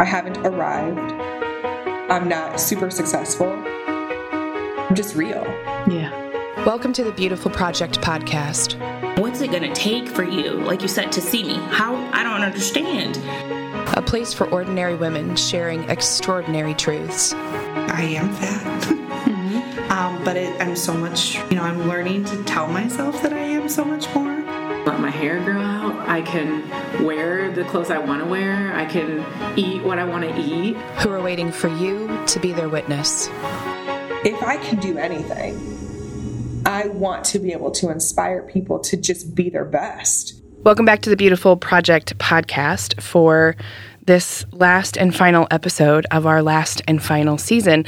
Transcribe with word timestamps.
I 0.00 0.04
haven't 0.04 0.38
arrived. 0.46 1.12
I'm 2.10 2.26
not 2.26 2.58
super 2.58 2.90
successful. 2.90 3.50
I'm 3.52 4.94
just 4.94 5.14
real. 5.14 5.44
Yeah. 5.90 6.64
Welcome 6.64 6.94
to 6.94 7.04
the 7.04 7.12
Beautifull 7.12 7.52
Project 7.52 8.00
podcast. 8.00 8.78
What's 9.18 9.42
it 9.42 9.52
gonna 9.52 9.74
take 9.74 10.08
for 10.08 10.24
you, 10.24 10.52
like 10.52 10.80
you 10.80 10.88
said, 10.88 11.12
to 11.12 11.20
see 11.20 11.44
me? 11.44 11.56
How? 11.68 11.96
I 12.14 12.22
don't 12.22 12.40
understand. 12.40 13.18
A 13.94 14.00
place 14.00 14.32
for 14.32 14.48
ordinary 14.48 14.94
women 14.94 15.36
sharing 15.36 15.86
extraordinary 15.90 16.72
truths. 16.72 17.34
I 17.34 18.00
am 18.16 18.32
fat. 18.36 18.82
mm-hmm. 18.84 19.92
um, 19.92 20.24
but 20.24 20.38
it, 20.38 20.58
I'm 20.62 20.76
so 20.76 20.94
much, 20.94 21.34
you 21.50 21.56
know, 21.56 21.62
I'm 21.62 21.86
learning 21.86 22.24
to 22.24 22.42
tell 22.44 22.68
myself 22.68 23.20
that 23.20 23.34
I 23.34 23.40
am 23.40 23.68
so 23.68 23.84
much 23.84 24.08
more. 24.14 24.39
Let 24.86 24.98
my 24.98 25.10
hair 25.10 25.38
grow 25.44 25.60
out. 25.60 26.08
I 26.08 26.22
can 26.22 27.04
wear 27.04 27.52
the 27.52 27.64
clothes 27.64 27.90
I 27.90 27.98
want 27.98 28.24
to 28.24 28.28
wear. 28.28 28.74
I 28.74 28.86
can 28.86 29.26
eat 29.54 29.82
what 29.82 29.98
I 29.98 30.04
want 30.04 30.24
to 30.24 30.34
eat. 30.40 30.74
Who 31.02 31.10
are 31.10 31.20
waiting 31.20 31.52
for 31.52 31.68
you 31.68 32.08
to 32.28 32.40
be 32.40 32.54
their 32.54 32.70
witness. 32.70 33.28
If 34.24 34.42
I 34.42 34.56
can 34.56 34.80
do 34.80 34.96
anything, 34.96 36.62
I 36.64 36.88
want 36.88 37.26
to 37.26 37.38
be 37.38 37.52
able 37.52 37.70
to 37.72 37.90
inspire 37.90 38.42
people 38.42 38.78
to 38.80 38.96
just 38.96 39.34
be 39.34 39.50
their 39.50 39.66
best. 39.66 40.40
Welcome 40.62 40.86
back 40.86 41.02
to 41.02 41.10
the 41.14 41.16
Beautifull 41.16 41.60
Project 41.60 42.16
podcast 42.16 43.02
for 43.02 43.56
this 44.06 44.46
last 44.50 44.96
and 44.96 45.14
final 45.14 45.46
episode 45.50 46.06
of 46.10 46.26
our 46.26 46.42
last 46.42 46.80
and 46.88 47.02
final 47.02 47.36
season. 47.36 47.84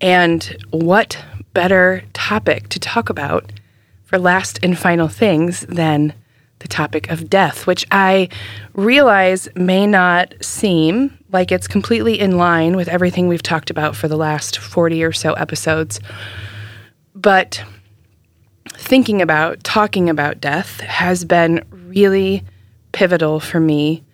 And 0.00 0.56
what 0.70 1.24
better 1.54 2.02
topic 2.14 2.68
to 2.70 2.80
talk 2.80 3.10
about 3.10 3.52
for 4.02 4.18
last 4.18 4.58
and 4.64 4.76
final 4.76 5.06
things 5.06 5.60
than 5.62 6.14
the 6.62 6.68
topic 6.68 7.10
of 7.10 7.28
death, 7.28 7.66
which 7.66 7.84
I 7.90 8.28
realize 8.72 9.48
may 9.54 9.86
not 9.86 10.34
seem 10.40 11.18
like 11.30 11.52
it's 11.52 11.68
completely 11.68 12.18
in 12.18 12.38
line 12.38 12.76
with 12.76 12.88
everything 12.88 13.28
we've 13.28 13.42
talked 13.42 13.70
about 13.70 13.96
for 13.96 14.08
the 14.08 14.16
last 14.16 14.58
40 14.58 15.02
or 15.02 15.12
so 15.12 15.34
episodes. 15.34 16.00
But 17.14 17.62
thinking 18.68 19.20
about, 19.20 19.62
talking 19.64 20.08
about 20.08 20.40
death 20.40 20.80
has 20.80 21.24
been 21.24 21.64
really 21.70 22.44
pivotal 22.92 23.40
for 23.40 23.60
me 23.60 24.04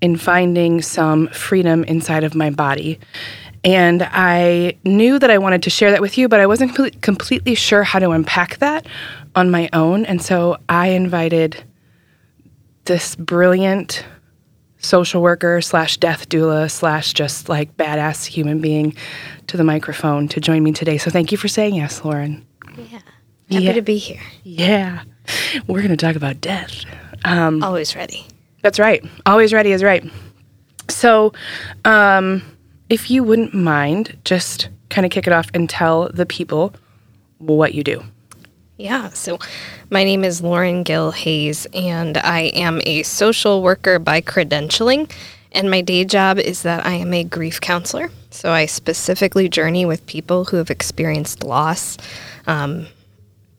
in 0.00 0.16
finding 0.16 0.82
some 0.82 1.28
freedom 1.28 1.84
inside 1.84 2.24
of 2.24 2.34
my 2.34 2.50
body. 2.50 2.98
And 3.64 4.02
I 4.02 4.76
knew 4.84 5.18
that 5.20 5.30
I 5.30 5.38
wanted 5.38 5.62
to 5.62 5.70
share 5.70 5.92
that 5.92 6.00
with 6.00 6.18
you, 6.18 6.28
but 6.28 6.40
I 6.40 6.46
wasn't 6.46 7.00
completely 7.02 7.54
sure 7.54 7.84
how 7.84 8.00
to 8.00 8.10
unpack 8.10 8.58
that 8.58 8.86
on 9.36 9.50
my 9.50 9.68
own. 9.72 10.04
And 10.04 10.20
so 10.20 10.56
I 10.68 10.88
invited 10.88 11.62
this 12.84 13.16
brilliant 13.16 14.04
social 14.78 15.22
worker 15.22 15.60
slash 15.60 15.96
death 15.96 16.28
doula 16.28 16.70
slash 16.70 17.12
just 17.12 17.48
like 17.48 17.76
badass 17.76 18.26
human 18.26 18.60
being 18.60 18.94
to 19.46 19.56
the 19.56 19.64
microphone 19.64 20.28
to 20.28 20.40
join 20.40 20.62
me 20.62 20.72
today. 20.72 20.98
So 20.98 21.10
thank 21.10 21.32
you 21.32 21.38
for 21.38 21.48
saying 21.48 21.74
yes, 21.74 22.04
Lauren. 22.04 22.44
Yeah. 22.76 22.98
Happy 23.50 23.64
yeah. 23.64 23.72
to 23.72 23.82
be 23.82 23.98
here. 23.98 24.20
Yeah. 24.42 25.02
We're 25.66 25.80
going 25.80 25.96
to 25.96 25.96
talk 25.96 26.16
about 26.16 26.40
death. 26.40 26.84
Um, 27.24 27.62
Always 27.62 27.94
ready. 27.94 28.26
That's 28.62 28.78
right. 28.78 29.04
Always 29.26 29.52
ready 29.52 29.72
is 29.72 29.82
right. 29.82 30.04
So, 30.88 31.32
um, 31.84 32.42
if 32.88 33.10
you 33.10 33.22
wouldn't 33.22 33.54
mind, 33.54 34.18
just 34.24 34.68
kind 34.90 35.04
of 35.04 35.12
kick 35.12 35.26
it 35.26 35.32
off 35.32 35.48
and 35.54 35.68
tell 35.68 36.10
the 36.12 36.26
people 36.26 36.74
what 37.38 37.74
you 37.74 37.82
do. 37.82 38.02
Yeah. 38.82 39.10
So, 39.10 39.38
my 39.90 40.02
name 40.02 40.24
is 40.24 40.42
Lauren 40.42 40.82
Gill 40.82 41.12
Hayes, 41.12 41.68
and 41.72 42.18
I 42.18 42.50
am 42.52 42.80
a 42.84 43.04
social 43.04 43.62
worker 43.62 44.00
by 44.00 44.20
credentialing. 44.20 45.08
And 45.52 45.70
my 45.70 45.82
day 45.82 46.04
job 46.04 46.40
is 46.40 46.62
that 46.62 46.84
I 46.84 46.94
am 46.94 47.14
a 47.14 47.22
grief 47.22 47.60
counselor. 47.60 48.10
So 48.30 48.50
I 48.50 48.66
specifically 48.66 49.48
journey 49.48 49.86
with 49.86 50.04
people 50.06 50.46
who 50.46 50.56
have 50.56 50.68
experienced 50.68 51.44
loss 51.44 51.96
um, 52.48 52.88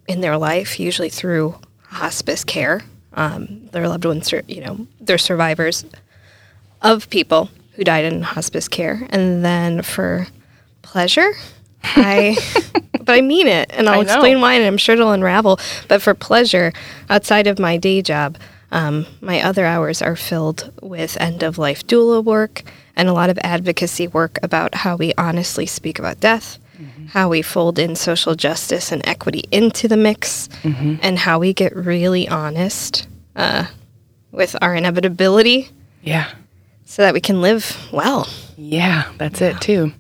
in 0.10 0.20
their 0.20 0.38
life, 0.38 0.78
usually 0.78 1.10
through 1.10 1.56
hospice 1.84 2.44
care. 2.44 2.82
Um, 3.14 3.70
their 3.72 3.88
loved 3.88 4.04
ones, 4.04 4.30
you 4.48 4.60
know, 4.60 4.88
they're 5.00 5.18
survivors 5.18 5.86
of 6.82 7.10
people 7.10 7.50
who 7.76 7.86
died 7.86 8.04
in 8.04 8.24
hospice 8.24 8.68
care. 8.68 9.08
And 9.10 9.46
then 9.46 9.84
for 9.84 10.28
pleasure, 10.82 11.32
I 11.84 12.38
but 12.92 13.10
I 13.10 13.22
mean 13.22 13.48
it, 13.48 13.72
and 13.74 13.90
I'll 13.90 14.02
explain 14.02 14.42
why, 14.42 14.54
and 14.54 14.66
I'm 14.66 14.78
sure 14.78 14.96
it'll 14.96 15.12
unravel. 15.12 15.60
But 15.88 16.02
for 16.02 16.14
pleasure, 16.14 16.74
outside 17.10 17.48
of 17.48 17.60
my 17.60 17.78
day 17.78 18.02
job, 18.02 18.38
um, 18.72 19.06
my 19.22 19.42
other 19.42 19.66
hours 19.66 20.02
are 20.02 20.16
filled 20.16 20.72
with 20.82 21.20
end 21.22 21.44
of 21.44 21.58
life 21.58 21.86
doula 21.86 22.24
work 22.24 22.64
and 22.96 23.08
a 23.08 23.14
lot 23.14 23.30
of 23.30 23.38
advocacy 23.44 24.08
work 24.08 24.40
about 24.44 24.76
how 24.76 24.96
we 24.96 25.14
honestly 25.18 25.66
speak 25.66 26.00
about 26.00 26.20
death, 26.20 26.58
mm-hmm. 26.78 27.08
how 27.08 27.30
we 27.30 27.42
fold 27.42 27.80
in 27.80 27.96
social 27.96 28.36
justice 28.36 28.92
and 28.92 29.06
equity 29.08 29.44
into 29.52 29.88
the 29.88 29.98
mix, 29.98 30.48
mm-hmm. 30.64 30.96
and 31.02 31.20
how 31.20 31.40
we 31.40 31.54
get 31.54 31.76
really 31.76 32.28
honest 32.28 33.08
uh, 33.36 33.66
with 34.32 34.56
our 34.62 34.76
inevitability. 34.76 35.70
Yeah. 36.04 36.30
So 36.86 37.02
that 37.02 37.14
we 37.14 37.22
can 37.22 37.42
live 37.42 37.76
well. 37.92 38.28
Yeah, 38.56 39.12
that's 39.18 39.42
it 39.42 39.60
too. 39.62 39.92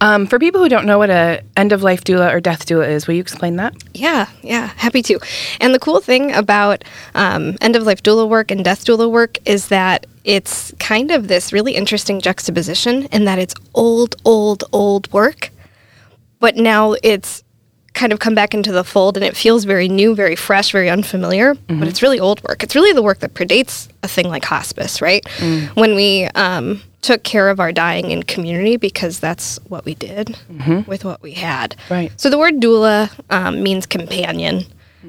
Um, 0.00 0.26
for 0.26 0.38
people 0.38 0.62
who 0.62 0.68
don't 0.68 0.86
know 0.86 0.98
what 0.98 1.10
a 1.10 1.42
end 1.56 1.72
of 1.72 1.82
life 1.82 2.04
doula 2.04 2.32
or 2.32 2.40
death 2.40 2.66
doula 2.66 2.88
is, 2.88 3.06
will 3.06 3.14
you 3.14 3.20
explain 3.20 3.56
that? 3.56 3.74
Yeah, 3.94 4.28
yeah, 4.42 4.68
happy 4.76 5.02
to. 5.02 5.20
And 5.60 5.74
the 5.74 5.78
cool 5.78 6.00
thing 6.00 6.32
about 6.32 6.84
um, 7.14 7.56
end 7.60 7.76
of 7.76 7.82
life 7.82 8.02
doula 8.02 8.28
work 8.28 8.50
and 8.50 8.64
death 8.64 8.84
doula 8.84 9.10
work 9.10 9.38
is 9.46 9.68
that 9.68 10.06
it's 10.24 10.72
kind 10.78 11.10
of 11.10 11.28
this 11.28 11.52
really 11.52 11.74
interesting 11.74 12.20
juxtaposition 12.20 13.04
in 13.06 13.24
that 13.24 13.38
it's 13.38 13.54
old, 13.74 14.16
old, 14.24 14.64
old 14.72 15.12
work, 15.12 15.50
but 16.40 16.56
now 16.56 16.94
it's 17.02 17.42
kind 17.98 18.12
of 18.12 18.20
come 18.20 18.34
back 18.34 18.54
into 18.54 18.70
the 18.70 18.84
fold 18.84 19.16
and 19.16 19.26
it 19.26 19.36
feels 19.36 19.64
very 19.64 19.88
new, 19.88 20.14
very 20.14 20.36
fresh, 20.36 20.70
very 20.70 20.88
unfamiliar, 20.88 21.54
mm-hmm. 21.54 21.80
but 21.80 21.88
it's 21.88 22.00
really 22.00 22.20
old 22.20 22.42
work. 22.44 22.62
It's 22.62 22.74
really 22.74 22.92
the 22.92 23.02
work 23.02 23.18
that 23.18 23.34
predates 23.34 23.88
a 24.04 24.08
thing 24.08 24.28
like 24.28 24.44
hospice, 24.44 25.02
right? 25.02 25.24
Mm. 25.38 25.66
When 25.76 25.94
we 25.96 26.26
um, 26.36 26.80
took 27.02 27.24
care 27.24 27.50
of 27.50 27.58
our 27.58 27.72
dying 27.72 28.12
in 28.12 28.22
community 28.22 28.76
because 28.76 29.18
that's 29.18 29.58
what 29.68 29.84
we 29.84 29.94
did 29.94 30.28
mm-hmm. 30.50 30.88
with 30.88 31.04
what 31.04 31.20
we 31.22 31.32
had. 31.32 31.74
Right. 31.90 32.12
So 32.16 32.30
the 32.30 32.38
word 32.38 32.54
doula 32.60 33.10
um, 33.30 33.62
means 33.62 33.84
companion. 33.84 34.64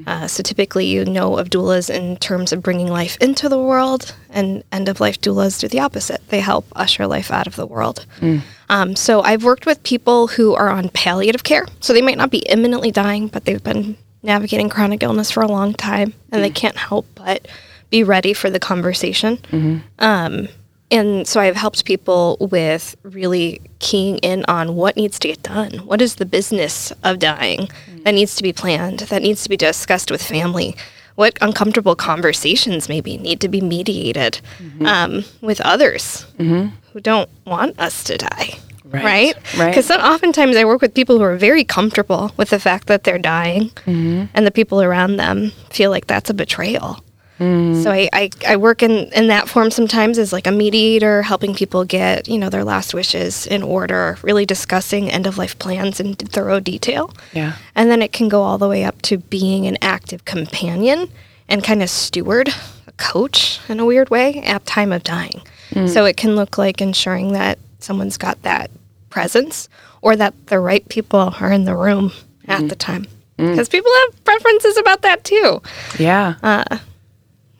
Uh, 0.08 0.28
so 0.28 0.44
typically, 0.44 0.86
you 0.86 1.06
know 1.06 1.38
of 1.38 1.50
doulas 1.50 1.90
in 1.90 2.18
terms 2.18 2.52
of 2.52 2.62
bringing 2.62 2.88
life 2.88 3.18
into 3.22 3.50
the 3.50 3.60
world, 3.60 4.16
and 4.30 4.64
end 4.72 4.90
of 4.90 5.00
life 5.00 5.20
doulas 5.20 5.60
do 5.60 5.68
the 5.68 5.80
opposite. 5.80 6.22
They 6.30 6.40
help 6.40 6.66
usher 6.76 7.08
life 7.08 7.32
out 7.32 7.48
of 7.48 7.56
the 7.56 7.66
world. 7.66 8.06
Mm. 8.20 8.42
Um, 8.70 8.96
so 8.96 9.22
I've 9.22 9.44
worked 9.44 9.66
with 9.66 9.82
people 9.84 10.28
who 10.28 10.54
are 10.54 10.70
on 10.70 10.90
palliative 10.90 11.44
care. 11.44 11.66
So 11.80 11.94
they 11.94 12.02
might 12.02 12.18
not 12.18 12.32
be 12.32 12.40
imminently 12.40 12.92
dying, 12.92 13.28
but 13.28 13.46
they've 13.46 13.64
been 13.64 13.98
navigating 14.22 14.70
chronic 14.70 15.04
illness 15.04 15.32
for 15.32 15.42
a 15.42 15.48
long 15.48 15.74
time, 15.74 16.14
and 16.32 16.40
mm. 16.40 16.44
they 16.44 16.52
can't 16.52 16.78
help 16.78 17.06
but 17.16 17.48
be 17.90 18.04
ready 18.04 18.34
for 18.34 18.50
the 18.50 18.60
conversation. 18.60 19.38
Mm-hmm. 19.38 19.78
Um, 20.00 20.48
and 20.92 21.28
so 21.28 21.40
I've 21.40 21.56
helped 21.56 21.86
people 21.86 22.38
with 22.40 22.96
really 23.04 23.62
keying 23.80 24.18
in 24.20 24.44
on 24.48 24.76
what 24.76 24.96
needs 24.96 25.20
to 25.20 25.28
get 25.28 25.44
done. 25.44 25.74
What 25.80 26.02
is 26.02 26.16
the 26.16 26.26
business 26.26 26.92
of 27.04 27.20
dying 27.20 27.68
mm-hmm. 27.68 28.04
that 28.04 28.14
needs 28.14 28.36
to 28.36 28.44
be 28.44 28.54
planned, 28.54 29.00
that 29.00 29.22
needs 29.22 29.44
to 29.44 29.50
be 29.50 29.58
discussed 29.58 30.10
with 30.10 30.24
family? 30.24 30.76
What 31.16 31.38
uncomfortable 31.42 31.96
conversations 31.96 32.88
maybe 32.88 33.18
need 33.18 33.42
to 33.42 33.50
be 33.50 33.62
mediated 33.62 34.40
mm-hmm. 34.58 34.86
um, 34.86 35.26
with 35.42 35.60
others 35.62 36.26
mm-hmm. 36.38 36.74
who 36.94 37.00
don't 37.02 37.30
want 37.46 37.78
us 37.80 38.04
to 38.06 38.18
die? 38.18 38.58
Right. 38.86 39.36
Right. 39.58 39.70
Because 39.70 39.90
right? 39.90 40.00
oftentimes 40.00 40.56
I 40.56 40.66
work 40.66 40.82
with 40.82 40.96
people 40.96 41.18
who 41.18 41.24
are 41.24 41.36
very 41.36 41.64
comfortable 41.64 42.32
with 42.38 42.50
the 42.50 42.60
fact 42.60 42.88
that 42.88 43.04
they're 43.04 43.20
dying, 43.20 43.70
mm-hmm. 43.86 44.26
and 44.34 44.48
the 44.48 44.52
people 44.52 44.82
around 44.82 45.18
them 45.18 45.52
feel 45.70 45.92
like 45.92 46.08
that's 46.08 46.30
a 46.32 46.34
betrayal. 46.34 47.04
Mm. 47.40 47.82
So 47.84 47.92
I, 47.92 48.10
I, 48.12 48.30
I, 48.46 48.58
work 48.58 48.84
in, 48.84 49.12
in 49.14 49.28
that 49.28 49.48
form 49.48 49.72
sometimes 49.72 50.18
as 50.18 50.34
like 50.34 50.46
a 50.46 50.52
mediator, 50.52 51.22
helping 51.22 51.56
people 51.56 51.86
get, 51.86 52.28
you 52.28 52.38
know, 52.38 52.50
their 52.50 52.66
last 52.66 52.94
wishes 52.94 53.48
in 53.48 53.64
order, 53.64 54.18
really 54.22 54.46
discussing 54.46 55.10
end 55.10 55.26
of 55.26 55.38
life 55.38 55.58
plans 55.58 56.02
in 56.02 56.16
thorough 56.16 56.60
detail. 56.60 57.14
Yeah. 57.32 57.54
And 57.76 57.90
then 57.90 58.02
it 58.02 58.12
can 58.12 58.28
go 58.28 58.42
all 58.42 58.58
the 58.58 58.68
way 58.68 58.84
up 58.84 59.02
to 59.04 59.18
being 59.18 59.68
an 59.68 59.78
active 59.82 60.26
companion 60.26 61.10
and 61.48 61.64
kind 61.64 61.82
of 61.82 61.90
steward, 61.90 62.50
a 62.88 62.92
coach 62.98 63.62
in 63.70 63.80
a 63.80 63.86
weird 63.86 64.10
way 64.10 64.42
at 64.42 64.66
time 64.66 64.92
of 64.92 65.04
dying. 65.04 65.42
Mm. 65.72 65.88
So 65.88 66.04
it 66.04 66.18
can 66.18 66.36
look 66.36 66.58
like 66.58 66.82
ensuring 66.82 67.32
that 67.34 67.58
someone's 67.80 68.18
got 68.18 68.42
that 68.42 68.70
presence 69.10 69.70
or 70.02 70.18
that 70.18 70.34
the 70.48 70.60
right 70.60 70.88
people 70.90 71.34
are 71.40 71.52
in 71.52 71.64
the 71.64 71.76
room 71.76 72.12
at 72.48 72.64
mm. 72.64 72.70
the 72.70 72.76
time. 72.76 73.08
Because 73.38 73.70
mm. 73.70 73.72
people 73.72 73.92
have 74.06 74.26
preferences 74.26 74.78
about 74.78 75.04
that 75.04 75.24
too. 75.24 75.62
Yeah. 75.98 76.36
Uh, 76.44 76.80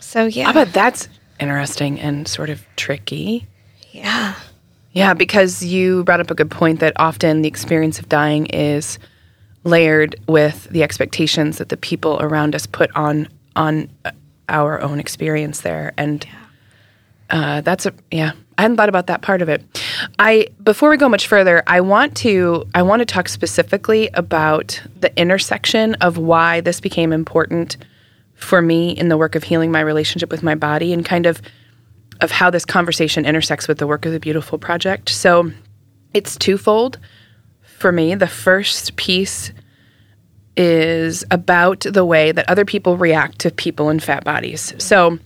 so 0.10 0.26
yeah. 0.26 0.50
I 0.50 0.54
bet 0.54 0.74
that's 0.74 1.08
interesting 1.40 2.00
and 2.00 2.28
sort 2.28 2.50
of 2.50 2.66
tricky. 2.76 3.46
Yeah. 3.92 4.34
Yeah, 4.92 5.14
because 5.14 5.64
you 5.64 6.04
brought 6.04 6.20
up 6.20 6.32
a 6.32 6.34
good 6.34 6.50
point 6.50 6.80
that 6.80 6.94
often 6.96 7.44
the 7.44 7.48
experience 7.48 8.00
of 8.00 8.10
dying 8.10 8.48
is 8.48 8.98
layered 9.64 10.16
with 10.28 10.64
the 10.72 10.82
expectations 10.82 11.60
that 11.60 11.70
the 11.70 11.78
people 11.78 12.18
around 12.22 12.56
us 12.56 12.66
put 12.66 12.90
on 12.96 13.28
on 13.56 13.88
our 14.50 14.82
own 14.82 15.00
experience 15.00 15.62
there, 15.62 15.94
and 15.96 16.26
yeah. 16.26 17.58
uh, 17.58 17.62
that's 17.62 17.86
a 17.86 17.94
yeah. 18.10 18.32
I 18.58 18.64
hadn't 18.64 18.78
thought 18.78 18.90
about 18.90 19.06
that 19.08 19.22
part 19.22 19.44
of 19.44 19.48
it. 19.48 19.64
I 20.18 20.48
before 20.64 20.90
we 20.90 20.98
go 20.98 21.08
much 21.08 21.28
further, 21.28 21.62
I 21.68 21.82
want 21.82 22.18
to 22.18 22.68
I 22.74 22.82
want 22.82 23.02
to 23.02 23.06
talk 23.06 23.30
specifically 23.30 24.10
about 24.16 24.82
the 25.00 25.16
intersection 25.20 25.94
of 25.96 26.18
why 26.18 26.62
this 26.62 26.82
became 26.82 27.14
important 27.14 27.78
for 28.40 28.62
me 28.62 28.92
in 28.92 29.10
the 29.10 29.18
work 29.18 29.36
of 29.36 29.44
healing 29.44 29.72
my 29.72 29.82
relationship 29.82 30.32
with 30.32 30.44
my 30.44 30.56
body 30.56 30.94
and 30.94 31.06
kind 31.06 31.26
of 31.26 31.42
of 32.22 32.32
how 32.32 32.50
this 32.50 32.66
conversation 32.66 33.26
intersects 33.26 33.68
with 33.68 33.78
the 33.78 33.88
work 33.88 34.06
of 34.06 34.12
the 34.12 34.20
beautiful 34.20 34.58
project. 34.58 35.10
So 35.10 35.52
it's 36.14 36.36
twofold 36.36 37.00
for 37.62 37.94
me. 37.94 38.14
The 38.16 38.28
first 38.28 38.98
piece 38.98 39.54
is 40.58 41.24
about 41.32 41.82
the 41.82 42.04
way 42.04 42.34
that 42.34 42.50
other 42.50 42.66
people 42.66 42.98
react 42.98 43.40
to 43.40 43.52
people 43.52 43.90
in 43.90 44.02
fat 44.02 44.26
bodies. 44.26 44.74
So 44.80 45.18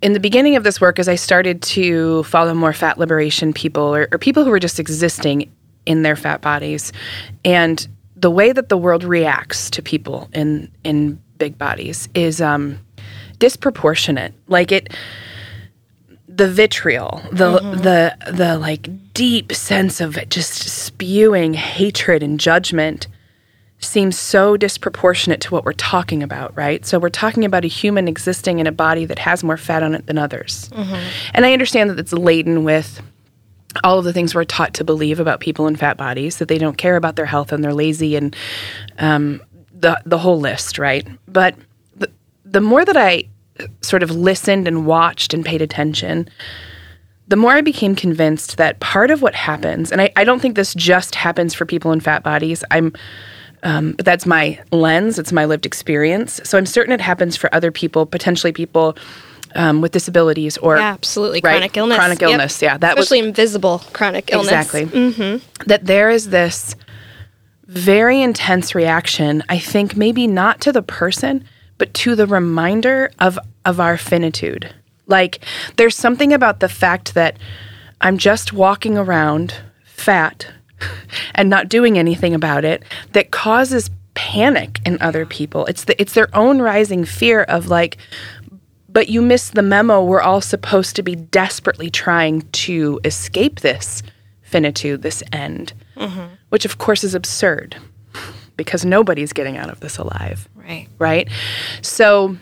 in 0.00 0.14
the 0.14 0.20
beginning 0.20 0.56
of 0.56 0.64
this 0.64 0.80
work, 0.80 0.98
as 0.98 1.08
I 1.08 1.16
started 1.16 1.60
to 1.62 2.22
follow 2.24 2.54
more 2.54 2.72
fat 2.72 2.96
liberation 2.96 3.52
people 3.52 3.94
or, 3.94 4.08
or 4.10 4.18
people 4.18 4.44
who 4.44 4.50
were 4.50 4.60
just 4.60 4.80
existing 4.80 5.52
in 5.84 6.02
their 6.02 6.16
fat 6.16 6.40
bodies, 6.40 6.92
and 7.44 7.86
the 8.16 8.30
way 8.30 8.52
that 8.52 8.70
the 8.70 8.78
world 8.78 9.04
reacts 9.04 9.68
to 9.70 9.82
people 9.82 10.30
in 10.32 10.70
in 10.82 11.20
big 11.38 11.58
bodies 11.58 12.08
is 12.14 12.40
um, 12.40 12.78
disproportionate. 13.38 14.34
Like 14.48 14.72
it, 14.72 14.92
the 16.28 16.48
vitriol, 16.48 17.22
the 17.30 17.60
the 17.60 18.32
the 18.32 18.58
like 18.58 19.12
deep 19.14 19.52
sense 19.52 20.00
of 20.00 20.18
just 20.28 20.54
spewing 20.68 21.54
hatred 21.54 22.22
and 22.22 22.40
judgment 22.40 23.06
seems 23.78 24.18
so 24.18 24.56
disproportionate 24.56 25.40
to 25.42 25.50
what 25.50 25.64
we're 25.64 25.72
talking 25.74 26.22
about, 26.22 26.56
right? 26.56 26.86
So 26.86 26.98
we're 26.98 27.10
talking 27.10 27.44
about 27.44 27.64
a 27.64 27.68
human 27.68 28.08
existing 28.08 28.58
in 28.58 28.66
a 28.66 28.72
body 28.72 29.04
that 29.04 29.18
has 29.18 29.44
more 29.44 29.58
fat 29.58 29.82
on 29.82 29.94
it 29.94 30.06
than 30.06 30.16
others. 30.16 30.70
And 31.34 31.44
I 31.44 31.52
understand 31.52 31.90
that 31.90 31.98
it's 31.98 32.12
laden 32.12 32.64
with 32.64 33.02
all 33.82 33.98
of 33.98 34.04
the 34.04 34.12
things 34.12 34.34
we're 34.34 34.44
taught 34.44 34.72
to 34.74 34.84
believe 34.84 35.20
about 35.20 35.40
people 35.40 35.66
in 35.66 35.76
fat 35.76 35.96
bodies 35.96 36.38
that 36.38 36.48
they 36.48 36.58
don't 36.58 36.78
care 36.78 36.96
about 36.96 37.16
their 37.16 37.26
health 37.26 37.52
and 37.52 37.62
they're 37.62 37.74
lazy 37.74 38.16
and 38.16 38.34
um, 38.98 39.42
the 39.84 40.00
the 40.06 40.18
whole 40.18 40.40
list, 40.40 40.78
right? 40.78 41.06
But 41.28 41.54
the, 41.96 42.10
the 42.44 42.60
more 42.60 42.84
that 42.84 42.96
I 42.96 43.24
sort 43.82 44.02
of 44.02 44.10
listened 44.10 44.66
and 44.66 44.86
watched 44.86 45.34
and 45.34 45.44
paid 45.44 45.60
attention, 45.62 46.28
the 47.28 47.36
more 47.36 47.52
I 47.52 47.60
became 47.60 47.94
convinced 47.94 48.56
that 48.56 48.80
part 48.80 49.10
of 49.10 49.20
what 49.22 49.34
happens, 49.34 49.92
and 49.92 50.00
I, 50.00 50.10
I 50.16 50.24
don't 50.24 50.40
think 50.40 50.56
this 50.56 50.74
just 50.74 51.14
happens 51.14 51.52
for 51.54 51.66
people 51.66 51.92
in 51.92 52.00
fat 52.00 52.22
bodies. 52.22 52.64
I'm 52.70 52.92
um, 53.62 53.92
but 53.92 54.04
that's 54.04 54.26
my 54.26 54.58
lens, 54.72 55.18
it's 55.18 55.32
my 55.32 55.44
lived 55.46 55.64
experience. 55.66 56.40
So 56.44 56.58
I'm 56.58 56.66
certain 56.66 56.92
it 56.92 57.00
happens 57.00 57.34
for 57.36 57.54
other 57.54 57.70
people, 57.70 58.04
potentially 58.04 58.52
people 58.52 58.96
um, 59.54 59.80
with 59.80 59.92
disabilities 59.92 60.58
or 60.58 60.76
Yeah, 60.76 60.92
absolutely. 60.92 61.40
right, 61.42 61.52
Chronic 61.52 61.76
illness. 61.76 61.96
Chronic 61.98 62.20
Yep. 62.20 62.30
illness, 62.30 62.60
yeah. 62.60 62.76
That 62.76 62.96
was 62.96 63.04
Especially 63.06 63.26
invisible 63.26 63.78
chronic 63.94 64.30
illness. 64.32 64.52
Exactly. 64.52 64.84
Mm-hmm. 64.86 65.64
That 65.66 65.86
there 65.86 66.10
is 66.10 66.28
this 66.28 66.76
very 67.66 68.20
intense 68.20 68.74
reaction, 68.74 69.42
I 69.48 69.58
think 69.58 69.96
maybe 69.96 70.26
not 70.26 70.60
to 70.62 70.72
the 70.72 70.82
person, 70.82 71.44
but 71.78 71.92
to 71.94 72.14
the 72.14 72.26
reminder 72.26 73.10
of 73.18 73.38
of 73.64 73.80
our 73.80 73.96
finitude. 73.96 74.72
Like 75.06 75.44
there's 75.76 75.96
something 75.96 76.32
about 76.32 76.60
the 76.60 76.68
fact 76.68 77.14
that 77.14 77.38
I'm 78.00 78.18
just 78.18 78.52
walking 78.52 78.98
around 78.98 79.54
fat 79.84 80.46
and 81.34 81.48
not 81.48 81.68
doing 81.68 81.98
anything 81.98 82.34
about 82.34 82.64
it 82.64 82.82
that 83.12 83.30
causes 83.30 83.90
panic 84.14 84.80
in 84.84 85.00
other 85.00 85.26
people. 85.26 85.66
It's 85.66 85.84
the 85.84 86.00
it's 86.00 86.14
their 86.14 86.34
own 86.36 86.60
rising 86.60 87.04
fear 87.04 87.42
of 87.42 87.68
like 87.68 87.96
but 88.88 89.08
you 89.08 89.20
missed 89.20 89.54
the 89.54 89.62
memo. 89.62 90.04
We're 90.04 90.20
all 90.20 90.40
supposed 90.40 90.94
to 90.96 91.02
be 91.02 91.16
desperately 91.16 91.90
trying 91.90 92.42
to 92.52 93.00
escape 93.04 93.60
this 93.60 94.04
finitude, 94.44 95.02
this 95.02 95.22
end, 95.32 95.72
mm-hmm. 95.96 96.34
which 96.50 96.64
of 96.64 96.78
course 96.78 97.02
is 97.02 97.14
absurd 97.14 97.76
because 98.56 98.84
nobody's 98.84 99.32
getting 99.32 99.56
out 99.56 99.68
of 99.68 99.80
this 99.80 99.98
alive, 99.98 100.48
Right. 100.54 100.86
right? 100.98 101.28
So 101.82 102.36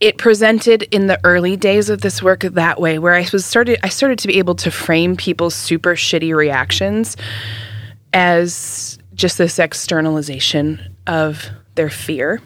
it 0.00 0.18
presented 0.18 0.82
in 0.84 1.06
the 1.06 1.18
early 1.24 1.56
days 1.56 1.88
of 1.90 2.00
this 2.02 2.22
work 2.22 2.40
that 2.40 2.80
way 2.80 2.98
where 2.98 3.14
I 3.14 3.26
was 3.32 3.44
started 3.46 3.78
I 3.82 3.88
started 3.88 4.18
to 4.20 4.28
be 4.28 4.38
able 4.38 4.54
to 4.56 4.70
frame 4.70 5.16
people's 5.16 5.54
super 5.54 5.94
shitty 5.94 6.34
reactions 6.34 7.16
as 8.12 8.98
just 9.14 9.38
this 9.38 9.58
externalization 9.58 10.96
of 11.06 11.48
their 11.74 11.90
fear 11.90 12.40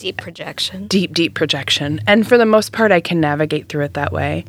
Deep 0.00 0.16
projection. 0.16 0.86
deep, 0.86 1.12
deep 1.12 1.34
projection. 1.34 2.00
And 2.06 2.26
for 2.26 2.38
the 2.38 2.46
most 2.46 2.72
part, 2.72 2.90
I 2.90 3.00
can 3.00 3.20
navigate 3.20 3.68
through 3.68 3.84
it 3.84 3.94
that 3.94 4.12
way. 4.12 4.44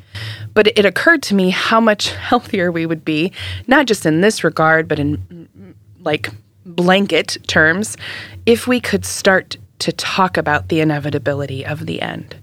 But 0.54 0.68
it 0.78 0.86
occurred 0.86 1.22
to 1.24 1.36
me 1.36 1.50
how 1.50 1.80
much 1.80 2.12
healthier 2.16 2.72
we 2.72 2.86
would 2.86 3.04
be, 3.06 3.32
not 3.68 3.86
just 3.86 4.06
in 4.06 4.22
this 4.22 4.44
regard, 4.44 4.88
but 4.88 5.00
in 5.00 5.76
like 6.00 6.30
blanket 6.66 7.38
terms, 7.48 7.98
if 8.46 8.68
we 8.68 8.80
could 8.80 9.06
start 9.06 9.58
to 9.80 9.92
talk 9.92 10.38
about 10.38 10.70
the 10.70 10.80
inevitability 10.80 11.66
of 11.66 11.86
the 11.86 12.02
end. 12.02 12.36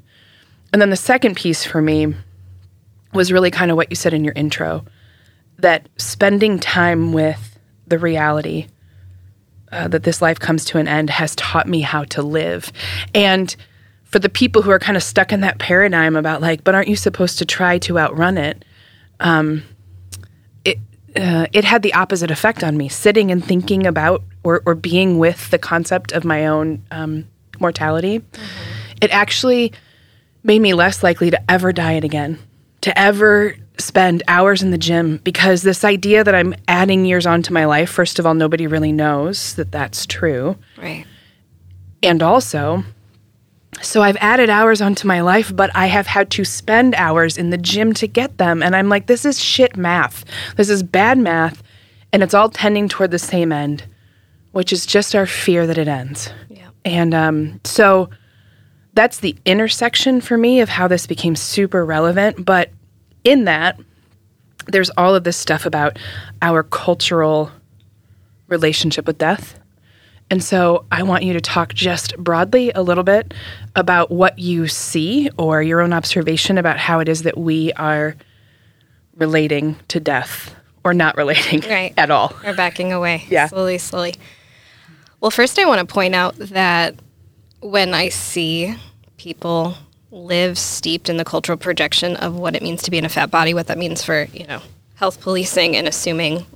And 0.73 0.83
then 0.83 0.91
the 0.91 0.97
second 0.97 1.37
piece 1.37 1.65
for 1.65 1.81
me 1.81 2.15
was 3.15 3.33
really 3.33 3.51
kind 3.51 3.71
of 3.71 3.77
what 3.77 3.91
you 3.91 3.97
said 3.97 4.13
in 4.13 4.25
your 4.25 4.35
intro 4.37 4.85
that 5.59 5.89
spending 5.97 6.59
time 6.59 7.13
with 7.13 7.59
the 7.87 7.99
reality 7.99 8.67
uh, 9.73 9.89
that 9.89 10.03
this 10.03 10.23
life 10.23 10.39
comes 10.39 10.65
to 10.67 10.79
an 10.79 10.89
end 10.89 11.11
has 11.11 11.35
taught 11.37 11.67
me 11.67 11.81
how 11.81 12.05
to 12.05 12.23
live. 12.23 12.73
And 13.15 13.55
for 14.05 14.19
the 14.19 14.29
people 14.29 14.63
who 14.63 14.71
are 14.71 14.79
kind 14.79 14.97
of 14.97 15.03
stuck 15.03 15.33
in 15.33 15.41
that 15.43 15.59
paradigm 15.59 16.17
about 16.17 16.41
like, 16.41 16.65
but 16.65 16.75
aren't 16.75 16.89
you 16.89 16.97
supposed 16.97 17.39
to 17.39 17.45
try 17.45 17.79
to 17.79 17.99
outrun 17.99 18.39
it? 18.39 18.65
Um, 19.21 19.63
it 20.65 20.79
uh, 21.17 21.47
it 21.53 21.65
had 21.65 21.83
the 21.83 21.95
opposite 21.95 22.31
effect 22.31 22.65
on 22.65 22.77
me. 22.77 22.89
Sitting 22.89 23.31
and 23.31 23.45
thinking 23.45 23.87
about 23.87 24.23
or, 24.43 24.63
or 24.65 24.75
being 24.75 25.19
with 25.19 25.51
the 25.51 25.59
concept 25.59 26.13
of 26.13 26.25
my 26.25 26.47
own 26.47 26.83
um, 26.91 27.27
mortality, 27.61 28.23
it 29.01 29.11
actually 29.11 29.73
made 30.43 30.61
me 30.61 30.73
less 30.73 31.03
likely 31.03 31.31
to 31.31 31.51
ever 31.51 31.73
diet 31.73 32.05
again, 32.05 32.39
to 32.81 32.99
ever 32.99 33.57
spend 33.79 34.23
hours 34.29 34.63
in 34.63 34.71
the 34.71 34.79
gym 34.79 35.19
because 35.19 35.63
this 35.63 35.85
idea 35.85 36.25
that 36.25 36.35
I'm 36.35 36.55
adding 36.67 37.05
years 37.05 37.27
onto 37.27 37.53
my 37.53 37.65
life, 37.65 37.91
first 37.91 38.19
of 38.19 38.27
all, 38.27 38.35
nobody 38.35 38.67
really 38.67 38.93
knows 38.93 39.55
that 39.55 39.73
that's 39.73 40.07
true. 40.07 40.57
Right. 40.77 41.07
And 42.03 42.23
also, 42.23 42.85
so 43.83 44.03
I've 44.03 44.17
added 44.17 44.51
hours 44.51 44.81
onto 44.81 45.07
my 45.07 45.21
life, 45.21 45.55
but 45.55 45.71
I 45.75 45.87
have 45.87 46.07
had 46.07 46.31
to 46.33 46.45
spend 46.45 46.95
hours 46.95 47.39
in 47.39 47.51
the 47.51 47.59
gym 47.59 47.93
to 47.95 48.07
get 48.07 48.39
them. 48.39 48.63
And 48.63 48.75
I'm 48.75 48.89
like, 48.89 49.07
this 49.07 49.25
is 49.25 49.39
shit 49.39 49.77
math. 49.77 50.25
This 50.57 50.69
is 50.69 50.83
bad 50.83 51.19
math. 51.19 51.63
And 52.13 52.23
it's 52.23 52.35
all 52.35 52.49
tending 52.49 52.89
toward 52.89 53.11
the 53.11 53.19
same 53.19 53.53
end, 53.53 53.85
which 54.53 54.73
is 54.73 54.87
just 54.87 55.15
our 55.15 55.27
fear 55.27 55.67
that 55.67 55.79
it 55.79 55.89
ends. 55.89 56.33
Yeah. 56.49 56.71
And 56.85 57.15
um, 57.15 57.61
so 57.65 58.09
that's 58.95 59.21
the 59.21 59.37
intersection 59.45 60.21
for 60.21 60.37
me 60.37 60.61
of 60.61 60.69
how 60.69 60.89
this 60.89 61.07
became 61.07 61.37
super 61.37 61.85
relevant. 61.85 62.45
But 62.45 62.71
in 63.25 63.45
that, 63.45 63.79
there's 64.67 64.91
all 64.91 65.15
of 65.15 65.25
this 65.25 65.37
stuff 65.37 65.67
about 65.67 65.99
our 66.43 66.63
cultural 66.63 67.51
relationship 68.49 69.07
with 69.07 69.19
death. 69.19 69.59
And 70.31 70.45
so 70.45 70.85
I 70.93 71.03
want 71.05 71.23
you 71.23 71.33
to 71.33 71.41
talk 71.41 71.73
just 71.73 72.17
broadly 72.19 72.71
a 72.73 72.83
little 72.83 73.05
bit 73.05 73.33
about 73.75 74.11
what 74.11 74.39
you 74.39 74.69
see 74.69 75.31
or 75.39 75.63
your 75.63 75.81
own 75.81 75.93
observation 75.95 76.59
about 76.59 76.79
how 76.79 77.01
it 77.01 77.09
is 77.09 77.23
that 77.23 77.39
we 77.39 77.73
are 77.75 78.15
relating 79.17 79.77
to 79.89 80.01
death 80.01 80.55
or 80.85 80.93
not 80.93 81.17
relating 81.17 81.61
Right. 81.61 81.95
at 81.99 82.11
all. 82.11 82.35
Or 82.45 82.55
backing 82.55 82.93
away. 82.93 83.25
Yeah. 83.31 83.47
Slowly, 83.47 83.79
slowly. 83.79 84.15
Well, 85.21 85.31
first, 85.31 85.59
I 85.59 85.65
want 85.65 85.87
to 85.87 85.93
point 85.93 86.15
out 86.15 86.37
that 86.37 86.95
when 87.61 87.95
I 87.95 88.11
see 88.11 88.77
people 89.17 89.75
live 90.11 90.59
steeped 90.59 91.09
in 91.09 91.17
the 91.19 91.25
cultural 91.25 91.59
projection 91.59 92.17
of 92.17 92.35
what 92.35 92.57
it 92.57 92.63
means 92.63 92.83
to 92.83 92.91
be 92.91 92.99
in 92.99 93.05
a 93.05 93.09
fat 93.09 93.31
body, 93.31 93.53
what 93.55 93.67
that 93.67 93.79
means 93.79 94.03
for, 94.03 94.25
you 94.33 94.47
know, 94.47 94.61
health 94.95 95.21
policing 95.21 95.77
and 95.77 95.87
assuming 95.87 96.47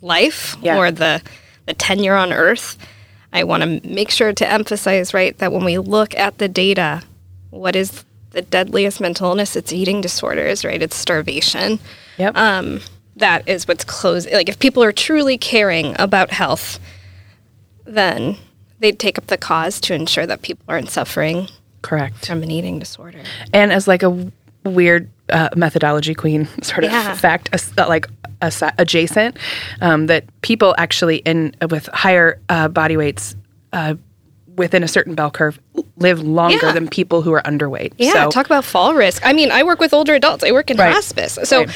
life 0.00 0.56
Yeah. 0.62 0.76
or 0.78 0.90
the, 0.90 1.20
the 1.66 1.74
tenure 1.74 2.14
on 2.14 2.32
earth, 2.32 2.76
I 3.32 3.42
want 3.44 3.62
to 3.62 3.88
make 3.88 4.10
sure 4.10 4.32
to 4.32 4.48
emphasize, 4.48 5.12
right, 5.12 5.36
that 5.38 5.52
when 5.52 5.64
we 5.64 5.78
look 5.78 6.14
at 6.14 6.38
the 6.38 6.46
data, 6.48 7.02
what 7.50 7.74
is 7.74 8.04
the 8.30 8.42
deadliest 8.42 9.00
mental 9.00 9.30
illness? 9.30 9.56
It's 9.56 9.72
eating 9.72 10.00
disorders, 10.00 10.64
right? 10.64 10.80
It's 10.80 10.96
starvation 10.96 11.80
Yep. 12.18 12.36
um, 12.36 12.80
that 13.16 13.48
is 13.48 13.66
what's 13.66 13.84
close. 13.84 14.30
Like 14.30 14.48
if 14.48 14.58
people 14.60 14.82
are 14.84 14.92
truly 14.92 15.36
caring 15.36 15.96
about 15.98 16.30
health, 16.30 16.78
then 17.84 18.36
they'd 18.78 18.98
take 18.98 19.18
up 19.18 19.26
the 19.26 19.36
cause 19.36 19.80
to 19.82 19.94
ensure 19.94 20.26
that 20.26 20.42
people 20.42 20.64
aren't 20.68 20.90
suffering 20.90 21.48
Correct. 21.84 22.26
from 22.26 22.42
an 22.42 22.50
eating 22.50 22.78
disorder. 22.80 23.20
And 23.52 23.72
as 23.72 23.86
like 23.86 24.02
a 24.02 24.30
weird 24.64 25.08
uh, 25.28 25.50
methodology 25.54 26.14
queen 26.14 26.46
sort 26.62 26.84
of 26.84 26.90
Yeah. 26.90 27.14
fact, 27.14 27.50
as- 27.52 27.72
uh, 27.78 27.86
like 27.88 28.06
asi- 28.42 28.74
adjacent, 28.78 29.36
um, 29.80 30.06
that 30.06 30.24
people 30.40 30.74
actually 30.78 31.16
in 31.18 31.54
with 31.70 31.86
higher 31.92 32.40
uh, 32.48 32.68
body 32.68 32.96
weights 32.96 33.36
uh, 33.72 33.94
within 34.56 34.82
a 34.84 34.88
certain 34.88 35.14
bell 35.14 35.30
curve 35.30 35.58
live 35.96 36.20
longer 36.20 36.58
Yeah. 36.62 36.72
than 36.72 36.88
people 36.88 37.22
who 37.22 37.32
are 37.32 37.42
underweight. 37.42 37.92
Yeah, 37.98 38.12
So- 38.12 38.30
talk 38.30 38.46
about 38.46 38.64
fall 38.64 38.94
risk. 38.94 39.20
I 39.26 39.32
mean, 39.32 39.50
I 39.50 39.62
work 39.64 39.80
with 39.80 39.92
older 39.92 40.14
adults. 40.14 40.44
I 40.44 40.52
work 40.52 40.70
in 40.70 40.76
Right. 40.76 40.92
hospice. 40.94 41.38
So 41.44 41.58
Right. 41.64 41.70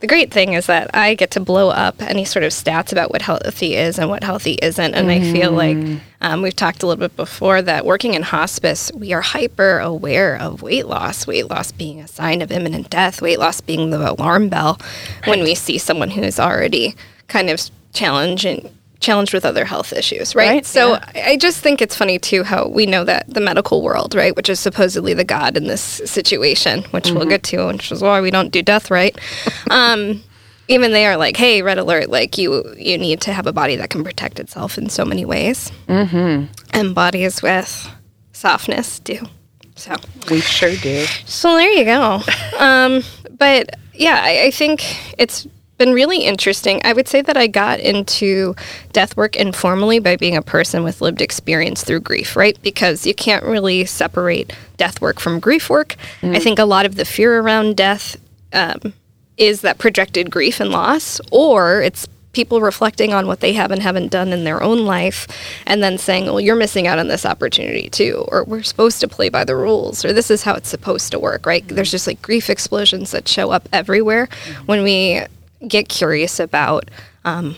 The 0.00 0.06
great 0.06 0.30
thing 0.30 0.52
is 0.52 0.66
that 0.66 0.90
I 0.94 1.14
get 1.14 1.32
to 1.32 1.40
blow 1.40 1.70
up 1.70 2.00
any 2.00 2.24
sort 2.24 2.44
of 2.44 2.52
stats 2.52 2.92
about 2.92 3.10
what 3.10 3.22
healthy 3.22 3.74
is 3.74 3.98
and 3.98 4.08
what 4.08 4.22
healthy 4.22 4.52
isn't. 4.62 4.94
And 4.94 5.10
I 5.10 5.20
feel 5.20 5.50
like 5.50 5.76
Mm. 5.76 6.00
um, 6.20 6.42
we've 6.42 6.54
talked 6.54 6.82
a 6.82 6.86
little 6.86 7.00
bit 7.00 7.16
before 7.16 7.62
that 7.62 7.84
working 7.84 8.14
in 8.14 8.22
hospice, 8.22 8.92
we 8.94 9.12
are 9.12 9.20
hyper 9.20 9.80
aware 9.80 10.36
of 10.36 10.62
weight 10.62 10.86
loss, 10.86 11.26
weight 11.26 11.50
loss 11.50 11.72
being 11.72 12.00
a 12.00 12.06
sign 12.06 12.42
of 12.42 12.52
imminent 12.52 12.90
death, 12.90 13.20
weight 13.20 13.38
loss 13.40 13.60
being 13.60 13.90
the 13.90 14.10
alarm 14.12 14.48
bell 14.48 14.78
when 15.24 15.42
we 15.42 15.54
see 15.56 15.78
someone 15.78 16.10
who 16.10 16.22
is 16.22 16.38
already 16.38 16.94
kind 17.26 17.50
of 17.50 17.60
challenging. 17.92 18.70
Challenged 19.00 19.32
with 19.32 19.44
other 19.44 19.64
health 19.64 19.92
issues, 19.92 20.34
right? 20.34 20.48
Right, 20.48 20.66
So 20.66 20.94
yeah. 20.94 21.22
I 21.26 21.36
just 21.36 21.60
think 21.60 21.80
it's 21.80 21.94
funny 21.94 22.18
too 22.18 22.42
how 22.42 22.66
we 22.66 22.84
know 22.84 23.04
that 23.04 23.32
the 23.32 23.40
medical 23.40 23.80
world, 23.82 24.14
right, 24.14 24.34
which 24.34 24.48
is 24.48 24.58
supposedly 24.58 25.14
the 25.14 25.24
god 25.24 25.56
in 25.56 25.68
this 25.68 25.82
situation, 26.04 26.82
which 26.90 27.10
we'll 27.12 27.26
get 27.26 27.44
to, 27.44 27.66
which 27.68 27.92
is 27.92 28.02
why 28.02 28.20
we 28.20 28.30
don't 28.30 28.50
do 28.50 28.62
death 28.62 28.90
right. 28.90 29.16
um, 29.70 30.22
even 30.68 30.92
they 30.92 31.06
are 31.06 31.16
like, 31.16 31.36
"Hey, 31.36 31.62
red 31.62 31.78
alert! 31.78 32.10
Like 32.10 32.38
you, 32.38 32.74
you 32.76 32.98
need 32.98 33.20
to 33.22 33.32
have 33.32 33.46
a 33.46 33.52
body 33.52 33.76
that 33.76 33.90
can 33.90 34.04
protect 34.04 34.38
itself 34.38 34.78
in 34.78 34.88
so 34.90 35.04
many 35.04 35.24
ways." 35.24 35.72
Mm-hmm. 35.88 36.52
And 36.70 36.94
bodies 36.94 37.42
with 37.42 37.88
softness 38.32 38.98
do. 38.98 39.26
So, 39.74 39.94
we 40.28 40.40
sure 40.40 40.74
do. 40.74 41.04
so 41.24 41.54
there 41.54 41.70
you 41.70 41.84
go. 41.84 42.20
um, 42.58 43.02
but 43.30 43.70
yeah, 43.94 44.20
I, 44.22 44.46
I 44.46 44.50
think 44.50 44.82
it's 45.18 45.46
been 45.78 45.92
really 45.92 46.18
interesting. 46.18 46.80
I 46.84 46.92
would 46.92 47.08
say 47.08 47.22
that 47.22 47.36
I 47.36 47.46
got 47.46 47.80
into 47.80 48.54
death 48.92 49.16
work 49.16 49.36
informally 49.36 50.00
by 50.00 50.16
being 50.16 50.36
a 50.36 50.42
person 50.42 50.84
with 50.84 51.00
lived 51.00 51.22
experience 51.22 51.84
through 51.84 52.00
grief, 52.00 52.36
right? 52.36 52.60
Because 52.62 53.06
you 53.06 53.14
can't 53.14 53.44
really 53.44 53.84
separate 53.84 54.52
death 54.76 55.00
work 55.00 55.20
from 55.20 55.40
grief 55.40 55.70
work. 55.70 55.96
Mm-hmm. 56.20 56.34
I 56.34 56.38
think 56.40 56.58
a 56.58 56.64
lot 56.64 56.84
of 56.84 56.96
the 56.96 57.04
fear 57.04 57.40
around 57.40 57.76
death 57.76 58.16
um, 58.52 58.92
is 59.36 59.60
that 59.62 59.78
projected 59.78 60.30
grief 60.30 60.60
and 60.60 60.70
loss, 60.70 61.20
or 61.30 61.80
it's 61.80 62.06
people 62.32 62.60
reflecting 62.60 63.12
on 63.12 63.26
what 63.26 63.40
they 63.40 63.52
have 63.52 63.70
and 63.70 63.82
haven't 63.82 64.12
done 64.12 64.32
in 64.32 64.44
their 64.44 64.62
own 64.62 64.84
life 64.84 65.26
and 65.66 65.82
then 65.82 65.96
saying, 65.96 66.26
well, 66.26 66.40
you're 66.40 66.54
missing 66.54 66.86
out 66.86 66.98
on 66.98 67.08
this 67.08 67.24
opportunity 67.24 67.88
too, 67.88 68.24
or 68.28 68.44
we're 68.44 68.62
supposed 68.62 69.00
to 69.00 69.08
play 69.08 69.28
by 69.28 69.44
the 69.44 69.56
rules, 69.56 70.04
or 70.04 70.12
this 70.12 70.30
is 70.30 70.42
how 70.42 70.54
it's 70.54 70.68
supposed 70.68 71.10
to 71.10 71.18
work, 71.18 71.46
right? 71.46 71.64
Mm-hmm. 71.64 71.76
There's 71.76 71.90
just 71.90 72.06
like 72.06 72.20
grief 72.20 72.50
explosions 72.50 73.10
that 73.12 73.26
show 73.26 73.50
up 73.50 73.68
everywhere 73.72 74.26
mm-hmm. 74.26 74.66
when 74.66 74.82
we 74.82 75.22
get 75.66 75.88
curious 75.88 76.38
about 76.38 76.90
um, 77.24 77.56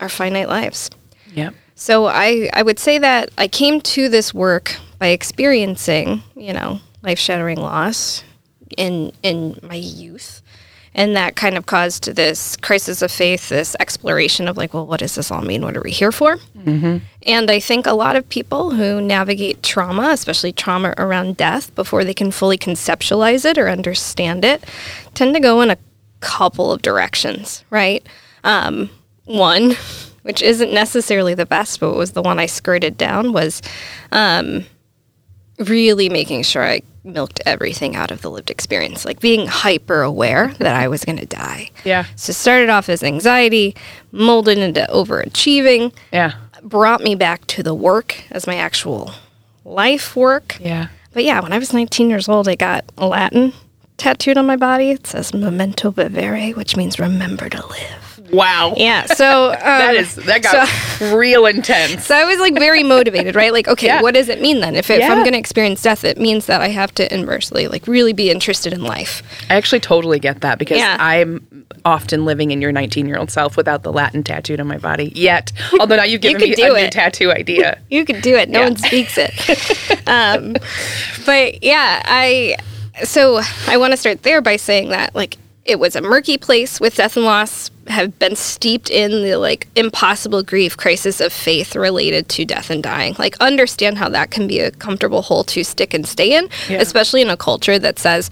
our 0.00 0.08
finite 0.08 0.48
lives. 0.48 0.90
Yeah. 1.32 1.50
So 1.74 2.06
I, 2.06 2.48
I 2.52 2.62
would 2.62 2.78
say 2.78 2.98
that 2.98 3.30
I 3.36 3.48
came 3.48 3.80
to 3.82 4.08
this 4.08 4.32
work 4.32 4.76
by 4.98 5.08
experiencing, 5.08 6.22
you 6.34 6.52
know, 6.52 6.80
life 7.02 7.18
shattering 7.18 7.60
loss 7.60 8.24
in 8.76 9.12
in 9.22 9.58
my 9.62 9.74
youth. 9.74 10.42
And 10.94 11.14
that 11.14 11.36
kind 11.36 11.58
of 11.58 11.66
caused 11.66 12.14
this 12.16 12.56
crisis 12.56 13.02
of 13.02 13.12
faith, 13.12 13.50
this 13.50 13.76
exploration 13.78 14.48
of 14.48 14.56
like, 14.56 14.72
well, 14.72 14.86
what 14.86 15.00
does 15.00 15.14
this 15.14 15.30
all 15.30 15.42
mean? 15.42 15.60
What 15.60 15.76
are 15.76 15.82
we 15.82 15.90
here 15.90 16.10
for? 16.10 16.38
Mm-hmm. 16.56 17.04
And 17.26 17.50
I 17.50 17.60
think 17.60 17.86
a 17.86 17.92
lot 17.92 18.16
of 18.16 18.26
people 18.30 18.70
who 18.70 19.02
navigate 19.02 19.62
trauma, 19.62 20.08
especially 20.12 20.52
trauma 20.52 20.94
around 20.96 21.36
death, 21.36 21.74
before 21.74 22.02
they 22.02 22.14
can 22.14 22.30
fully 22.30 22.56
conceptualize 22.56 23.44
it 23.44 23.58
or 23.58 23.68
understand 23.68 24.42
it, 24.42 24.64
tend 25.12 25.34
to 25.34 25.40
go 25.40 25.60
in 25.60 25.70
a 25.70 25.76
couple 26.20 26.72
of 26.72 26.82
directions, 26.82 27.64
right? 27.70 28.06
Um, 28.44 28.90
one, 29.24 29.74
which 30.22 30.42
isn't 30.42 30.72
necessarily 30.72 31.34
the 31.34 31.46
best, 31.46 31.80
but 31.80 31.94
was 31.94 32.12
the 32.12 32.22
one 32.22 32.38
I 32.38 32.46
skirted 32.46 32.96
down, 32.96 33.32
was 33.32 33.62
um, 34.12 34.64
really 35.58 36.08
making 36.08 36.42
sure 36.42 36.64
I 36.64 36.82
milked 37.04 37.40
everything 37.46 37.94
out 37.94 38.10
of 38.10 38.20
the 38.22 38.30
lived 38.30 38.50
experience, 38.50 39.04
like 39.04 39.20
being 39.20 39.46
hyper 39.46 40.02
aware 40.02 40.48
that 40.58 40.74
I 40.74 40.88
was 40.88 41.04
going 41.04 41.18
to 41.18 41.26
die. 41.26 41.70
Yeah. 41.84 42.04
So 42.16 42.32
started 42.32 42.68
off 42.68 42.88
as 42.88 43.02
anxiety, 43.02 43.76
molded 44.10 44.58
into 44.58 44.86
overachieving, 44.92 45.92
Yeah. 46.12 46.32
brought 46.62 47.00
me 47.02 47.14
back 47.14 47.46
to 47.48 47.62
the 47.62 47.74
work 47.74 48.24
as 48.30 48.46
my 48.46 48.56
actual 48.56 49.12
life 49.64 50.16
work. 50.16 50.56
Yeah. 50.60 50.88
But 51.12 51.24
yeah, 51.24 51.40
when 51.40 51.52
I 51.52 51.58
was 51.58 51.72
19 51.72 52.10
years 52.10 52.28
old, 52.28 52.48
I 52.48 52.56
got 52.56 52.84
Latin 52.98 53.52
tattooed 53.96 54.36
on 54.38 54.46
my 54.46 54.56
body. 54.56 54.90
It 54.90 55.06
says 55.06 55.32
"Memento 55.34 55.90
Vivere," 55.90 56.52
which 56.52 56.76
means 56.76 56.98
"remember 56.98 57.48
to 57.48 57.66
live." 57.66 58.02
Wow. 58.32 58.74
Yeah. 58.76 59.06
So 59.16 59.50
um, 59.52 59.58
That 59.60 59.94
is 59.94 60.16
that 60.16 60.42
got 60.42 60.68
real 61.16 61.46
intense. 61.46 62.04
So 62.06 62.14
I 62.16 62.24
was 62.24 62.38
like 62.40 62.54
very 62.54 62.82
motivated, 62.82 63.36
right? 63.36 63.52
Like, 63.52 63.68
okay, 63.68 63.86
Yeah. 63.86 64.02
what 64.02 64.14
does 64.14 64.28
it 64.28 64.40
mean 64.40 64.60
then? 64.60 64.74
If, 64.74 64.90
if 64.90 65.02
I'm 65.08 65.18
going 65.20 65.32
to 65.32 65.38
experience 65.38 65.80
death, 65.80 66.02
it 66.04 66.18
means 66.18 66.46
that 66.46 66.60
I 66.60 66.68
have 66.68 66.92
to 66.96 67.14
inversely, 67.14 67.68
like, 67.68 67.86
really 67.86 68.12
be 68.12 68.28
interested 68.30 68.72
in 68.72 68.82
life. 68.82 69.22
I 69.48 69.54
actually 69.54 69.78
totally 69.80 70.18
get 70.18 70.40
that 70.40 70.58
because 70.58 70.78
Yeah. 70.78 70.96
I'm 70.98 71.46
often 71.84 72.24
living 72.24 72.50
in 72.50 72.60
your 72.60 72.72
19 72.72 73.06
year 73.06 73.16
old 73.16 73.30
self 73.30 73.56
without 73.56 73.84
the 73.84 73.92
Latin 73.92 74.24
tattooed 74.24 74.58
on 74.60 74.66
my 74.66 74.78
body 74.78 75.12
yet. 75.14 75.52
Although 75.80 75.96
now 75.96 76.02
you've 76.02 76.20
given 76.20 76.40
could 76.40 76.58
me 76.58 76.64
a 76.64 76.72
new 76.72 76.90
tattoo 76.90 77.30
idea. 77.30 77.80
You 77.90 78.04
could 78.04 78.22
do 78.22 78.34
it. 78.34 78.50
No 78.50 78.58
Yeah. 78.60 78.64
one 78.66 78.76
speaks 78.76 79.16
it. 79.16 80.08
um, 80.08 80.56
but 81.24 81.62
yeah, 81.62 82.02
I 82.04 82.56
so 83.04 83.40
I 83.66 83.76
want 83.76 83.92
to 83.92 83.96
start 83.96 84.22
there 84.22 84.40
by 84.40 84.56
saying 84.56 84.88
that 84.90 85.14
like 85.14 85.36
it 85.64 85.80
was 85.80 85.96
a 85.96 86.00
murky 86.00 86.38
place 86.38 86.80
with 86.80 86.94
death 86.96 87.16
and 87.16 87.24
loss. 87.26 87.70
Have 87.88 88.18
been 88.18 88.34
steeped 88.34 88.90
in 88.90 89.10
the 89.22 89.36
like 89.36 89.68
impossible 89.76 90.42
grief 90.42 90.76
crisis 90.76 91.20
of 91.20 91.32
faith 91.32 91.76
related 91.76 92.28
to 92.30 92.44
death 92.44 92.68
and 92.70 92.82
dying. 92.82 93.14
Like 93.16 93.36
understand 93.40 93.96
how 93.98 94.08
that 94.08 94.32
can 94.32 94.48
be 94.48 94.58
a 94.58 94.72
comfortable 94.72 95.22
hole 95.22 95.44
to 95.44 95.62
stick 95.62 95.94
and 95.94 96.04
stay 96.06 96.36
in, 96.36 96.48
Yeah. 96.68 96.78
especially 96.80 97.22
in 97.22 97.30
a 97.30 97.36
culture 97.36 97.78
that 97.78 98.00
says, 98.00 98.28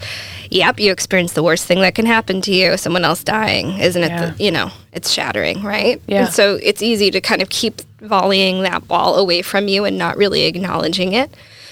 "Yep, 0.51 0.81
you 0.81 0.91
experienced 0.91 1.35
the 1.35 1.43
worst 1.43 1.65
thing 1.65 1.79
that 1.81 1.95
can 1.95 2.05
happen 2.05 2.41
to 2.41 2.53
you, 2.53 2.75
someone 2.75 3.05
else 3.05 3.23
dying." 3.23 3.79
Isn't 3.79 4.03
it? 4.03 4.09
Yeah. 4.09 4.31
The, 4.37 4.43
you 4.43 4.51
know, 4.51 4.71
it's 4.91 5.09
shattering, 5.11 5.63
right? 5.63 6.01
Yeah. 6.07 6.25
And 6.25 6.33
so 6.33 6.59
it's 6.61 6.81
easy 6.81 7.09
to 7.11 7.21
kind 7.21 7.41
of 7.41 7.47
keep 7.49 7.81
volleying 8.01 8.61
that 8.63 8.87
ball 8.89 9.15
away 9.15 9.41
from 9.41 9.69
you 9.69 9.85
and 9.85 9.97
not 9.97 10.17
really 10.17 10.43
acknowledging 10.45 11.13
it. 11.13 11.29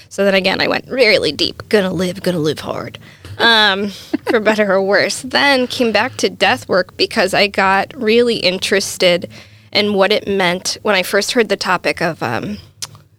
So 0.08 0.24
then 0.24 0.34
again, 0.34 0.60
I 0.60 0.68
went 0.68 0.88
really 0.88 1.32
deep. 1.32 1.68
Gonna 1.68 1.92
live, 1.92 2.22
gonna 2.22 2.38
live 2.38 2.60
hard. 2.60 2.98
Um, 3.38 3.88
for 4.30 4.40
better 4.40 4.72
or 4.72 4.82
worse. 4.82 5.22
Then 5.22 5.66
came 5.66 5.92
back 5.92 6.16
to 6.18 6.30
death 6.30 6.68
work 6.68 6.96
because 6.96 7.34
I 7.34 7.48
got 7.48 7.92
really 7.94 8.36
interested 8.36 9.30
in 9.72 9.94
what 9.94 10.12
it 10.12 10.28
meant 10.28 10.78
when 10.82 10.94
I 10.94 11.02
first 11.02 11.32
heard 11.32 11.48
the 11.48 11.56
topic 11.56 12.00
of 12.00 12.22
um, 12.22 12.58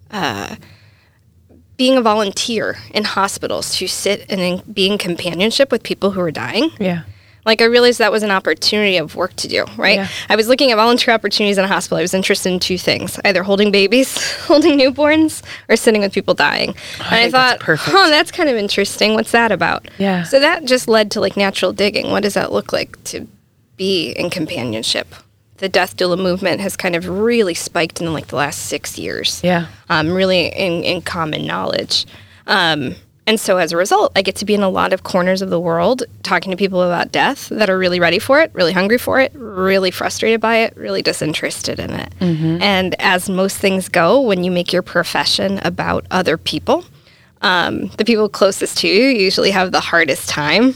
uh, 0.10 0.56
being 1.78 1.98
a 1.98 2.02
volunteer 2.02 2.78
in 2.94 3.04
hospitals 3.04 3.76
to 3.78 3.88
sit 3.88 4.26
and 4.30 4.40
in, 4.40 4.62
be 4.72 4.88
in 4.90 4.98
companionship 4.98 5.72
with 5.72 5.84
people 5.84 6.12
who 6.12 6.22
are 6.22 6.32
dying. 6.32 6.70
Yeah. 6.80 7.04
Like 7.46 7.62
I 7.62 7.66
realized 7.66 8.00
that 8.00 8.12
was 8.12 8.24
an 8.24 8.32
opportunity 8.32 8.98
of 8.98 9.16
work 9.16 9.36
to 9.38 9.48
do, 9.48 9.66
right? 9.78 9.98
Yeah. 9.98 10.08
I 10.30 10.36
was 10.36 10.48
looking 10.48 10.72
at 10.72 10.76
volunteer 10.78 11.14
opportunities 11.14 11.58
in 11.58 11.64
a 11.64 11.68
hospital. 11.68 12.00
I 12.00 12.02
was 12.02 12.14
interested 12.14 12.52
in 12.52 12.60
two 12.60 12.78
things: 12.78 13.20
either 13.24 13.44
holding 13.44 13.72
babies, 13.72 14.18
holding 14.46 14.78
newborns, 14.80 15.44
or 15.70 15.76
sitting 15.76 16.02
with 16.02 16.12
people 16.14 16.34
dying. 16.34 16.70
and 16.70 16.78
I 17.02 17.20
think 17.22 17.32
thought, 17.34 17.60
that's. 17.66 17.88
"Oh, 17.88 18.10
that's 18.10 18.32
kind 18.32 18.50
of 18.50 18.56
interesting. 18.56 19.14
What's 19.14 19.32
that 19.32 19.52
about?" 19.52 19.88
Yeah. 20.00 20.24
So 20.24 20.40
that 20.40 20.66
just 20.66 20.88
led 20.88 21.12
to 21.12 21.22
like 21.22 21.38
natural 21.38 21.72
digging. 21.72 22.10
What 22.12 22.24
does 22.24 22.34
that 22.34 22.52
look 22.52 22.74
like 22.74 23.02
to 23.06 23.28
be 23.78 24.12
in 24.12 24.30
companionship? 24.30 25.14
The 25.58 25.70
death 25.70 25.96
doula 25.96 26.18
movement 26.18 26.60
has 26.62 26.76
kind 26.76 26.96
of 26.98 27.08
really 27.08 27.54
spiked 27.54 28.02
in 28.02 28.12
like 28.12 28.28
the 28.28 28.36
last 28.36 28.64
six 28.66 28.98
years 28.98 29.40
Yeah. 29.44 29.68
um, 29.90 30.12
really 30.12 30.48
in, 30.48 30.84
in 30.84 31.02
common 31.02 31.46
knowledge. 31.46 32.06
Um, 32.46 32.96
and 33.28 33.40
so 33.40 33.58
as 33.58 33.72
a 33.72 33.78
result, 33.78 34.12
I 34.16 34.22
get 34.22 34.36
to 34.38 34.46
be 34.46 34.54
in 34.54 34.62
a 34.62 34.70
lot 34.70 34.94
of 34.94 35.04
corners 35.04 35.42
of 35.42 35.50
the 35.50 35.60
world 35.60 36.04
talking 36.24 36.52
to 36.52 36.58
people 36.58 36.82
about 36.84 37.12
death 37.12 37.50
that 37.50 37.70
are 37.70 37.78
really 37.78 38.00
ready 38.00 38.20
for 38.20 38.40
it, 38.42 38.52
really 38.54 38.72
hungry 38.72 38.98
for 39.00 39.20
it, 39.20 39.32
really 39.36 39.90
frustrated 39.92 40.40
by 40.42 40.58
it, 40.58 40.76
really 40.78 41.02
disinterested 41.02 41.80
in 41.80 41.92
it. 41.92 42.14
And 42.62 42.96
as 43.00 43.28
most 43.30 43.58
things 43.58 43.90
go, 43.90 44.22
when 44.22 44.44
you 44.44 44.52
make 44.52 44.72
your 44.72 44.84
profession 44.84 45.60
about 45.64 46.06
other 46.12 46.38
people, 46.38 46.86
um, 47.42 47.88
the 47.98 48.06
people 48.06 48.30
closest 48.30 48.78
to 48.80 48.88
you 48.88 49.08
usually 49.10 49.52
have 49.52 49.72
the 49.72 49.80
hardest 49.80 50.30
time 50.30 50.74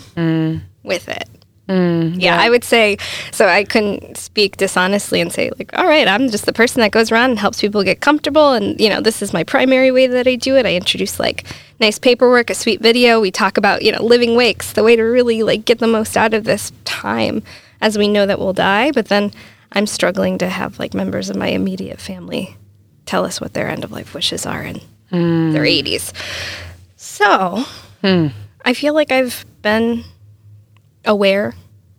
with 0.84 1.08
it. 1.08 1.27
Mm, 1.69 2.19
yeah, 2.19 2.41
I 2.41 2.49
would 2.49 2.63
say 2.63 2.97
so. 3.31 3.47
I 3.47 3.63
couldn't 3.63 4.17
speak 4.17 4.57
dishonestly 4.57 5.21
and 5.21 5.31
say 5.31 5.51
like, 5.59 5.69
"All 5.77 5.85
right, 5.85 6.07
I'm 6.07 6.29
just 6.29 6.47
the 6.47 6.53
person 6.53 6.81
that 6.81 6.89
goes 6.89 7.11
around 7.11 7.29
and 7.29 7.39
helps 7.39 7.61
people 7.61 7.83
get 7.83 8.01
comfortable." 8.01 8.53
And 8.53 8.79
you 8.81 8.89
know, 8.89 9.01
this 9.01 9.21
is 9.21 9.33
my 9.33 9.43
primary 9.43 9.91
way 9.91 10.07
that 10.07 10.27
I 10.27 10.33
do 10.33 10.55
it. 10.55 10.65
I 10.65 10.73
introduce 10.73 11.19
like 11.19 11.45
nice 11.79 11.99
paperwork, 11.99 12.49
a 12.49 12.55
sweet 12.55 12.81
video. 12.81 13.21
We 13.21 13.29
talk 13.29 13.57
about 13.57 13.83
you 13.83 13.91
know 13.91 14.01
living 14.01 14.35
wakes, 14.35 14.73
the 14.73 14.83
way 14.83 14.95
to 14.95 15.03
really 15.03 15.43
like 15.43 15.65
get 15.65 15.77
the 15.77 15.85
most 15.85 16.17
out 16.17 16.33
of 16.33 16.43
this 16.43 16.71
time, 16.85 17.43
as 17.81 17.99
we 17.99 18.07
know 18.07 18.25
that 18.25 18.39
we'll 18.39 18.53
die. 18.53 18.89
But 18.91 19.09
then 19.09 19.31
I'm 19.71 19.85
struggling 19.85 20.39
to 20.39 20.49
have 20.49 20.79
like 20.79 20.95
members 20.95 21.29
of 21.29 21.35
my 21.35 21.49
immediate 21.49 22.01
family 22.01 22.57
tell 23.05 23.25
us 23.25 23.39
what 23.39 23.53
their 23.53 23.67
end 23.67 23.83
of 23.83 23.91
life 23.91 24.15
wishes 24.15 24.47
are 24.47 24.63
in 24.63 24.81
their 25.11 25.63
mm. 25.63 25.83
80s. 25.83 26.13
So 26.95 27.63
hmm. 28.01 28.27
I 28.65 28.73
feel 28.73 28.95
like 28.95 29.11
I've 29.11 29.45
been 29.61 30.03
aware 31.10 31.56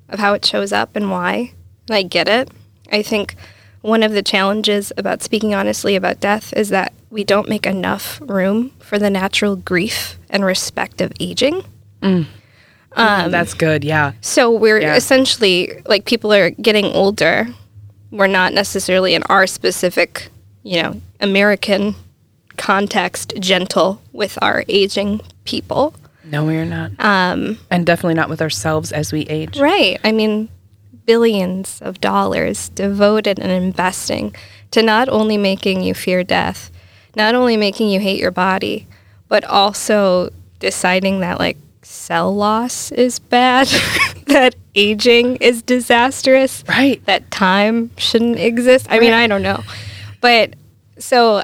of 0.09 0.19
how 0.21 0.33
it 0.35 0.45
shows 0.47 0.73
up 0.73 0.97
and 0.97 1.11
why. 1.11 1.53
And 1.89 1.97
I 1.97 2.03
get 2.03 2.29
it. 2.29 2.49
I 2.91 3.03
think 3.03 3.35
one 3.83 4.03
of 4.03 4.13
the 4.13 4.23
challenges 4.23 4.93
about 4.97 5.23
speaking 5.23 5.55
honestly 5.55 5.97
about 5.97 6.21
death 6.21 6.53
is 6.57 6.69
that 6.71 6.93
we 7.11 7.25
don't 7.25 7.49
make 7.49 7.67
enough 7.67 8.21
room 8.23 8.71
for 8.79 8.99
the 8.99 9.11
natural 9.11 9.57
grief 9.57 10.19
and 10.31 10.45
respect 10.45 11.01
of 11.01 11.13
aging. 11.19 11.63
Mm. 12.03 12.27
Um, 12.93 13.31
That's 13.31 13.55
good. 13.55 13.85
Yeah. 13.85 14.13
So 14.21 14.51
we're 14.51 14.81
Yeah. 14.81 14.95
essentially 14.97 15.83
like 15.87 16.05
people 16.05 16.33
are 16.33 16.51
getting 16.51 16.87
older. 16.87 17.49
We're 18.11 18.27
not 18.27 18.53
necessarily 18.53 19.15
in 19.15 19.23
our 19.25 19.47
specific, 19.47 20.29
you 20.63 20.83
know, 20.83 21.01
American 21.21 21.95
context 22.57 23.33
gentle 23.41 24.01
with 24.13 24.39
our 24.43 24.65
aging 24.69 25.21
people. 25.45 25.95
No, 26.25 26.45
we 26.45 26.57
are 26.57 26.65
not. 26.67 26.93
Um, 26.99 27.59
and 27.71 27.87
definitely 27.87 28.15
not 28.15 28.29
with 28.29 28.43
ourselves 28.43 28.93
as 28.93 29.13
we 29.13 29.23
age. 29.23 29.59
Right. 29.59 29.99
I 30.05 30.13
mean, 30.13 30.49
billions 31.07 31.81
of 31.83 32.01
dollars 32.01 32.69
devoted 32.71 33.39
and 33.39 33.51
investing 33.51 34.35
to 34.71 34.83
not 34.83 35.09
only 35.09 35.37
making 35.39 35.83
you 35.83 35.95
fear 35.95 36.23
death, 36.23 36.71
not 37.17 37.35
only 37.35 37.57
making 37.57 37.89
you 37.91 38.01
hate 38.01 38.21
your 38.21 38.31
body, 38.31 38.87
but 39.29 39.45
also 39.45 40.31
deciding 40.59 41.21
that 41.21 41.39
like 41.39 41.57
cell 41.83 42.35
loss 42.35 42.93
is 42.93 43.19
bad, 43.19 43.67
that 44.27 44.55
aging 44.75 45.37
is 45.37 45.63
disastrous, 45.63 46.63
Right. 46.69 47.05
that 47.07 47.31
time 47.31 47.91
shouldn't 47.97 48.39
exist. 48.39 48.87
I 48.91 49.01
mean, 49.01 49.13
I 49.13 49.27
don't 49.27 49.43
know. 49.43 49.63
But 50.21 50.55
so 50.99 51.43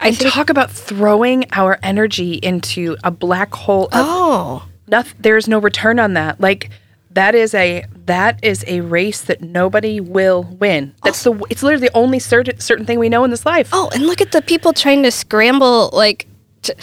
I 0.00 0.08
And 0.08 0.18
talk 0.20 0.48
about 0.50 0.70
throwing 0.70 1.44
our 1.52 1.78
energy 1.82 2.34
into 2.34 2.96
a 3.04 3.10
black 3.10 3.54
hole 3.54 3.86
of 3.86 3.90
Oh, 3.94 4.64
noth- 4.86 5.14
there's 5.18 5.48
no 5.48 5.58
return 5.58 5.98
on 5.98 6.14
that. 6.14 6.40
Like 6.40 6.70
that 7.10 7.34
is 7.34 7.52
a 7.54 7.84
that 8.06 8.38
is 8.42 8.64
a 8.68 8.80
race 8.82 9.22
that 9.22 9.40
nobody 9.42 10.00
will 10.00 10.44
win. 10.58 10.94
That's 11.02 11.22
the 11.24 11.32
it's 11.50 11.62
literally 11.62 11.88
the 11.88 11.96
only 11.96 12.18
certain 12.20 12.60
certain 12.60 12.86
thing 12.86 12.98
we 12.98 13.08
know 13.08 13.24
in 13.24 13.30
this 13.30 13.44
life. 13.44 13.70
Oh, 13.72 13.90
and 13.92 14.06
look 14.06 14.20
at 14.20 14.32
the 14.32 14.40
people 14.42 14.72
trying 14.72 15.02
to 15.02 15.10
scramble 15.10 15.90
like 15.92 16.26
t- 16.62 16.74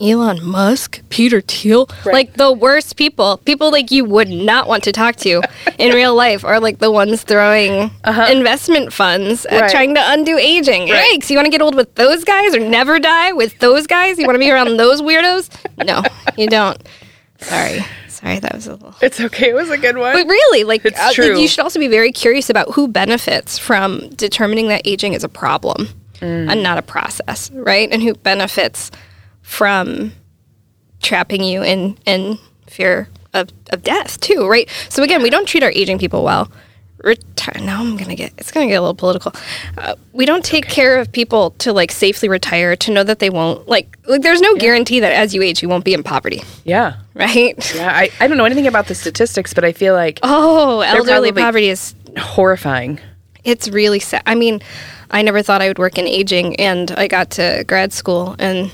Elon 0.00 0.44
Musk, 0.44 1.00
Peter 1.08 1.40
Thiel, 1.40 1.88
like 2.04 2.34
the 2.34 2.52
worst 2.52 2.96
people. 2.96 3.38
People 3.38 3.70
like 3.70 3.90
you 3.90 4.04
would 4.04 4.28
not 4.28 4.68
want 4.68 4.84
to 4.84 4.92
talk 4.92 5.16
to 5.16 5.40
in 5.78 5.94
real 5.94 6.14
life 6.14 6.44
are 6.44 6.60
like 6.60 6.78
the 6.80 6.90
ones 6.90 7.22
throwing 7.22 7.90
investment 8.30 8.92
funds 8.92 9.46
at 9.46 9.62
Right. 9.62 9.70
trying 9.70 9.94
to 9.94 10.02
undo 10.04 10.36
aging. 10.36 10.90
Right. 10.90 11.18
Yikes, 11.18 11.30
you 11.30 11.36
want 11.36 11.46
to 11.46 11.50
get 11.50 11.62
old 11.62 11.74
with 11.74 11.94
those 11.94 12.24
guys 12.24 12.54
or 12.54 12.60
never 12.60 12.98
die 12.98 13.32
with 13.32 13.58
those 13.60 13.86
guys? 13.86 14.18
You 14.18 14.26
want 14.26 14.34
to 14.36 14.38
be 14.40 14.50
around 14.50 14.76
those 14.76 15.00
weirdos? 15.00 15.48
No, 15.86 16.02
you 16.36 16.48
don't. 16.48 16.78
Sorry. 17.38 17.80
Sorry, 18.08 18.38
that 18.38 18.54
was 18.54 18.66
a 18.66 18.72
little 18.72 18.94
It's 19.02 19.20
okay. 19.20 19.50
It 19.50 19.54
was 19.54 19.70
a 19.70 19.76
good 19.78 19.96
one. 19.98 20.14
but 20.14 20.26
really, 20.26 20.64
like, 20.64 20.84
uh, 20.86 21.12
true. 21.12 21.38
you 21.38 21.46
should 21.48 21.60
also 21.60 21.78
be 21.78 21.86
very 21.88 22.12
curious 22.12 22.48
about 22.50 22.72
who 22.74 22.88
benefits 22.88 23.58
from 23.58 24.08
determining 24.10 24.68
that 24.68 24.82
aging 24.84 25.12
is 25.14 25.24
a 25.24 25.28
problem 25.28 25.88
Mm. 26.20 26.50
and 26.50 26.62
not 26.62 26.78
a 26.78 26.82
process, 26.82 27.50
right? 27.52 27.90
And 27.92 28.02
who 28.02 28.14
benefits 28.14 28.90
from 29.46 30.12
trapping 31.00 31.42
you 31.42 31.62
in 31.62 31.96
in 32.04 32.36
fear 32.66 33.08
of, 33.32 33.48
of 33.70 33.82
death 33.84 34.20
too, 34.20 34.46
right? 34.48 34.68
So 34.88 35.02
again, 35.02 35.22
we 35.22 35.30
don't 35.30 35.46
treat 35.46 35.62
our 35.62 35.70
aging 35.70 35.98
people 35.98 36.24
well. 36.24 36.50
Retire. 37.04 37.62
Now 37.62 37.80
I'm 37.80 37.96
gonna 37.96 38.16
get. 38.16 38.32
It's 38.38 38.50
gonna 38.50 38.66
get 38.66 38.74
a 38.74 38.80
little 38.80 38.94
political. 38.94 39.32
Uh, 39.78 39.94
we 40.12 40.26
don't 40.26 40.44
take 40.44 40.66
care 40.66 40.98
of 40.98 41.12
people 41.12 41.50
to 41.58 41.72
like 41.72 41.92
safely 41.92 42.28
retire 42.28 42.74
to 42.74 42.90
know 42.90 43.04
that 43.04 43.20
they 43.20 43.30
won't 43.30 43.68
like. 43.68 43.96
Like, 44.08 44.22
there's 44.22 44.40
no 44.40 44.56
guarantee 44.56 44.98
that 45.00 45.12
as 45.12 45.32
you 45.32 45.42
age, 45.42 45.62
you 45.62 45.68
won't 45.68 45.84
be 45.84 45.94
in 45.94 46.02
poverty, 46.02 46.42
yeah. 46.64 46.96
right? 47.14 47.74
Yeah. 47.74 47.92
I, 47.94 48.10
I 48.18 48.26
don't 48.26 48.36
know 48.36 48.44
anything 48.44 48.66
about 48.66 48.88
the 48.88 48.94
statistics, 48.94 49.54
but 49.54 49.64
I 49.64 49.72
feel 49.72 49.94
like 49.94 50.18
Oh, 50.22 50.80
elderly 50.80 51.30
poverty 51.30 51.68
is 51.68 51.94
horrifying. 52.18 52.98
It's 53.44 53.68
really 53.68 54.00
sad. 54.00 54.22
I 54.26 54.34
mean, 54.34 54.60
I 55.10 55.22
never 55.22 55.40
thought 55.42 55.62
I 55.62 55.68
would 55.68 55.78
work 55.78 55.98
in 55.98 56.08
aging, 56.08 56.56
and 56.56 56.90
I 56.92 57.06
got 57.06 57.30
to 57.32 57.62
grad 57.68 57.92
school 57.92 58.34
and 58.40 58.72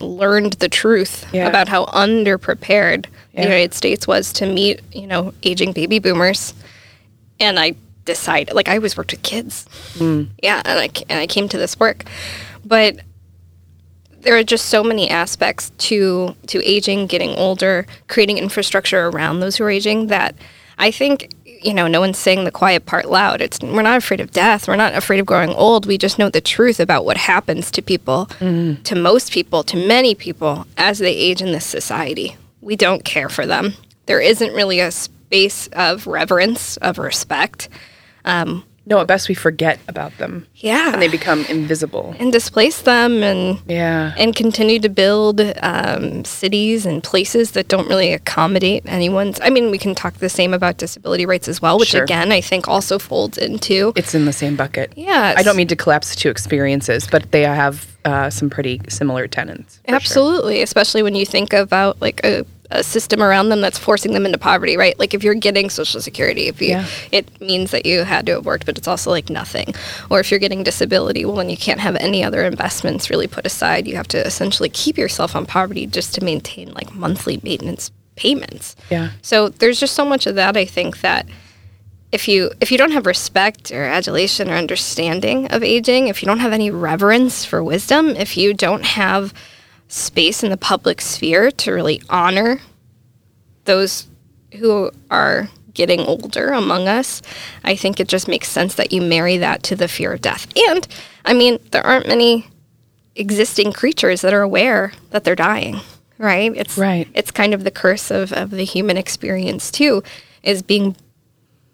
learned 0.00 0.54
the 0.54 0.68
truth 0.68 1.26
Yeah. 1.32 1.46
about 1.48 1.68
how 1.68 1.86
underprepared 1.86 3.06
Yeah. 3.32 3.42
the 3.42 3.48
United 3.48 3.74
States 3.74 4.06
was 4.06 4.32
to 4.34 4.46
meet, 4.46 4.80
you 4.92 5.06
know, 5.06 5.32
aging 5.42 5.72
baby 5.72 5.98
boomers. 5.98 6.54
And 7.40 7.58
I 7.58 7.74
decided, 8.04 8.54
like, 8.54 8.68
I 8.68 8.76
always 8.76 8.96
worked 8.96 9.12
with 9.12 9.22
kids. 9.22 9.66
Hmm. 9.98 10.24
Yeah, 10.42 10.62
and 10.64 10.78
I 10.78 10.88
and 11.08 11.18
I 11.20 11.26
came 11.26 11.48
to 11.48 11.58
this 11.58 11.78
work, 11.80 12.04
but 12.64 12.96
there 14.20 14.36
are 14.36 14.42
just 14.42 14.66
so 14.66 14.82
many 14.82 15.10
aspects 15.10 15.70
to 15.78 16.34
to 16.46 16.62
aging, 16.64 17.06
getting 17.08 17.30
older, 17.36 17.86
creating 18.08 18.38
infrastructure 18.38 19.06
around 19.08 19.40
those 19.40 19.56
who 19.56 19.64
are 19.64 19.70
aging 19.70 20.06
that 20.08 20.34
I 20.78 20.90
think 20.90 21.30
you 21.64 21.74
know 21.74 21.86
no 21.88 22.00
one's 22.00 22.18
saying 22.18 22.44
the 22.44 22.50
quiet 22.50 22.86
part 22.86 23.06
loud. 23.06 23.40
It's 23.40 23.58
we're 23.60 23.82
not 23.82 23.96
afraid 23.96 24.20
of 24.20 24.30
death. 24.30 24.68
We're 24.68 24.76
not 24.76 24.94
afraid 24.94 25.20
of 25.20 25.26
growing 25.26 25.50
old. 25.50 25.86
We 25.86 25.98
just 25.98 26.18
know 26.18 26.28
the 26.28 26.40
truth 26.40 26.78
about 26.78 27.04
what 27.04 27.16
happens 27.16 27.70
to 27.72 27.82
people, 27.82 28.26
mm. 28.38 28.82
to 28.84 28.94
most 28.94 29.32
people, 29.32 29.62
to 29.64 29.76
many 29.76 30.14
people 30.14 30.66
as 30.76 30.98
they 30.98 31.14
age 31.14 31.40
in 31.40 31.52
this 31.52 31.66
society. 31.66 32.36
We 32.60 32.76
don't 32.76 33.04
care 33.04 33.28
for 33.28 33.46
them. 33.46 33.74
There 34.06 34.20
isn't 34.20 34.52
really 34.52 34.80
a 34.80 34.90
space 34.90 35.68
of 35.68 36.06
reverence, 36.06 36.76
of 36.78 36.98
respect. 36.98 37.68
Um, 38.24 38.64
No, 38.86 38.98
at 39.00 39.06
best 39.06 39.28
we 39.30 39.34
forget 39.34 39.78
about 39.88 40.16
them. 40.18 40.46
Yeah, 40.56 40.92
And 40.92 41.00
they 41.00 41.08
become 41.08 41.44
invisible. 41.46 42.14
and 42.18 42.30
displace 42.30 42.82
them 42.82 43.22
and 43.22 43.58
Yeah. 43.66 44.12
and 44.18 44.36
continue 44.36 44.78
to 44.80 44.88
build 44.90 45.40
um, 45.62 46.24
cities 46.24 46.84
and 46.84 47.02
places 47.02 47.52
that 47.52 47.68
don't 47.68 47.88
really 47.88 48.12
accommodate 48.12 48.82
anyone's. 48.86 49.40
I 49.40 49.48
mean, 49.50 49.70
we 49.70 49.78
can 49.78 49.94
talk 49.94 50.14
the 50.18 50.28
same 50.28 50.52
about 50.52 50.76
disability 50.76 51.24
rights 51.24 51.48
as 51.48 51.62
well, 51.62 51.78
which 51.78 51.90
Sure. 51.90 52.04
again 52.04 52.30
I 52.30 52.40
think 52.42 52.68
also 52.68 52.98
folds 52.98 53.38
into. 53.38 53.92
It's 53.96 54.14
in 54.14 54.26
the 54.26 54.32
same 54.32 54.54
bucket. 54.56 54.92
Yeah. 54.96 55.34
I 55.36 55.42
don't 55.42 55.56
mean 55.56 55.68
to 55.68 55.76
collapse 55.76 56.10
the 56.10 56.16
two 56.16 56.28
experiences, 56.28 57.06
but 57.10 57.30
they 57.32 57.42
have 57.42 57.86
uh, 58.04 58.28
some 58.28 58.50
pretty 58.50 58.82
similar 58.88 59.26
tenants. 59.26 59.76
for 59.76 59.88
sure. 59.88 59.96
Absolutely, 59.96 60.60
especially 60.60 61.02
when 61.02 61.14
you 61.14 61.24
think 61.24 61.54
about 61.54 62.00
like 62.02 62.20
a, 62.22 62.44
a 62.70 62.82
system 62.82 63.22
around 63.22 63.50
them 63.50 63.60
that's 63.60 63.78
forcing 63.78 64.12
them 64.14 64.24
into 64.26 64.38
poverty, 64.38 64.76
right? 64.76 64.98
Like 64.98 65.12
if 65.14 65.22
you're 65.22 65.34
getting 65.34 65.68
Social 65.70 66.00
Security, 66.00 66.48
if 66.48 66.60
you, 66.62 66.68
Yeah. 66.68 66.86
it 67.12 67.40
means 67.40 67.70
that 67.72 67.84
you 67.86 68.04
had 68.04 68.26
to 68.26 68.32
have 68.32 68.46
worked, 68.46 68.64
but 68.66 68.78
it's 68.78 68.88
also 68.88 69.10
like 69.10 69.28
nothing. 69.30 69.74
Or 70.10 70.18
if 70.20 70.30
you're 70.30 70.40
getting 70.40 70.62
disability, 70.62 71.24
well, 71.24 71.36
then 71.36 71.50
you 71.50 71.56
can't 71.56 71.80
have 71.80 71.94
any 71.96 72.24
other 72.24 72.42
investments 72.44 73.10
really 73.10 73.26
put 73.26 73.44
aside. 73.46 73.86
You 73.86 73.96
have 73.96 74.08
to 74.08 74.26
essentially 74.26 74.70
keep 74.70 74.96
yourself 74.96 75.36
on 75.36 75.44
poverty 75.46 75.86
just 75.86 76.14
to 76.14 76.24
maintain 76.24 76.72
like 76.72 76.94
monthly 76.94 77.38
maintenance 77.42 77.90
payments. 78.16 78.76
Yeah. 78.90 79.10
So 79.22 79.50
there's 79.50 79.78
just 79.78 79.94
so 79.94 80.04
much 80.04 80.26
of 80.26 80.34
that. 80.36 80.56
I 80.56 80.64
think 80.64 81.00
that 81.02 81.26
if 82.12 82.28
you 82.28 82.50
if 82.60 82.70
you 82.70 82.78
don't 82.78 82.92
have 82.92 83.06
respect 83.06 83.72
or 83.72 83.84
adulation 83.84 84.48
or 84.48 84.54
understanding 84.54 85.48
of 85.52 85.62
aging, 85.64 86.06
if 86.08 86.22
you 86.22 86.26
don't 86.26 86.38
have 86.38 86.52
any 86.52 86.70
reverence 86.70 87.44
for 87.44 87.62
wisdom, 87.62 88.10
if 88.10 88.36
you 88.36 88.54
don't 88.54 88.84
have 88.84 89.34
space 89.88 90.42
in 90.42 90.50
the 90.50 90.56
public 90.56 91.00
sphere 91.00 91.50
to 91.50 91.72
really 91.72 92.02
honor 92.08 92.60
those 93.64 94.06
who 94.54 94.90
are 95.10 95.48
getting 95.72 96.00
older 96.00 96.48
among 96.50 96.88
us, 96.88 97.20
I 97.64 97.76
think 97.76 97.98
it 97.98 98.08
just 98.08 98.28
makes 98.28 98.48
sense 98.48 98.74
that 98.76 98.92
you 98.92 99.02
marry 99.02 99.36
that 99.38 99.62
to 99.64 99.76
the 99.76 99.88
fear 99.88 100.12
of 100.12 100.20
death. 100.20 100.46
And 100.68 100.86
I 101.24 101.34
mean, 101.34 101.58
there 101.72 101.84
aren't 101.84 102.06
many 102.06 102.46
existing 103.16 103.72
creatures 103.72 104.20
that 104.22 104.32
are 104.32 104.42
aware 104.42 104.92
that 105.10 105.24
they're 105.24 105.34
dying, 105.34 105.80
right? 106.18 106.52
It's 106.54 106.78
Right. 106.78 107.08
It's 107.14 107.30
kind 107.30 107.54
of 107.54 107.64
the 107.64 107.70
curse 107.70 108.10
of, 108.10 108.32
of 108.32 108.50
the 108.50 108.64
human 108.64 108.96
experience 108.96 109.70
too, 109.70 110.02
is 110.42 110.62
being 110.62 110.96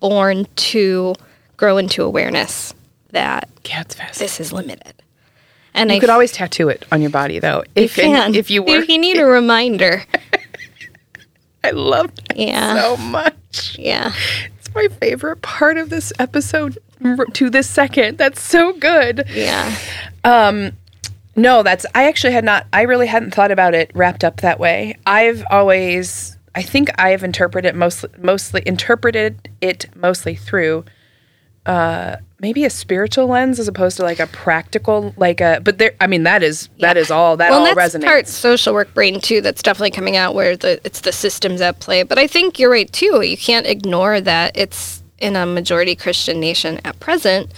born 0.00 0.46
to 0.56 1.14
grow 1.56 1.76
into 1.76 2.02
awareness 2.02 2.74
that 3.10 3.48
Yeah, 4.18 4.24
this 4.24 4.40
is 4.40 4.52
limited. 4.52 4.94
And 5.74 5.90
You 5.90 5.96
I 5.96 6.00
could 6.00 6.10
always 6.10 6.32
tattoo 6.32 6.68
it 6.68 6.84
on 6.90 7.00
your 7.00 7.10
body, 7.10 7.38
though. 7.38 7.62
If 7.74 7.94
can 7.94 8.34
if 8.34 8.50
you 8.50 8.62
were, 8.62 8.70
if 8.76 8.88
you 8.88 8.98
need 8.98 9.18
a 9.18 9.24
reminder. 9.40 10.02
I 11.64 11.70
love 11.72 12.14
that 12.16 12.36
Yeah. 12.36 12.74
so 12.80 12.96
much. 12.96 13.76
yeah. 13.78 14.12
It's 14.58 14.74
my 14.74 14.88
favorite 15.00 15.42
part 15.42 15.76
of 15.76 15.90
this 15.90 16.12
episode 16.18 16.78
to 17.34 17.50
this 17.50 17.68
second. 17.68 18.18
That's 18.18 18.40
so 18.40 18.72
good. 18.74 19.24
Yeah. 19.32 19.74
Um, 20.24 20.72
No, 21.36 21.62
that's 21.62 21.86
I 21.94 22.08
actually 22.08 22.32
had 22.32 22.44
not 22.44 22.66
I 22.72 22.82
really 22.82 23.06
hadn't 23.06 23.34
thought 23.34 23.50
about 23.50 23.74
it 23.74 23.90
wrapped 23.94 24.24
up 24.24 24.38
that 24.38 24.58
way. 24.58 24.96
I've 25.06 25.44
always 25.50 26.36
I 26.54 26.62
think 26.62 26.88
I've 26.98 27.22
interpreted 27.22 27.74
mostly 27.76 28.10
mostly 28.18 28.62
interpreted 28.66 29.48
it 29.60 29.86
mostly 29.94 30.34
through 30.34 30.84
uh 31.66 32.16
maybe 32.40 32.64
a 32.64 32.70
spiritual 32.70 33.26
lens 33.26 33.58
as 33.58 33.68
opposed 33.68 33.98
to 33.98 34.02
like 34.02 34.18
a 34.18 34.26
practical 34.28 35.12
like 35.18 35.40
a 35.42 35.60
but 35.62 35.78
there 35.78 35.92
I 36.00 36.06
mean 36.06 36.22
that 36.22 36.42
is 36.42 36.68
that 36.80 36.96
is 36.96 37.10
all 37.10 37.36
that 37.36 37.50
well, 37.50 37.66
all 37.66 37.74
that's 37.74 37.94
resonates. 37.94 38.04
part 38.04 38.28
social 38.28 38.72
work 38.72 38.92
brain 38.94 39.20
too. 39.20 39.40
That's 39.42 39.62
definitely 39.62 39.90
coming 39.90 40.16
out 40.16 40.34
where 40.34 40.56
the 40.56 40.80
it's 40.84 41.00
the 41.00 41.12
systems 41.12 41.60
at 41.60 41.78
play. 41.80 42.02
But 42.02 42.18
I 42.18 42.26
think 42.26 42.58
you're 42.58 42.70
right 42.70 42.90
too. 42.90 43.20
You 43.22 43.36
can't 43.36 43.66
ignore 43.66 44.20
that 44.22 44.56
it's 44.56 45.02
in 45.18 45.36
a 45.36 45.44
majority 45.44 45.94
Christian 45.94 46.40
nation 46.40 46.80
at 46.84 46.98
present, 46.98 47.52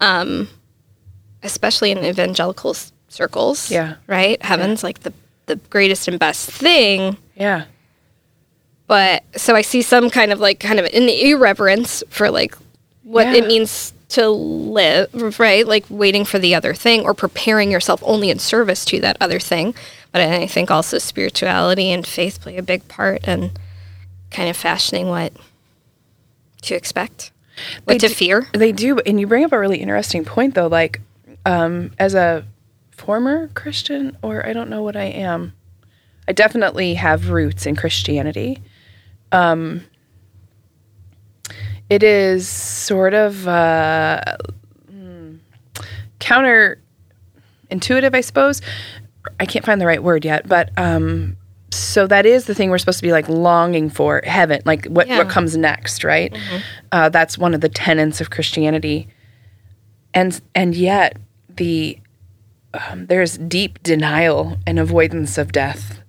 um, 0.00 0.48
especially 1.42 1.90
in 1.90 1.98
evangelical 1.98 2.74
circles. 3.08 3.70
Yeah. 3.70 3.96
right. 4.06 4.42
Heaven's 4.42 4.82
like 4.82 5.00
the 5.00 5.12
the 5.46 5.56
greatest 5.56 6.08
and 6.08 6.18
best 6.18 6.50
thing. 6.50 7.18
yeah. 7.34 7.66
But 8.86 9.22
so 9.36 9.54
I 9.54 9.62
see 9.62 9.82
some 9.82 10.08
kind 10.10 10.32
of 10.32 10.40
like 10.40 10.60
kind 10.60 10.78
of 10.78 10.86
an 10.86 11.08
irreverence 11.08 12.02
for 12.08 12.30
like 12.30 12.54
what 13.04 13.26
Yeah. 13.28 13.34
it 13.34 13.46
means 13.46 13.92
to 14.10 14.28
live, 14.28 15.38
right? 15.38 15.66
Like 15.66 15.84
waiting 15.88 16.24
for 16.24 16.38
the 16.38 16.54
other 16.54 16.74
thing 16.74 17.02
or 17.02 17.14
preparing 17.14 17.70
yourself 17.70 18.02
only 18.04 18.30
in 18.30 18.38
service 18.38 18.84
to 18.86 19.00
that 19.00 19.16
other 19.20 19.38
thing. 19.38 19.74
But 20.12 20.20
I 20.22 20.46
think 20.46 20.70
also 20.70 20.98
spirituality 20.98 21.90
and 21.90 22.06
faith 22.06 22.40
play 22.40 22.56
a 22.56 22.62
big 22.62 22.86
part 22.88 23.26
in 23.26 23.50
kind 24.30 24.48
of 24.48 24.56
fashioning 24.56 25.08
what 25.08 25.32
to 26.62 26.74
expect, 26.74 27.30
what 27.84 27.94
They 27.94 27.98
to 27.98 28.08
do- 28.08 28.14
fear. 28.14 28.48
They 28.52 28.72
do, 28.72 28.98
and 29.00 29.18
you 29.20 29.26
bring 29.26 29.44
up 29.44 29.52
a 29.52 29.58
really 29.58 29.78
interesting 29.80 30.24
point, 30.24 30.54
though. 30.54 30.66
Like, 30.68 31.00
um, 31.44 31.90
as 31.98 32.14
a 32.14 32.44
former 32.92 33.48
Christian, 33.54 34.16
or 34.22 34.46
I 34.46 34.52
don't 34.52 34.70
know 34.70 34.82
what 34.82 34.96
I 34.96 35.04
am, 35.04 35.52
I 36.28 36.32
definitely 36.32 36.94
have 36.94 37.28
roots 37.30 37.66
in 37.66 37.76
Christianity. 37.76 38.60
Um, 39.32 39.84
it 41.90 42.02
is 42.02 42.48
sort 42.48 43.14
of 43.14 43.46
uh, 43.46 44.20
hmm, 44.90 45.34
counterintuitive, 46.20 48.14
I 48.14 48.20
suppose. 48.20 48.60
I 49.40 49.46
can't 49.46 49.64
find 49.64 49.80
the 49.80 49.86
right 49.86 50.02
word 50.02 50.24
yet, 50.24 50.46
but 50.48 50.70
um, 50.78 51.36
so 51.70 52.06
that 52.06 52.26
is 52.26 52.44
the 52.44 52.54
thing 52.54 52.70
we're 52.70 52.78
supposed 52.78 52.98
to 52.98 53.02
be 53.02 53.12
like 53.12 53.28
longing 53.28 53.88
for 53.90 54.20
heaven, 54.24 54.60
like 54.64 54.86
what 54.86 55.08
Yeah. 55.08 55.18
what 55.18 55.28
comes 55.28 55.56
next, 55.56 56.04
right? 56.04 56.36
Uh, 56.92 57.08
that's 57.08 57.38
one 57.38 57.54
of 57.54 57.60
the 57.60 57.68
tenets 57.68 58.20
of 58.20 58.30
Christianity, 58.30 59.08
and 60.12 60.40
and 60.54 60.74
yet 60.74 61.16
the 61.48 61.98
um, 62.74 63.06
there's 63.06 63.38
deep 63.38 63.82
denial 63.82 64.56
and 64.66 64.78
avoidance 64.78 65.38
of 65.38 65.52
death 65.52 66.00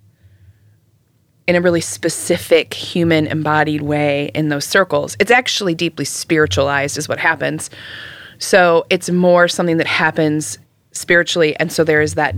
in 1.46 1.54
a 1.54 1.60
really 1.60 1.80
specific 1.80 2.74
human 2.74 3.26
embodied 3.26 3.82
way 3.82 4.30
in 4.34 4.48
those 4.48 4.64
circles. 4.64 5.16
It's 5.20 5.30
actually 5.30 5.74
deeply 5.74 6.04
spiritualized, 6.04 6.98
is 6.98 7.08
what 7.08 7.18
happens. 7.18 7.70
So 8.38 8.84
it's 8.90 9.10
more 9.10 9.48
something 9.48 9.76
that 9.76 9.86
happens 9.86 10.58
spiritually, 10.92 11.56
and 11.56 11.70
so 11.70 11.84
there 11.84 12.02
is 12.02 12.14
that 12.14 12.34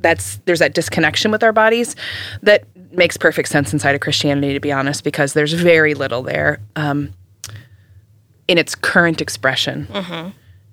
that's 0.00 0.36
there's 0.44 0.60
that 0.60 0.74
disconnection 0.74 1.30
with 1.32 1.42
our 1.42 1.52
bodies 1.52 1.96
that 2.42 2.64
makes 2.92 3.16
perfect 3.16 3.48
sense 3.48 3.72
inside 3.72 3.94
of 3.94 4.00
Christianity, 4.00 4.54
to 4.54 4.60
be 4.60 4.72
honest, 4.72 5.04
because 5.04 5.32
there's 5.32 5.52
very 5.52 5.94
little 5.94 6.22
there 6.22 6.60
um, 6.76 7.10
in 8.46 8.56
its 8.56 8.74
current 8.74 9.20
expression. 9.20 9.86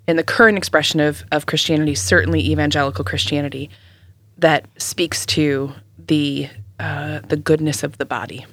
In 0.08 0.18
the 0.18 0.24
current 0.24 0.58
expression 0.58 1.00
of 1.00 1.24
of 1.32 1.48
Christianity, 1.48 1.96
certainly 1.96 2.40
evangelical 2.40 3.04
Christianity, 3.04 3.72
that 4.38 4.68
speaks 4.78 5.26
to 5.28 5.74
the 6.08 6.48
uh, 6.80 7.20
the 7.28 7.38
goodness 7.38 7.84
of 7.84 7.98
the 7.98 8.06
body 8.06 8.46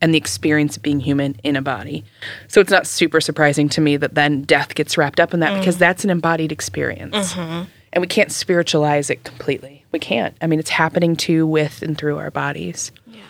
and 0.00 0.12
the 0.12 0.18
experience 0.18 0.76
of 0.76 0.82
being 0.82 1.00
human 1.00 1.36
in 1.44 1.56
a 1.56 1.62
body. 1.62 2.04
So 2.48 2.60
it's 2.60 2.70
not 2.70 2.86
super 2.86 3.20
surprising 3.20 3.68
to 3.70 3.80
me 3.80 3.96
that 3.96 4.14
then 4.14 4.42
death 4.42 4.74
gets 4.74 4.98
wrapped 4.98 5.18
up 5.18 5.32
in 5.32 5.40
that 5.40 5.58
because 5.58 5.78
that's 5.78 6.04
an 6.04 6.10
embodied 6.10 6.52
experience. 6.52 7.34
And 7.36 8.00
we 8.00 8.06
can't 8.06 8.30
spiritualize 8.32 9.08
it 9.08 9.24
completely. 9.24 9.84
We 9.92 9.98
can't. 10.00 10.36
I 10.42 10.46
mean, 10.48 10.58
it's 10.58 10.70
happening 10.70 11.14
to, 11.16 11.46
with, 11.46 11.80
and 11.80 11.96
through 11.96 12.18
our 12.18 12.30
bodies. 12.30 12.90
Yeah. 13.06 13.22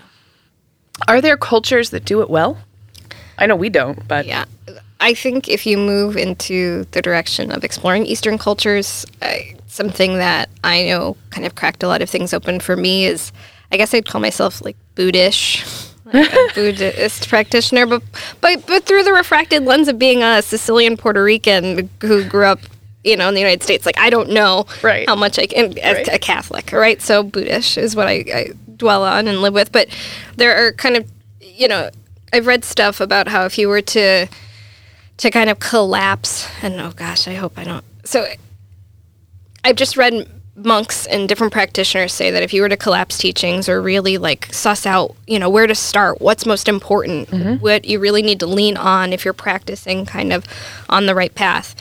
Are 1.06 1.20
there 1.20 1.36
cultures 1.36 1.90
that 1.90 2.04
do 2.04 2.22
it 2.22 2.30
well? 2.30 2.58
I 3.38 3.46
know 3.46 3.56
we 3.56 3.68
don't, 3.68 4.06
but 4.08 4.26
Yeah. 4.26 4.46
I 5.00 5.12
think 5.12 5.48
if 5.48 5.66
you 5.66 5.76
move 5.76 6.16
into 6.16 6.84
the 6.92 7.02
direction 7.02 7.50
of 7.52 7.62
exploring 7.62 8.06
Eastern 8.06 8.38
cultures, 8.38 9.04
I, 9.20 9.56
something 9.66 10.16
that 10.16 10.48
I 10.62 10.84
know 10.86 11.16
kind 11.30 11.44
of 11.46 11.56
cracked 11.56 11.82
a 11.82 11.88
lot 11.88 12.00
of 12.00 12.08
things 12.08 12.32
open 12.32 12.58
for 12.58 12.74
me 12.74 13.04
is 13.04 13.32
I 13.74 13.76
guess 13.76 13.92
I'd 13.92 14.06
call 14.06 14.20
myself 14.20 14.62
like 14.64 14.76
Buddhist, 14.94 15.92
like 16.12 16.32
a 16.32 16.48
Buddhist 16.54 17.28
practitioner, 17.28 17.86
but, 17.86 18.02
but 18.40 18.64
but 18.68 18.84
through 18.84 19.02
the 19.02 19.12
refracted 19.12 19.64
lens 19.64 19.88
of 19.88 19.98
being 19.98 20.22
a 20.22 20.40
Sicilian 20.42 20.96
Puerto 20.96 21.22
Rican 21.24 21.90
who 22.00 22.24
grew 22.24 22.46
up, 22.46 22.60
you 23.02 23.16
know, 23.16 23.26
in 23.28 23.34
the 23.34 23.40
United 23.40 23.64
States. 23.64 23.84
Like 23.84 23.98
I 23.98 24.10
don't 24.10 24.30
know 24.30 24.66
Right. 24.82 25.08
how 25.08 25.16
much 25.16 25.38
I 25.40 25.46
can 25.46 25.76
as 25.78 25.96
Right. 25.96 26.08
a 26.08 26.18
Catholic, 26.20 26.70
right? 26.72 27.02
So 27.02 27.24
Buddhist 27.24 27.76
is 27.76 27.96
what 27.96 28.06
I, 28.06 28.24
I 28.32 28.46
dwell 28.76 29.02
on 29.04 29.26
and 29.26 29.42
live 29.42 29.54
with. 29.54 29.72
But 29.72 29.88
there 30.36 30.54
are 30.56 30.72
kind 30.72 30.96
of, 30.96 31.10
you 31.40 31.66
know, 31.66 31.90
I've 32.32 32.46
read 32.46 32.64
stuff 32.64 33.00
about 33.00 33.26
how 33.26 33.44
if 33.44 33.58
you 33.58 33.68
were 33.68 33.82
to 33.82 34.28
to 35.16 35.30
kind 35.30 35.50
of 35.50 35.58
collapse 35.60 36.48
and 36.62 36.80
oh 36.80 36.90
gosh 36.90 37.28
i 37.28 37.34
hope 37.34 37.56
i 37.56 37.62
don't 37.62 37.84
so 38.04 38.26
i've 39.62 39.76
just 39.76 39.96
read 39.96 40.28
monks 40.56 41.04
and 41.06 41.28
different 41.28 41.52
practitioners 41.52 42.12
say 42.12 42.30
that 42.30 42.42
if 42.42 42.52
you 42.54 42.62
were 42.62 42.68
to 42.68 42.76
collapse 42.76 43.18
teachings 43.18 43.68
or 43.68 43.82
really 43.82 44.18
like 44.18 44.46
suss 44.52 44.86
out 44.86 45.16
you 45.26 45.36
know 45.38 45.50
where 45.50 45.66
to 45.66 45.74
start 45.74 46.20
what's 46.20 46.46
most 46.46 46.68
important 46.68 47.28
what 47.60 47.84
you 47.84 47.98
really 47.98 48.22
need 48.22 48.38
to 48.38 48.46
lean 48.46 48.76
on 48.76 49.12
if 49.12 49.24
you're 49.24 49.34
practicing 49.34 50.06
kind 50.06 50.32
of 50.32 50.44
on 50.88 51.06
the 51.06 51.14
right 51.14 51.34
path. 51.34 51.74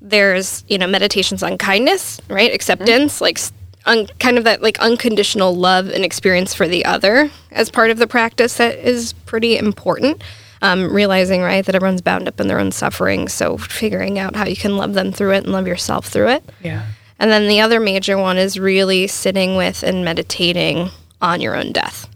There's 0.00 0.64
you 0.68 0.76
know 0.78 0.86
meditations 0.86 1.42
on 1.42 1.56
kindness 1.58 2.20
right? 2.28 2.52
Acceptance 2.52 3.20
like 3.20 3.38
s- 3.38 3.52
un, 3.86 4.06
kind 4.18 4.38
of 4.38 4.44
that 4.44 4.60
like 4.62 4.78
unconditional 4.80 5.54
love 5.54 5.88
and 5.88 6.04
experience 6.04 6.52
for 6.52 6.66
the 6.68 6.84
other 6.84 7.30
as 7.52 7.70
part 7.70 7.90
of 7.90 7.98
the 7.98 8.06
practice 8.06 8.56
that 8.56 8.78
is 8.78 9.12
pretty 9.12 9.56
important. 9.56 10.22
Um, 10.62 10.92
realizing 10.92 11.42
right 11.42 11.64
that 11.64 11.74
everyone's 11.74 12.00
bound 12.02 12.26
up 12.28 12.40
in 12.40 12.48
their 12.48 12.58
own 12.58 12.72
suffering 12.72 13.28
so 13.28 13.58
figuring 13.58 14.18
out 14.18 14.34
how 14.34 14.46
you 14.46 14.56
can 14.56 14.78
love 14.78 14.94
them 14.94 15.12
through 15.12 15.32
it 15.34 15.44
and 15.44 15.52
love 15.52 15.66
yourself 15.66 16.06
through 16.08 16.28
it. 16.30 16.44
Yeah. 16.62 16.86
And 17.18 17.30
then 17.30 17.48
the 17.48 17.60
other 17.60 17.80
major 17.80 18.16
one 18.18 18.36
is 18.38 18.58
really 18.58 19.06
sitting 19.06 19.56
with 19.56 19.82
and 19.82 20.04
meditating 20.04 20.90
on 21.20 21.40
your 21.40 21.56
own 21.56 21.72
death. 21.72 22.06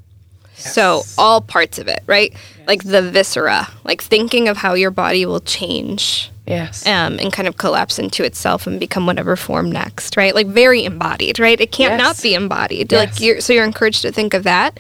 So, 0.55 1.03
all 1.17 1.41
parts 1.41 1.79
of 1.79 1.89
it, 1.89 2.03
right? 2.07 2.35
Like 2.67 2.85
the 2.85 3.01
viscera, 3.01 3.69
like 3.85 4.03
thinking 4.03 4.47
of 4.49 4.59
how 4.59 4.75
your 4.75 4.91
body 4.91 5.25
will 5.25 5.41
change 5.41 6.31
Yes. 6.47 6.87
um, 6.87 7.19
and 7.19 7.33
kind 7.33 7.49
of 7.49 7.57
collapse 7.57 7.99
into 7.99 8.25
itself 8.25 8.67
and 8.67 8.79
become 8.79 9.07
whatever 9.07 9.37
form 9.37 9.73
next, 9.73 10.17
right? 10.19 10.35
Like 10.35 10.49
very 10.49 10.85
embodied, 10.85 11.39
right? 11.39 11.59
It 11.59 11.73
can't 11.73 11.93
Yes. 11.93 12.01
not 12.01 12.23
be 12.23 12.35
embodied. 12.35 12.93
Yes. 12.93 12.99
Like 13.13 13.21
you're, 13.21 13.41
so 13.41 13.53
you're 13.55 13.65
encouraged 13.65 14.03
to 14.03 14.13
think 14.13 14.35
of 14.35 14.43
that. 14.45 14.79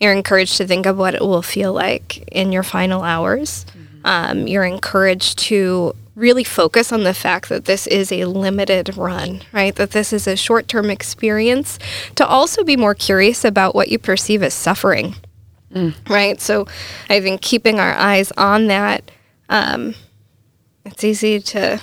You're 0.00 0.12
encouraged 0.12 0.56
to 0.58 0.66
think 0.66 0.86
of 0.86 0.96
what 0.96 1.14
it 1.14 1.20
will 1.20 1.42
feel 1.42 1.72
like 1.74 2.26
in 2.32 2.50
your 2.52 2.62
final 2.62 3.02
hours. 3.02 3.66
Um, 4.04 4.46
you're 4.46 4.64
encouraged 4.64 5.38
to 5.40 5.94
really 6.18 6.44
focus 6.44 6.92
on 6.92 7.04
the 7.04 7.14
fact 7.14 7.48
that 7.48 7.64
this 7.66 7.86
is 7.86 8.10
a 8.10 8.24
limited 8.24 8.96
run, 8.96 9.40
right? 9.52 9.74
That 9.76 9.92
this 9.92 10.12
is 10.12 10.26
a 10.26 10.36
short 10.36 10.68
term 10.68 10.90
experience. 10.90 11.78
To 12.16 12.26
also 12.26 12.64
be 12.64 12.76
more 12.76 12.94
curious 12.94 13.44
about 13.44 13.74
what 13.74 13.88
you 13.88 13.98
perceive 13.98 14.42
as 14.42 14.54
suffering, 14.54 15.14
right? 16.08 16.40
So 16.40 16.66
I 17.08 17.20
think 17.20 17.40
keeping 17.40 17.78
our 17.78 17.94
eyes 17.94 18.32
on 18.36 18.66
that 18.66 19.10
um, 19.48 19.94
it's 20.84 21.04
easy 21.04 21.40
to 21.40 21.80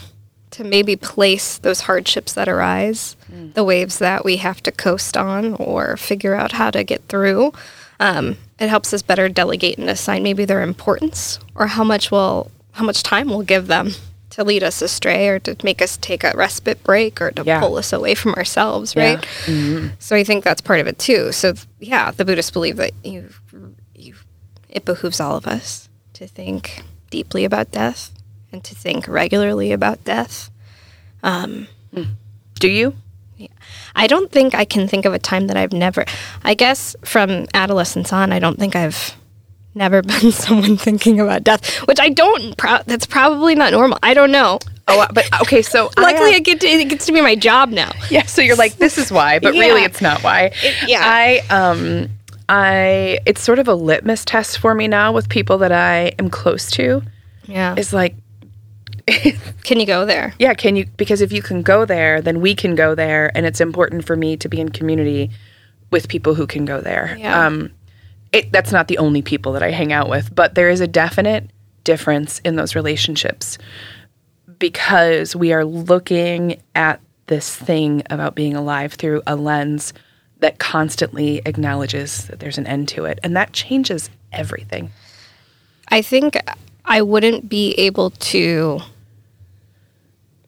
to 0.51 0.63
maybe 0.63 0.95
place 0.95 1.57
those 1.57 1.81
hardships 1.81 2.31
that 2.33 2.47
arise, 2.47 3.17
the 3.55 3.63
waves 3.63 3.99
that 3.99 4.23
we 4.23 4.37
have 4.37 4.63
to 4.63 4.71
coast 4.71 5.17
on 5.17 5.53
or 5.55 5.97
figure 5.97 6.33
out 6.33 6.53
how 6.53 6.71
to 6.71 6.81
get 6.81 7.05
through. 7.09 7.51
Um, 7.99 8.37
it 8.57 8.69
helps 8.69 8.93
us 8.93 9.01
better 9.01 9.27
delegate 9.27 9.77
and 9.77 9.89
assign 9.89 10.23
maybe 10.23 10.45
their 10.45 10.61
importance 10.61 11.39
or 11.55 11.67
how 11.67 11.83
much 11.83 12.09
will 12.09 12.51
how 12.71 12.85
much 12.85 13.03
time 13.03 13.27
we'll 13.27 13.41
give 13.41 13.67
them 13.67 13.91
to 14.35 14.43
lead 14.43 14.63
us 14.63 14.81
astray 14.81 15.29
or 15.29 15.39
to 15.39 15.55
make 15.63 15.81
us 15.81 15.95
take 15.95 16.23
a 16.25 16.33
respite 16.35 16.83
break 16.83 17.21
or 17.21 17.31
to 17.31 17.43
Yeah. 17.45 17.61
pull 17.61 17.77
us 17.77 17.93
away 17.93 18.15
from 18.15 18.33
ourselves, 18.33 18.93
Yeah. 18.95 19.03
right? 19.15 19.21
Mm-hmm. 19.45 19.87
So 19.99 20.13
I 20.15 20.25
think 20.25 20.43
that's 20.43 20.59
part 20.61 20.81
of 20.81 20.87
it 20.87 20.99
too. 20.99 21.31
So 21.31 21.53
yeah, 21.79 22.11
the 22.11 22.25
Buddhists 22.25 22.51
believe 22.51 22.75
that 22.77 22.91
you 23.03 23.29
you 23.95 24.15
it 24.69 24.83
behooves 24.83 25.21
all 25.21 25.37
of 25.37 25.47
us 25.47 25.87
to 26.13 26.27
think 26.27 26.83
deeply 27.09 27.45
about 27.45 27.71
death 27.71 28.11
and 28.51 28.61
to 28.65 28.75
think 28.75 29.07
regularly 29.07 29.71
about 29.71 30.03
death. 30.03 30.49
Um, 31.23 31.67
mm. 31.93 32.07
Do 32.59 32.69
you? 32.69 32.93
I 33.95 34.07
don't 34.07 34.31
think 34.31 34.53
I 34.53 34.65
can 34.65 34.87
think 34.87 35.05
of 35.05 35.13
a 35.13 35.19
time 35.19 35.47
that 35.47 35.55
I've 35.57 35.71
never. 35.73 36.03
I 36.43 36.55
guess 36.55 36.95
from 37.03 37.47
adolescence 37.53 38.11
on, 38.11 38.31
I 38.33 38.39
don't 38.39 38.59
think 38.59 38.75
I've 38.75 39.15
never 39.75 40.01
been 40.03 40.31
someone 40.31 40.77
thinking 40.77 41.19
about 41.19 41.43
death, 41.43 41.75
which 41.87 41.99
I 41.99 42.09
don't. 42.09 42.57
Pro- 42.57 42.83
that's 42.85 43.05
probably 43.05 43.55
not 43.55 43.71
normal. 43.71 43.99
I 44.01 44.13
don't 44.13 44.31
know. 44.31 44.59
Oh, 44.87 45.01
uh, 45.01 45.07
but 45.13 45.27
okay. 45.41 45.61
So 45.61 45.89
Luckily, 45.97 46.31
I, 46.31 46.35
I 46.35 46.39
get 46.39 46.61
to, 46.61 46.67
it 46.67 46.87
gets 46.89 47.05
to 47.07 47.11
be 47.11 47.21
my 47.21 47.35
job 47.35 47.69
now. 47.69 47.91
yeah. 48.09 48.23
So 48.25 48.41
you're 48.41 48.55
like, 48.55 48.77
this 48.77 48.97
is 48.97 49.11
why, 49.11 49.39
but 49.39 49.53
really, 49.53 49.83
it's 49.83 50.01
not 50.01 50.23
why. 50.23 50.51
yeah. 50.87 51.01
I 51.03 51.39
um, 51.49 52.09
I 52.47 53.19
it's 53.25 53.41
sort 53.41 53.59
of 53.59 53.67
a 53.67 53.73
litmus 53.73 54.23
test 54.25 54.59
for 54.59 54.75
me 54.75 54.87
now 54.87 55.11
with 55.11 55.27
people 55.29 55.57
that 55.59 55.71
I 55.71 56.13
am 56.19 56.29
close 56.29 56.69
to. 56.71 57.01
Yeah. 57.47 57.75
Is 57.77 57.93
like, 57.93 58.15
Can 59.63 59.79
you 59.79 59.85
go 59.85 60.05
there? 60.05 60.33
yeah, 60.39 60.53
can 60.53 60.75
you? 60.75 60.85
Because 60.97 61.21
if 61.21 61.31
you 61.31 61.41
can 61.41 61.61
go 61.61 61.85
there, 61.85 62.21
then 62.21 62.41
we 62.41 62.55
can 62.55 62.75
go 62.75 62.95
there, 62.95 63.31
and 63.35 63.45
it's 63.45 63.61
important 63.61 64.05
for 64.05 64.15
me 64.15 64.35
to 64.37 64.49
be 64.49 64.59
in 64.59 64.69
community 64.69 65.29
with 65.91 66.07
people 66.09 66.33
who 66.33 66.47
can 66.47 66.65
go 66.65 66.81
there. 66.81 67.15
Yeah. 67.19 67.45
Um, 67.45 67.71
it, 68.35 68.51
that's 68.51 68.71
not 68.71 68.87
the 68.87 68.97
only 68.97 69.21
people 69.21 69.53
that 69.53 69.63
I 69.63 69.71
hang 69.71 69.93
out 69.93 70.09
with, 70.09 70.33
but 70.33 70.55
there 70.55 70.69
is 70.69 70.81
a 70.81 70.87
definite 70.87 71.49
difference 71.83 72.39
in 72.39 72.55
those 72.55 72.75
relationships 72.75 73.57
because 74.59 75.35
we 75.35 75.53
are 75.53 75.63
looking 75.65 76.61
at 76.75 76.99
this 77.27 77.55
thing 77.55 78.03
about 78.09 78.35
being 78.35 78.55
alive 78.55 78.93
through 78.93 79.21
a 79.25 79.35
lens 79.35 79.93
that 80.39 80.59
constantly 80.59 81.41
acknowledges 81.45 82.27
that 82.27 82.39
there's 82.39 82.57
an 82.57 82.67
end 82.67 82.87
to 82.89 83.05
it, 83.05 83.19
and 83.23 83.35
that 83.35 83.53
changes 83.53 84.09
everything. 84.31 84.91
I 85.89 86.01
think 86.01 86.37
I 86.83 87.01
wouldn't 87.01 87.47
be 87.49 87.71
able 87.73 88.09
to 88.11 88.79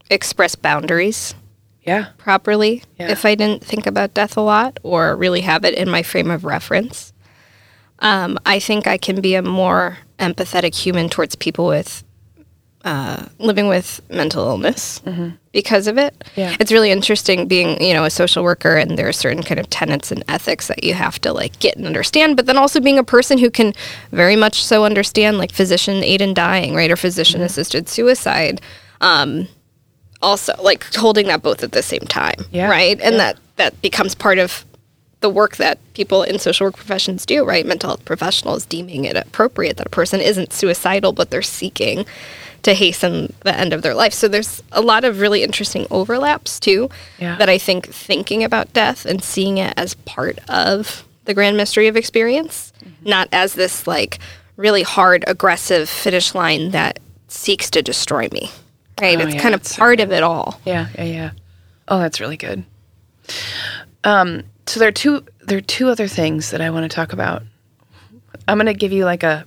express 0.09 0.55
boundaries 0.55 1.35
Yeah. 1.83 2.07
properly 2.17 2.83
Yeah. 2.99 3.09
if 3.11 3.25
I 3.25 3.35
didn't 3.35 3.63
think 3.63 3.87
about 3.87 4.13
death 4.13 4.35
a 4.37 4.41
lot 4.41 4.77
or 4.83 5.15
really 5.15 5.41
have 5.41 5.63
it 5.65 5.73
in 5.73 5.89
my 5.89 6.03
frame 6.03 6.29
of 6.31 6.43
reference. 6.45 7.13
Um, 7.99 8.37
I 8.45 8.59
think 8.59 8.87
I 8.87 8.97
can 8.97 9.21
be 9.21 9.35
a 9.35 9.41
more 9.41 9.97
empathetic 10.19 10.75
human 10.75 11.09
towards 11.09 11.35
people 11.35 11.65
with 11.67 12.03
uh, 12.85 13.25
living 13.39 13.67
with 13.67 13.99
mental 14.09 14.47
illness 14.47 15.01
because 15.51 15.87
of 15.87 15.97
it. 15.97 16.17
Mm-hmm. 16.19 16.39
Yeah. 16.39 16.55
It's 16.59 16.71
really 16.71 16.89
interesting 16.91 17.47
being, 17.47 17.81
you 17.83 17.93
know, 17.93 18.05
a 18.05 18.09
social 18.09 18.43
worker 18.43 18.77
and 18.77 18.97
there 18.97 19.07
are 19.09 19.13
certain 19.13 19.43
kind 19.43 19.59
of 19.59 19.69
tenets 19.69 20.11
and 20.11 20.23
ethics 20.29 20.67
that 20.67 20.83
you 20.83 20.93
have 20.93 21.19
to 21.21 21.33
like 21.33 21.59
get 21.59 21.75
and 21.75 21.85
understand, 21.85 22.37
but 22.37 22.45
then 22.45 22.55
also 22.55 22.79
being 22.79 22.97
a 22.99 23.03
person 23.03 23.39
who 23.39 23.49
can 23.49 23.73
very 24.11 24.35
much 24.37 24.63
so 24.63 24.85
understand 24.85 25.37
like 25.37 25.51
physician 25.51 26.03
aid 26.03 26.21
in 26.21 26.33
dying, 26.33 26.75
right? 26.75 26.89
Or 26.91 26.95
physician 26.95 27.39
Mm-hmm. 27.39 27.45
assisted 27.47 27.89
suicide. 27.89 28.61
Um, 29.01 29.47
also 30.21 30.53
like 30.61 30.83
holding 30.95 31.27
that 31.27 31.43
both 31.43 31.61
at 31.63 31.73
the 31.73 31.83
same 31.83 31.99
time 32.01 32.33
Yeah, 32.51 32.69
right 32.69 32.99
and 33.01 33.13
yeah. 33.13 33.17
that 33.33 33.37
that 33.57 33.81
becomes 33.83 34.15
part 34.15 34.39
of 34.39 34.65
the 35.27 35.33
work 35.33 35.57
that 35.57 35.77
people 35.93 36.23
in 36.23 36.39
social 36.39 36.65
work 36.67 36.75
professions 36.77 37.25
do 37.25 37.43
right 37.43 37.65
mental 37.65 37.89
health 37.89 38.05
professionals 38.05 38.65
deeming 38.65 39.03
it 39.03 39.15
appropriate 39.17 39.75
that 39.77 39.87
a 39.87 39.89
person 40.01 40.21
isn't 40.21 40.53
suicidal 40.53 41.11
but 41.11 41.29
they're 41.29 41.41
seeking 41.41 42.05
to 42.63 42.73
hasten 42.73 43.33
the 43.43 43.53
end 43.63 43.73
of 43.73 43.81
their 43.81 43.93
life 43.93 44.13
so 44.13 44.27
there's 44.29 44.63
a 44.71 44.79
lot 44.81 45.03
of 45.03 45.19
really 45.19 45.43
interesting 45.43 45.85
overlaps 45.91 46.59
too 46.59 46.89
Yeah. 47.19 47.35
that 47.39 47.49
i 47.49 47.57
think 47.57 47.87
thinking 48.07 48.41
about 48.43 48.71
death 48.73 49.05
and 49.05 49.21
seeing 49.23 49.57
it 49.57 49.73
as 49.75 49.95
part 50.15 50.39
of 50.49 51.03
the 51.25 51.33
grand 51.33 51.57
mystery 51.57 51.87
of 51.87 51.97
experience 51.97 52.71
Mm-hmm. 52.77 53.09
not 53.09 53.27
as 53.33 53.53
this 53.53 53.85
like 53.87 54.19
really 54.55 54.83
hard 54.83 55.23
aggressive 55.27 55.89
finish 55.89 56.33
line 56.35 56.71
that 56.71 56.99
seeks 57.27 57.69
to 57.71 57.81
destroy 57.81 58.29
me 58.31 58.49
right 59.01 59.19
Oh, 59.19 59.25
it's 59.25 59.35
yeah, 59.35 59.41
kind 59.41 59.53
of 59.55 59.61
it's 59.61 59.75
so 59.75 59.79
part 59.79 59.99
of 59.99 60.11
it 60.11 60.23
all 60.23 60.59
Yeah, 60.65 60.87
yeah, 60.95 61.03
yeah. 61.17 61.31
Oh, 61.89 61.99
that's 61.99 62.19
really 62.19 62.37
good. 62.37 62.63
Um, 64.03 64.43
so 64.67 64.79
there 64.79 64.89
are 64.89 64.91
two 64.93 65.23
there 65.45 65.57
are 65.57 65.61
two 65.61 65.89
other 65.89 66.07
things 66.07 66.51
that 66.51 66.61
I 66.61 66.69
want 66.69 66.89
to 66.89 66.93
talk 66.95 67.13
about. 67.13 67.43
I'm 68.47 68.57
going 68.57 68.67
to 68.67 68.73
give 68.73 68.91
you 68.91 69.05
like 69.05 69.23
a 69.23 69.45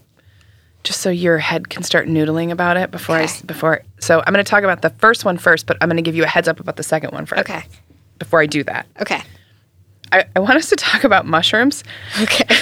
just 0.83 1.01
so 1.01 1.11
your 1.11 1.39
head 1.39 1.69
can 1.69 1.83
start 1.83 2.09
noodling 2.09 2.51
about 2.51 2.77
it 2.77 2.91
before 2.91 3.17
I 3.17 3.25
Okay. 3.25 3.41
before 3.47 3.83
so 3.99 4.23
I'm 4.27 4.33
going 4.33 4.45
to 4.45 4.49
talk 4.51 4.65
about 4.65 4.83
the 4.83 4.91
first 4.91 5.25
one 5.25 5.37
first, 5.39 5.67
but 5.67 5.77
I'm 5.81 5.89
going 5.89 5.97
to 5.97 6.03
give 6.03 6.15
you 6.17 6.25
a 6.25 6.27
heads 6.27 6.49
up 6.49 6.59
about 6.61 6.77
the 6.77 6.83
second 6.83 7.13
one 7.13 7.27
first. 7.27 7.41
Okay. 7.41 7.63
Before 8.19 8.41
I 8.41 8.47
do 8.47 8.65
that. 8.65 8.87
Okay. 9.01 9.21
I, 10.13 10.25
I 10.35 10.41
want 10.41 10.57
us 10.57 10.69
to 10.71 10.77
talk 10.77 11.05
about 11.05 11.27
mushrooms. 11.27 11.85
Okay. 12.21 12.45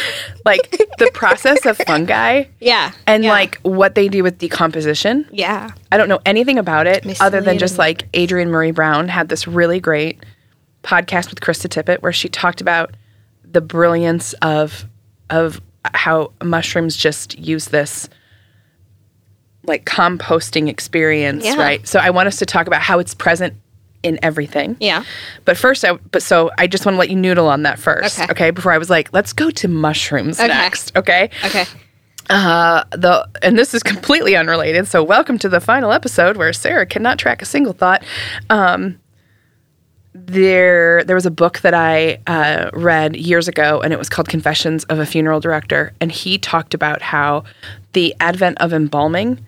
Like 0.44 0.70
the 0.98 1.10
process 1.12 1.66
of 1.66 1.76
fungi 1.76 2.44
Yeah. 2.60 2.92
and 3.06 3.22
yeah. 3.22 3.32
like 3.32 3.58
what 3.62 3.94
they 3.96 4.08
do 4.08 4.22
with 4.22 4.38
decomposition. 4.38 5.26
yeah. 5.30 5.72
I 5.92 5.98
don't 5.98 6.08
know 6.08 6.20
anything 6.24 6.58
about 6.58 6.86
it 6.86 7.04
other 7.20 7.42
than 7.42 7.58
just 7.58 7.76
like 7.76 8.04
Adrienne 8.16 8.48
Maree 8.48 8.74
Brown 8.74 9.08
had 9.08 9.28
this 9.28 9.46
really 9.46 9.78
great 9.78 10.24
podcast 10.82 11.30
with 11.30 11.40
Krista 11.40 11.68
Tippett 11.68 12.02
where 12.02 12.12
she 12.12 12.28
talked 12.28 12.60
about 12.60 12.94
the 13.44 13.60
brilliance 13.60 14.32
of 14.42 14.84
of 15.30 15.60
how 15.94 16.32
mushrooms 16.42 16.96
just 16.96 17.38
use 17.38 17.66
this 17.66 18.08
like 19.64 19.84
composting 19.84 20.68
experience, 20.68 21.44
Yeah. 21.44 21.56
right? 21.56 21.86
So 21.86 21.98
I 21.98 22.10
want 22.10 22.26
us 22.28 22.36
to 22.36 22.46
talk 22.46 22.66
about 22.66 22.80
how 22.82 22.98
it's 22.98 23.14
present 23.14 23.54
in 24.02 24.18
everything. 24.22 24.76
Yeah. 24.80 25.04
But 25.44 25.56
first, 25.58 25.84
I 25.84 25.92
but 25.94 26.22
so 26.22 26.50
I 26.56 26.66
just 26.66 26.86
want 26.86 26.94
to 26.94 26.98
let 26.98 27.10
you 27.10 27.16
noodle 27.16 27.48
on 27.48 27.64
that 27.64 27.78
first, 27.78 28.18
Okay. 28.20 28.30
okay? 28.30 28.50
Before 28.50 28.72
I 28.72 28.78
was 28.78 28.88
like, 28.88 29.12
let's 29.12 29.32
go 29.32 29.50
to 29.50 29.68
mushrooms 29.68 30.38
Okay. 30.38 30.48
next, 30.48 30.96
okay? 30.96 31.30
Okay. 31.44 31.64
Uh, 32.30 32.84
the 32.92 33.26
and 33.42 33.58
this 33.58 33.74
is 33.74 33.82
completely 33.82 34.36
unrelated. 34.36 34.86
So 34.86 35.02
welcome 35.02 35.38
to 35.38 35.48
the 35.48 35.60
final 35.60 35.92
episode 35.92 36.36
where 36.36 36.52
Sarah 36.52 36.86
cannot 36.86 37.18
track 37.18 37.42
a 37.42 37.46
single 37.46 37.72
thought. 37.72 38.02
Um, 38.50 38.98
there, 40.26 41.04
there 41.04 41.14
was 41.16 41.26
a 41.26 41.30
book 41.30 41.60
that 41.60 41.74
I 41.74 42.18
uh, 42.26 42.70
read 42.72 43.16
years 43.16 43.48
ago, 43.48 43.80
and 43.80 43.92
it 43.92 43.98
was 43.98 44.08
called 44.08 44.28
Confessions 44.28 44.84
of 44.84 44.98
a 44.98 45.06
Funeral 45.06 45.40
Director, 45.40 45.92
and 46.00 46.10
he 46.12 46.38
talked 46.38 46.74
about 46.74 47.02
how 47.02 47.44
the 47.92 48.14
advent 48.20 48.58
of 48.60 48.72
embalming 48.72 49.38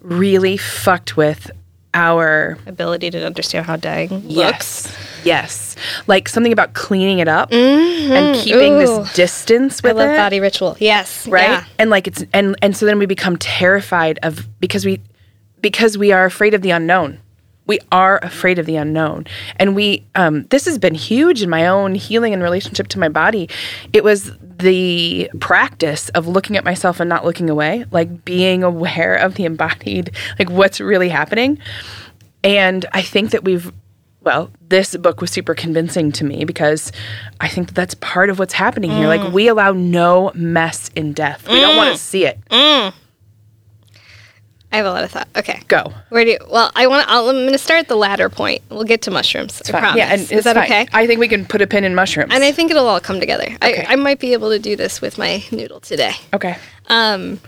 really 0.00 0.56
fucked 0.56 1.16
with 1.16 1.50
our 1.94 2.58
Ability 2.66 3.10
to 3.10 3.24
understand 3.24 3.64
how 3.64 3.76
dying 3.76 4.10
looks. 4.10 4.86
Yes. 4.86 4.96
Yes. 5.24 5.76
Like 6.06 6.28
something 6.28 6.52
about 6.52 6.74
cleaning 6.74 7.20
it 7.20 7.28
up 7.28 7.50
and 7.52 8.36
keeping 8.36 8.74
Mm-hmm. 8.74 8.90
Ooh. 9.00 9.02
this 9.04 9.14
distance 9.14 9.80
I 9.82 9.88
with 9.88 9.96
love 9.96 10.10
it. 10.10 10.16
body 10.16 10.38
ritual. 10.40 10.76
Yes. 10.78 11.26
right? 11.26 11.48
Yeah. 11.48 11.64
And 11.78 11.88
like 11.88 12.06
it's 12.06 12.22
and 12.34 12.54
and 12.60 12.76
so 12.76 12.84
then 12.84 12.98
we 12.98 13.06
become 13.06 13.36
terrified 13.38 14.18
of 14.22 14.46
because 14.60 14.84
we 14.84 15.00
because 15.62 15.96
we 15.96 16.12
are 16.12 16.26
afraid 16.26 16.52
of 16.52 16.60
the 16.60 16.70
unknown. 16.70 17.18
We 17.66 17.80
are 17.90 18.18
afraid 18.22 18.58
of 18.58 18.66
the 18.66 18.76
unknown. 18.76 19.26
And 19.56 19.74
we 19.74 20.06
um 20.14 20.44
this 20.44 20.64
has 20.66 20.78
been 20.78 20.94
huge 20.94 21.42
in 21.42 21.50
my 21.50 21.66
own 21.66 21.94
healing 21.94 22.32
and 22.32 22.42
relationship 22.42 22.88
to 22.88 22.98
my 22.98 23.08
body. 23.08 23.48
It 23.92 24.04
was 24.04 24.32
the 24.40 25.30
practice 25.40 26.08
of 26.10 26.26
looking 26.26 26.56
at 26.56 26.64
myself 26.64 27.00
and 27.00 27.08
not 27.08 27.24
looking 27.24 27.50
away, 27.50 27.84
like 27.90 28.24
being 28.24 28.62
aware 28.62 29.14
of 29.14 29.34
the 29.34 29.44
embodied, 29.44 30.10
like 30.38 30.50
what's 30.50 30.80
really 30.80 31.08
happening. 31.08 31.58
And 32.42 32.86
I 32.92 33.02
think 33.02 33.30
that 33.30 33.44
we've, 33.44 33.72
well, 34.20 34.50
this 34.68 34.96
book 34.96 35.20
was 35.20 35.30
super 35.30 35.54
convincing 35.54 36.12
to 36.12 36.24
me 36.24 36.44
because 36.44 36.92
I 37.40 37.48
think 37.48 37.68
that 37.68 37.74
that's 37.74 37.94
part 37.94 38.30
of 38.30 38.38
what's 38.38 38.54
happening 38.54 38.90
here. 38.90 39.08
Like, 39.08 39.20
mm. 39.20 39.32
we 39.32 39.48
allow 39.48 39.72
no 39.72 40.32
mess 40.34 40.90
in 40.94 41.12
death. 41.12 41.48
We 41.48 41.60
don't 41.60 41.76
want 41.76 41.88
to 41.88 41.94
mm. 41.94 41.98
see 41.98 42.26
it. 42.26 42.38
Mm. 42.50 42.94
I 44.72 44.78
have 44.78 44.86
a 44.86 44.90
lot 44.90 45.04
of 45.04 45.10
thought. 45.12 45.28
Okay. 45.36 45.60
Go. 45.68 45.92
Where 46.08 46.24
do 46.24 46.32
you, 46.32 46.38
well, 46.50 46.70
I 46.74 46.86
want 46.88 47.06
I'm 47.08 47.24
going 47.24 47.52
to 47.52 47.58
start 47.58 47.80
at 47.80 47.88
the 47.88 47.96
latter 47.96 48.28
point. 48.28 48.62
We'll 48.68 48.84
get 48.84 49.02
to 49.02 49.10
mushrooms. 49.10 49.62
I 49.68 49.72
Fine. 49.72 49.80
promise. 49.80 49.98
Yeah, 49.98 50.12
and 50.12 50.32
Is 50.32 50.44
that 50.44 50.56
fine. 50.56 50.64
okay? 50.64 50.86
I 50.92 51.06
think 51.06 51.20
we 51.20 51.28
can 51.28 51.46
put 51.46 51.62
a 51.62 51.66
pin 51.66 51.84
in 51.84 51.94
mushrooms. 51.94 52.32
and 52.34 52.42
I 52.44 52.52
think 52.52 52.70
it'll 52.70 52.86
all 52.88 53.00
come 53.00 53.20
together. 53.20 53.44
Okay. 53.44 53.86
I, 53.86 53.92
I 53.92 53.96
might 53.96 54.18
be 54.18 54.32
able 54.32 54.50
to 54.50 54.58
do 54.58 54.74
this 54.76 55.00
with 55.00 55.18
my 55.18 55.42
noodle 55.52 55.80
today. 55.80 56.12
okay. 56.34 56.56
Um. 56.88 57.40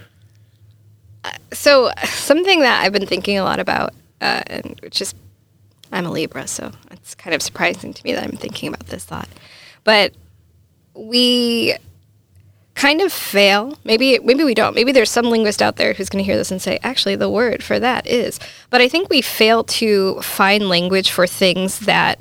So 1.52 1.90
something 2.04 2.60
that 2.60 2.82
I've 2.84 2.92
been 2.92 3.06
thinking 3.06 3.38
a 3.38 3.42
lot 3.44 3.58
about, 3.58 3.92
uh, 4.20 4.42
and 4.46 4.78
which 4.82 5.02
is, 5.02 5.14
I'm 5.92 6.06
a 6.06 6.10
Libra, 6.10 6.46
so 6.46 6.70
it's 6.92 7.14
kind 7.14 7.34
of 7.34 7.42
surprising 7.42 7.92
to 7.92 8.04
me 8.04 8.12
that 8.14 8.22
I'm 8.24 8.36
thinking 8.36 8.68
about 8.68 8.86
this 8.86 9.04
thought. 9.04 9.28
But 9.84 10.14
we 10.94 11.74
kind 12.78 13.00
of 13.00 13.12
fail. 13.12 13.76
Maybe 13.84 14.18
maybe 14.20 14.44
we 14.44 14.54
don't. 14.54 14.74
Maybe 14.74 14.92
there's 14.92 15.10
some 15.10 15.26
linguist 15.26 15.60
out 15.60 15.76
there 15.76 15.92
who's 15.92 16.08
going 16.08 16.24
to 16.24 16.26
hear 16.26 16.36
this 16.36 16.52
and 16.52 16.62
say, 16.62 16.78
actually, 16.82 17.16
the 17.16 17.28
word 17.28 17.62
for 17.62 17.80
that 17.80 18.06
is. 18.06 18.38
But 18.70 18.80
I 18.80 18.88
think 18.88 19.10
we 19.10 19.20
fail 19.20 19.64
to 19.64 20.20
find 20.22 20.68
language 20.68 21.10
for 21.10 21.26
things 21.26 21.80
that 21.80 22.20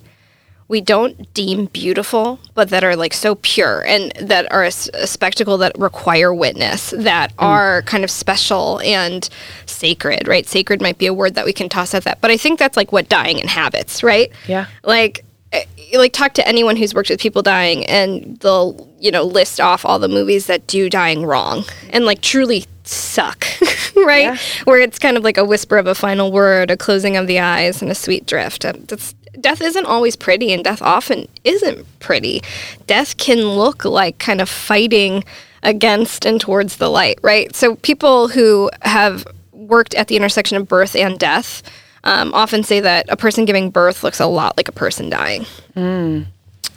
we 0.68 0.82
don't 0.82 1.32
deem 1.34 1.68
beautiful, 1.68 2.40
but 2.56 2.70
that 2.70 2.84
are 2.84 2.96
like 2.96 3.14
so 3.14 3.36
pure 3.36 3.86
and 3.86 4.12
that 4.20 4.52
are 4.52 4.64
a 4.64 4.72
spectacle 4.72 5.58
that 5.60 5.78
require 5.78 6.34
witness, 6.34 6.90
that 6.98 7.32
mm. 7.38 7.44
are 7.44 7.84
kind 7.84 8.04
of 8.04 8.12
special 8.12 8.82
and 8.82 9.30
sacred, 9.66 10.28
right? 10.28 10.46
Sacred 10.46 10.82
might 10.82 10.98
be 10.98 11.06
a 11.06 11.14
word 11.14 11.36
that 11.36 11.46
we 11.46 11.54
can 11.54 11.70
toss 11.70 11.94
at 11.94 12.04
that, 12.04 12.20
but 12.20 12.32
I 12.32 12.38
think 12.38 12.60
that's 12.60 12.76
like 12.76 12.92
what 12.92 13.08
dying 13.08 13.40
inhabits, 13.40 14.04
right? 14.04 14.30
Yeah. 14.48 14.66
Like, 14.84 15.24
Eh, 15.54 15.66
like 15.94 16.14
talk 16.14 16.34
to 16.34 16.48
anyone 16.48 16.76
who's 16.76 16.94
worked 16.94 17.10
with 17.10 17.20
people 17.20 17.42
dying, 17.42 17.86
and 17.86 18.38
they'll 18.40 18.88
you 19.00 19.12
know 19.12 19.24
list 19.24 19.60
off 19.60 19.86
all 19.86 20.00
the 20.00 20.10
movies 20.10 20.48
that 20.48 20.68
do 20.68 20.90
dying 20.90 21.26
wrong 21.26 21.64
and 21.92 22.06
like 22.06 22.22
truly 22.22 22.66
suck, 22.84 23.46
right? 23.96 24.24
Yeah. 24.24 24.38
Where 24.66 24.80
it's 24.80 25.00
kind 25.00 25.18
of 25.18 25.24
like 25.24 25.38
a 25.38 25.46
whisper 25.46 25.78
of 25.78 25.88
a 25.88 25.96
final 25.96 26.32
word, 26.32 26.72
a 26.72 26.78
closing 26.78 27.18
of 27.18 27.28
the 27.28 27.40
eyes, 27.40 27.82
and 27.82 27.92
a 27.92 27.96
sweet 27.96 28.26
drift. 28.26 28.64
That's, 28.64 29.14
death 29.40 29.62
isn't 29.62 29.86
always 29.86 30.16
pretty, 30.16 30.52
and 30.52 30.64
death 30.64 30.82
often 30.82 31.28
isn't 31.44 31.86
pretty. 32.00 32.42
Death 32.88 33.18
can 33.18 33.40
look 33.40 33.86
like 33.86 34.18
kind 34.20 34.42
of 34.42 34.50
fighting 34.50 35.24
against 35.64 36.26
and 36.26 36.40
towards 36.40 36.78
the 36.78 36.90
light, 36.90 37.20
right? 37.22 37.56
So 37.56 37.76
people 37.78 38.28
who 38.28 38.70
have 38.84 39.28
worked 39.52 39.94
at 39.96 40.08
the 40.08 40.16
intersection 40.16 40.58
of 40.58 40.68
birth 40.68 40.96
and 40.96 41.20
death 41.20 41.64
um, 42.04 42.34
often 42.34 42.64
say 42.64 42.80
that 42.80 43.06
a 43.10 43.18
person 43.18 43.46
giving 43.46 43.70
birth 43.70 44.04
looks 44.04 44.20
a 44.20 44.26
lot 44.28 44.58
like 44.58 44.68
a 44.68 44.72
person 44.74 45.10
dying. 45.10 45.46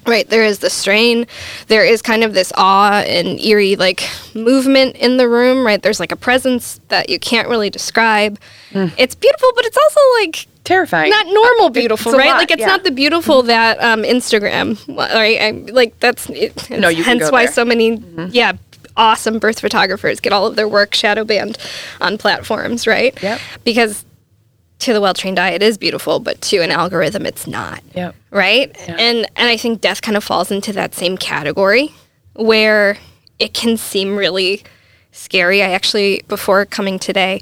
Right, 0.06 0.26
there 0.28 0.42
is 0.44 0.60
the 0.60 0.70
strain. 0.70 1.26
There 1.68 1.84
is 1.84 2.00
kind 2.00 2.24
of 2.24 2.32
this 2.32 2.52
awe 2.56 3.02
and 3.06 3.38
eerie 3.38 3.76
like 3.76 4.08
movement 4.34 4.96
in 4.96 5.18
the 5.18 5.28
room, 5.28 5.64
right? 5.64 5.80
There's 5.80 6.00
like 6.00 6.10
a 6.10 6.16
presence 6.16 6.80
that 6.88 7.10
you 7.10 7.18
can't 7.18 7.48
really 7.48 7.68
describe. 7.68 8.38
It's 8.72 9.14
beautiful, 9.14 9.50
but 9.54 9.66
it's 9.66 9.76
also 9.76 10.00
like 10.20 10.46
Terrifying. 10.64 11.10
not 11.10 11.26
normal 11.26 11.68
beautiful, 11.70 12.12
right? 12.12 12.28
lot, 12.28 12.38
like 12.38 12.50
it's 12.50 12.60
yeah. 12.60 12.66
not 12.66 12.84
the 12.84 12.90
beautiful 12.90 13.42
that 13.42 13.82
um, 13.82 14.02
Instagram, 14.02 14.78
right? 14.96 15.40
I, 15.40 15.50
like 15.70 15.98
that's 16.00 16.30
it, 16.30 16.70
No, 16.70 16.88
you 16.88 17.04
hence 17.04 17.30
why 17.30 17.44
there. 17.44 17.52
so 17.52 17.64
many 17.64 18.02
yeah 18.30 18.52
awesome 18.96 19.38
birth 19.38 19.60
photographers 19.60 20.18
get 20.20 20.32
all 20.32 20.46
of 20.46 20.56
their 20.56 20.68
work 20.68 20.94
shadow 20.94 21.24
banned 21.24 21.58
on 22.00 22.16
platforms, 22.18 22.86
right? 22.86 23.20
Yep. 23.22 23.40
Because 23.64 24.04
to 24.80 24.92
the 24.92 25.00
well 25.00 25.14
trained 25.14 25.38
eye, 25.38 25.50
it 25.50 25.62
is 25.62 25.78
beautiful, 25.78 26.20
but 26.20 26.40
to 26.42 26.58
an 26.58 26.70
algorithm, 26.70 27.26
it's 27.26 27.46
not 27.46 27.82
Yep. 27.94 28.14
right? 28.30 28.74
And 28.88 29.26
and 29.36 29.48
I 29.48 29.56
think 29.56 29.80
death 29.80 30.02
kind 30.02 30.16
of 30.16 30.24
falls 30.24 30.50
into 30.50 30.72
that 30.72 30.94
same 30.94 31.16
category 31.16 31.94
where 32.34 32.96
it 33.38 33.54
can 33.54 33.76
seem 33.76 34.16
really 34.16 34.62
scary. 35.12 35.62
I 35.62 35.70
actually 35.70 36.22
before 36.28 36.64
coming 36.66 36.98
today, 36.98 37.40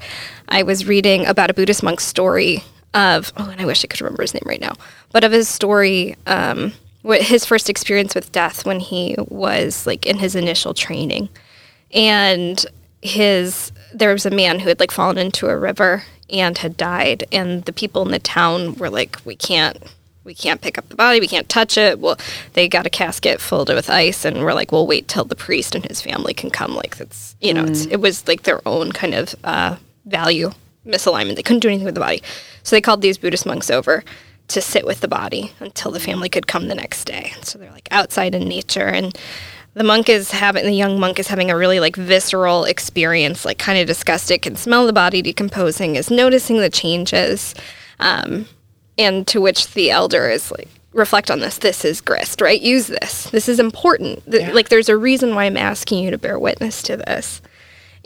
I 0.49 0.63
was 0.63 0.87
reading 0.87 1.27
about 1.27 1.51
a 1.51 1.55
Buddhist 1.55 1.83
monk's 1.83 2.05
story 2.05 2.63
of 2.95 3.33
oh, 3.37 3.49
and 3.51 3.61
I 3.61 3.67
wish 3.67 3.85
I 3.85 3.89
could 3.89 4.01
remember 4.01 4.23
his 4.23 4.35
name 4.35 4.45
right 4.47 4.61
now, 4.61 4.75
but 5.13 5.23
of 5.25 5.33
his 5.33 5.49
story, 5.49 6.17
um, 6.27 6.73
his 7.05 7.45
first 7.45 7.69
experience 7.71 8.15
with 8.15 8.33
death 8.33 8.65
when 8.67 8.81
he 8.81 9.15
was 9.29 9.87
like 9.87 10.07
in 10.07 10.19
his 10.19 10.35
initial 10.35 10.75
training, 10.75 11.29
and 11.93 12.65
his 13.03 13.73
there 13.95 14.13
was 14.13 14.27
a 14.27 14.31
man 14.31 14.59
who 14.59 14.69
had 14.69 14.81
like 14.81 14.91
fallen 14.91 15.19
into 15.19 15.47
a 15.49 15.57
river 15.57 16.03
and 16.31 16.59
had 16.59 16.77
died, 16.77 17.25
and 17.33 17.65
the 17.65 17.73
people 17.73 18.03
in 18.03 18.11
the 18.11 18.19
town 18.19 18.75
were 18.75 18.91
like, 18.91 19.19
we 19.25 19.37
can't. 19.37 19.77
We 20.25 20.35
can't 20.35 20.61
pick 20.61 20.77
up 20.77 20.91
the 20.91 20.95
body. 20.95 21.21
We 21.21 21.27
can't 21.27 21.49
touch 21.49 21.79
it. 21.79 22.01
Well, 22.01 22.19
they 22.53 22.69
got 22.69 22.87
a 22.87 22.91
casket 22.91 23.41
filled 23.41 23.71
with 23.71 23.89
ice, 23.89 24.27
and 24.27 24.45
we're 24.45 24.53
like, 24.53 24.71
"We'll 24.71 24.87
wait 24.87 25.09
till 25.09 25.25
the 25.25 25.35
priest 25.35 25.75
and 25.75 25.87
his 25.87 26.03
family 26.03 26.35
can 26.35 26.51
come." 26.51 26.75
Like 26.75 26.99
that's, 26.99 27.35
you 27.41 27.55
know, 27.55 27.65
it's, 27.65 27.87
it 27.87 27.97
was 28.03 28.29
like 28.29 28.43
their 28.43 28.61
own 28.69 28.93
kind 28.93 29.15
of 29.15 29.35
uh, 29.43 29.77
value 30.05 30.51
misalignment. 30.85 31.37
They 31.37 31.43
couldn't 31.43 31.61
do 31.61 31.69
anything 31.69 31.87
with 31.87 31.95
the 31.95 32.03
body. 32.03 32.23
So 32.63 32.77
they 32.77 32.83
called 32.83 33.01
these 33.01 33.17
Buddhist 33.17 33.47
monks 33.47 33.71
over 33.71 34.05
to 34.49 34.61
sit 34.61 34.85
with 34.87 35.01
the 35.01 35.09
body 35.09 35.53
until 35.61 35.91
the 35.91 36.01
family 36.01 36.29
could 36.29 36.47
come 36.47 36.69
the 36.69 36.75
next 36.75 37.05
day. 37.05 37.33
So 37.43 37.59
they're 37.59 37.73
like 37.73 37.89
outside 37.91 38.35
in 38.35 38.49
nature 38.49 38.87
and 38.87 39.17
the 39.79 39.85
monk 39.85 40.09
is 40.09 40.31
having 40.31 40.65
the 40.65 40.73
young 40.73 40.99
monk 40.99 41.19
is 41.19 41.29
having 41.29 41.51
a 41.51 41.57
really 41.57 41.81
like 41.81 41.97
visceral 41.97 42.65
experience, 42.65 43.45
like 43.45 43.59
kind 43.59 43.79
of 43.79 43.87
disgusted, 43.87 44.43
can 44.43 44.57
smell 44.57 44.87
the 44.87 44.93
body 44.93 45.23
decomposing, 45.23 45.97
is 45.97 46.11
noticing 46.11 46.59
the 46.59 46.69
changes. 46.69 47.55
Um, 48.01 48.47
and 48.99 49.27
to 49.29 49.41
which 49.41 49.73
the 49.75 49.91
elder 49.91 50.29
is 50.29 50.51
like 50.51 50.69
reflect 50.93 51.31
on 51.31 51.39
this 51.41 51.59
this 51.59 51.85
is 51.85 52.01
grist 52.01 52.41
right? 52.41 52.61
Use 52.61 52.89
this. 52.89 53.31
This 53.31 53.49
is 53.49 53.61
important. 53.61 54.29
Th- 54.31 54.53
like 54.53 54.69
there's 54.69 54.89
a 54.89 54.97
reason 54.97 55.35
why 55.35 55.45
i'm 55.45 55.57
asking 55.57 56.03
you 56.03 56.11
to 56.11 56.19
bear 56.19 56.39
witness 56.39 56.83
to 56.83 56.97
this. 56.97 57.41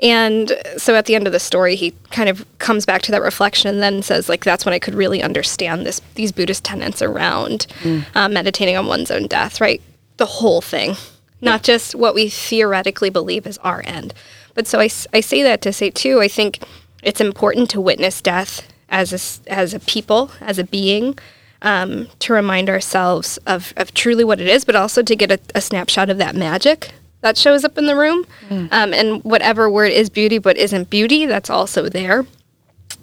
And 0.03 0.53
so 0.79 0.95
at 0.97 1.07
the 1.07 1.15
end 1.15 1.27
of 1.27 1.33
the 1.33 1.39
story, 1.39 1.77
he 1.77 1.95
kind 2.11 2.29
of 2.29 2.45
comes 2.59 2.85
back 2.85 3.03
to 3.03 3.13
that 3.13 3.23
reflection 3.23 3.69
and 3.71 3.83
then 3.83 4.03
says, 4.03 4.29
like, 4.29 4.45
that's 4.45 4.65
when 4.65 4.75
I 4.75 4.81
could 4.81 4.95
really 4.95 5.23
understand 5.23 5.87
this 5.87 6.01
these 6.17 6.33
Buddhist 6.33 6.65
tenets 6.65 7.01
around 7.01 7.67
uh, 8.15 8.29
meditating 8.29 8.77
on 8.77 8.87
one's 8.87 9.11
own 9.11 9.27
death, 9.29 9.61
right? 9.61 9.81
The 10.17 10.27
whole 10.27 10.61
thing, 10.61 10.97
not 11.43 11.63
just 11.63 11.95
what 11.95 12.15
we 12.15 12.29
theoretically 12.29 13.11
believe 13.11 13.47
is 13.47 13.59
our 13.59 13.83
end. 13.85 14.15
But 14.55 14.67
so 14.67 14.79
I, 14.79 14.89
I 15.13 15.21
say 15.21 15.43
that 15.43 15.61
to 15.63 15.73
say, 15.73 15.91
too, 15.91 16.21
I 16.21 16.29
think 16.29 16.61
it's 17.03 17.21
important 17.21 17.69
to 17.71 17.81
witness 17.81 18.23
death 18.23 18.67
as 18.89 19.13
a, 19.47 19.51
as 19.53 19.75
a 19.75 19.81
people, 19.81 20.31
as 20.41 20.59
a 20.59 20.65
being, 20.65 21.19
um, 21.63 22.09
to 22.21 22.33
remind 22.33 22.69
ourselves 22.69 23.39
of, 23.47 23.73
of 23.77 23.93
truly 23.95 24.25
what 24.25 24.41
it 24.41 24.47
is, 24.49 24.65
but 24.65 24.77
also 24.77 25.03
to 25.03 25.17
get 25.17 25.31
a, 25.31 25.39
a 25.55 25.61
snapshot 25.61 26.11
of 26.11 26.19
that 26.19 26.35
magic 26.37 26.93
that 27.23 27.37
shows 27.37 27.65
up 27.65 27.79
in 27.79 27.87
the 27.87 27.97
room. 27.97 28.27
Um, 28.51 28.93
and 28.95 29.23
whatever 29.25 29.71
word 29.71 29.93
is 29.93 30.11
beauty 30.11 30.39
but 30.39 30.57
isn't 30.57 30.91
beauty, 30.91 31.25
that's 31.27 31.51
also 31.51 31.89
there, 31.89 32.27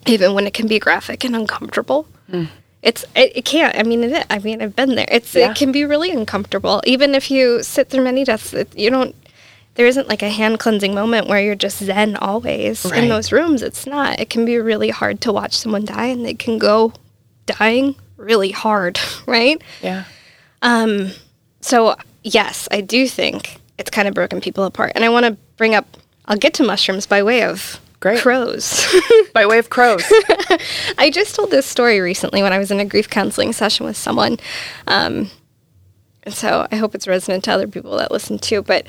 even 0.06 0.34
when 0.34 0.46
it 0.46 0.54
can 0.54 0.68
be 0.68 0.78
graphic 0.80 1.24
and 1.24 1.36
uncomfortable. 1.36 2.08
It's 2.82 3.04
it, 3.16 3.34
it 3.36 3.46
can't. 3.46 3.76
I 3.78 3.84
mean, 3.84 4.04
it. 4.04 4.26
I 4.30 4.40
mean, 4.40 4.62
I've 4.62 4.76
been 4.76 4.96
there. 4.96 5.08
It's 5.10 5.36
Yeah. 5.36 5.52
it 5.52 5.58
can 5.58 5.72
be 5.72 5.84
really 5.84 6.12
uncomfortable, 6.12 6.82
even 6.86 7.14
if 7.16 7.30
you 7.30 7.62
sit 7.64 7.90
through 7.90 8.04
many 8.04 8.24
deaths. 8.24 8.54
It, 8.54 8.76
you 8.78 8.90
don't. 8.90 9.16
There 9.76 9.86
isn't 9.88 10.08
like 10.10 10.22
a 10.24 10.30
hand 10.30 10.60
cleansing 10.60 10.94
moment 10.94 11.28
where 11.28 11.42
you're 11.42 11.56
just 11.56 11.78
zen 11.78 12.16
always 12.18 12.86
Right. 12.86 13.04
in 13.04 13.10
those 13.10 13.32
rooms. 13.32 13.62
It's 13.62 13.86
not. 13.86 14.20
It 14.20 14.30
can 14.30 14.44
be 14.46 14.58
really 14.58 14.90
hard 14.90 15.22
to 15.22 15.32
watch 15.32 15.54
someone 15.56 15.86
die, 15.86 16.08
and 16.08 16.26
they 16.26 16.34
can 16.34 16.58
go 16.58 16.94
dying 17.46 17.96
really 18.18 18.52
hard, 18.52 19.00
right? 19.26 19.62
Yeah. 19.82 20.04
Um. 20.62 21.12
So, 21.62 21.96
yes, 22.24 22.68
I 22.72 22.80
do 22.82 23.08
think 23.08 23.58
it's 23.78 23.90
kind 23.90 24.08
of 24.08 24.14
broken 24.14 24.40
people 24.42 24.64
apart. 24.64 24.94
And 24.96 25.04
I 25.04 25.10
want 25.10 25.26
to 25.26 25.32
bring 25.58 25.76
up, 25.76 25.86
I'll 26.26 26.38
get 26.38 26.54
to 26.56 26.64
mushrooms 26.64 27.06
by 27.06 27.22
way 27.24 27.44
of 27.44 27.80
Great. 28.00 28.22
crows. 28.22 28.88
By 29.34 29.46
way 29.46 29.60
of 29.60 29.70
crows. 29.70 30.04
I 30.98 31.10
just 31.12 31.36
told 31.36 31.52
this 31.52 31.66
story 31.66 32.00
recently 32.00 32.42
when 32.42 32.54
I 32.54 32.58
was 32.58 32.72
in 32.72 32.80
a 32.80 32.86
grief 32.86 33.10
counseling 33.10 33.52
session 33.52 33.86
with 33.86 33.98
someone. 33.98 34.38
Um, 34.88 35.30
and 36.24 36.34
so 36.34 36.68
I 36.72 36.78
hope 36.78 36.96
it's 36.96 37.08
resonant 37.08 37.44
to 37.46 37.52
other 37.52 37.68
people 37.68 37.98
that 37.98 38.12
listen 38.12 38.40
too. 38.40 38.62
But 38.62 38.88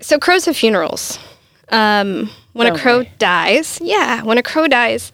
so 0.00 0.18
crows 0.18 0.44
have 0.44 0.56
funerals. 0.56 1.18
Um, 1.70 2.30
when 2.52 2.72
a 2.72 2.78
crow 2.78 3.04
dies, 3.18 3.78
yeah, 3.82 4.22
when 4.22 4.38
a 4.38 4.42
crow 4.42 4.68
dies, 4.68 5.12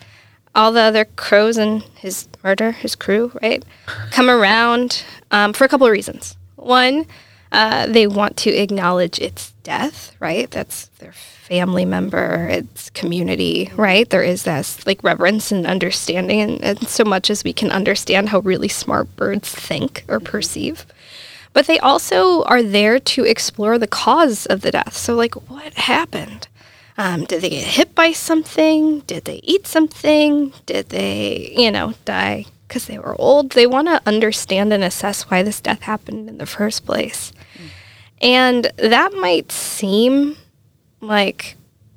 all 0.55 0.72
the 0.72 0.81
other 0.81 1.05
crows 1.05 1.57
and 1.57 1.83
his 1.96 2.29
murder, 2.42 2.70
his 2.72 2.94
crew, 2.94 3.33
right, 3.42 3.64
come 4.11 4.31
around 4.31 5.05
um, 5.31 5.53
for 5.53 5.64
a 5.64 5.68
couple 5.68 5.87
of 5.87 5.92
reasons. 5.92 6.37
One, 6.57 7.07
uh, 7.53 7.87
they 7.87 8.07
want 8.07 8.37
to 8.38 8.50
acknowledge 8.50 9.18
its 9.18 9.53
death, 9.62 10.14
right? 10.20 10.50
That's 10.50 10.87
their 10.98 11.12
family 11.44 11.85
member, 11.85 12.48
its 12.48 12.88
community, 12.90 13.70
right? 13.76 14.09
There 14.09 14.22
is 14.22 14.44
this 14.44 14.87
like 14.87 15.04
reverence 15.04 15.52
and 15.52 15.66
understanding, 15.66 16.40
and, 16.40 16.64
and 16.64 16.88
so 16.88 17.04
much 17.04 17.28
as 17.28 17.44
we 17.44 17.52
can 17.52 17.70
understand 17.70 18.30
how 18.30 18.38
really 18.38 18.68
smart 18.68 19.14
birds 19.14 19.50
think 19.50 20.04
or 20.09 20.20
perceive. 20.20 20.87
But 21.52 21.66
they 21.66 21.78
also 21.78 22.44
are 22.44 22.62
there 22.62 22.98
to 22.98 23.24
explore 23.24 23.78
the 23.78 23.87
cause 23.87 24.46
of 24.46 24.62
the 24.62 24.70
death. 24.70 24.96
So, 24.96 25.14
like, 25.14 25.35
what 25.50 25.74
happened? 25.74 26.48
Um, 26.96 27.26
did 27.26 27.42
they 27.42 27.50
get 27.50 27.66
hit 27.66 27.94
by 27.94 28.12
something? 28.12 29.00
Did 29.00 29.26
they 29.26 29.40
eat 29.42 29.66
something? 29.66 30.54
Did 30.64 30.88
they, 30.88 31.52
you 31.59 31.70
know, 31.70 31.92
die 32.07 32.46
because 32.66 32.87
they 32.87 32.98
were 32.98 33.20
old? 33.20 33.50
They 33.50 33.66
want 33.66 33.88
to 33.88 34.00
understand 34.07 34.72
and 34.72 34.83
assess 34.83 35.24
why 35.24 35.42
this 35.42 35.61
death 35.61 35.83
happened 35.83 36.30
in 36.30 36.38
the 36.38 36.46
first 36.46 36.87
place. 36.87 37.35
And 38.22 38.72
that 38.78 39.12
might 39.12 39.52
seem 39.52 40.38
like 41.07 41.57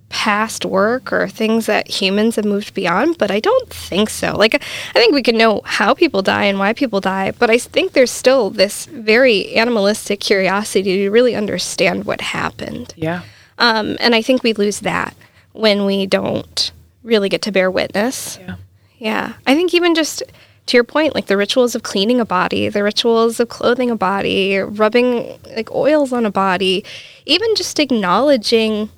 past 0.09 0.65
work 0.65 1.11
or 1.11 1.27
things 1.27 1.65
that 1.65 1.89
humans 1.89 2.37
have 2.37 2.45
moved 2.45 2.73
beyond, 2.73 3.17
but 3.17 3.29
I 3.29 3.39
don't 3.39 3.69
think 3.69 4.09
so. 4.09 4.35
Like, 4.37 4.55
I 4.55 4.93
think 4.93 5.13
we 5.13 5.21
can 5.21 5.37
know 5.37 5.61
how 5.65 5.93
people 5.93 6.21
die 6.21 6.45
and 6.45 6.59
why 6.59 6.73
people 6.73 7.01
die, 7.01 7.31
but 7.31 7.49
I 7.49 7.57
think 7.57 7.91
there's 7.91 8.11
still 8.11 8.49
this 8.49 8.85
very 8.85 9.53
animalistic 9.55 10.19
curiosity 10.19 10.97
to 10.97 11.09
really 11.09 11.35
understand 11.35 12.05
what 12.05 12.21
happened. 12.21 12.93
yeah. 12.95 13.23
Um, 13.59 13.97
and 13.99 14.13
I 14.13 14.21
think 14.21 14.43
we 14.43 14.53
lose 14.53 14.81
that 14.81 15.15
when 15.53 15.85
we 15.85 16.05
don't 16.05 16.71
really 17.03 17.27
get 17.27 17.41
to 17.43 17.51
bear 17.51 17.71
witness. 17.71 18.37
Yeah. 18.39 18.55
Yeah. 18.99 19.33
I 19.47 19.55
think 19.55 19.73
even 19.73 19.95
just 19.95 20.21
to 20.67 20.77
your 20.77 20.83
point, 20.83 21.15
like 21.15 21.25
the 21.25 21.37
rituals 21.37 21.73
of 21.73 21.81
cleaning 21.81 22.19
a 22.19 22.25
body, 22.25 22.69
the 22.69 22.83
rituals 22.83 23.39
of 23.39 23.49
clothing 23.49 23.89
a 23.89 23.95
body, 23.95 24.57
rubbing 24.57 25.39
like 25.55 25.71
oils 25.71 26.13
on 26.13 26.25
a 26.25 26.31
body, 26.31 26.85
even 27.25 27.55
just 27.55 27.79
acknowledging 27.79 28.89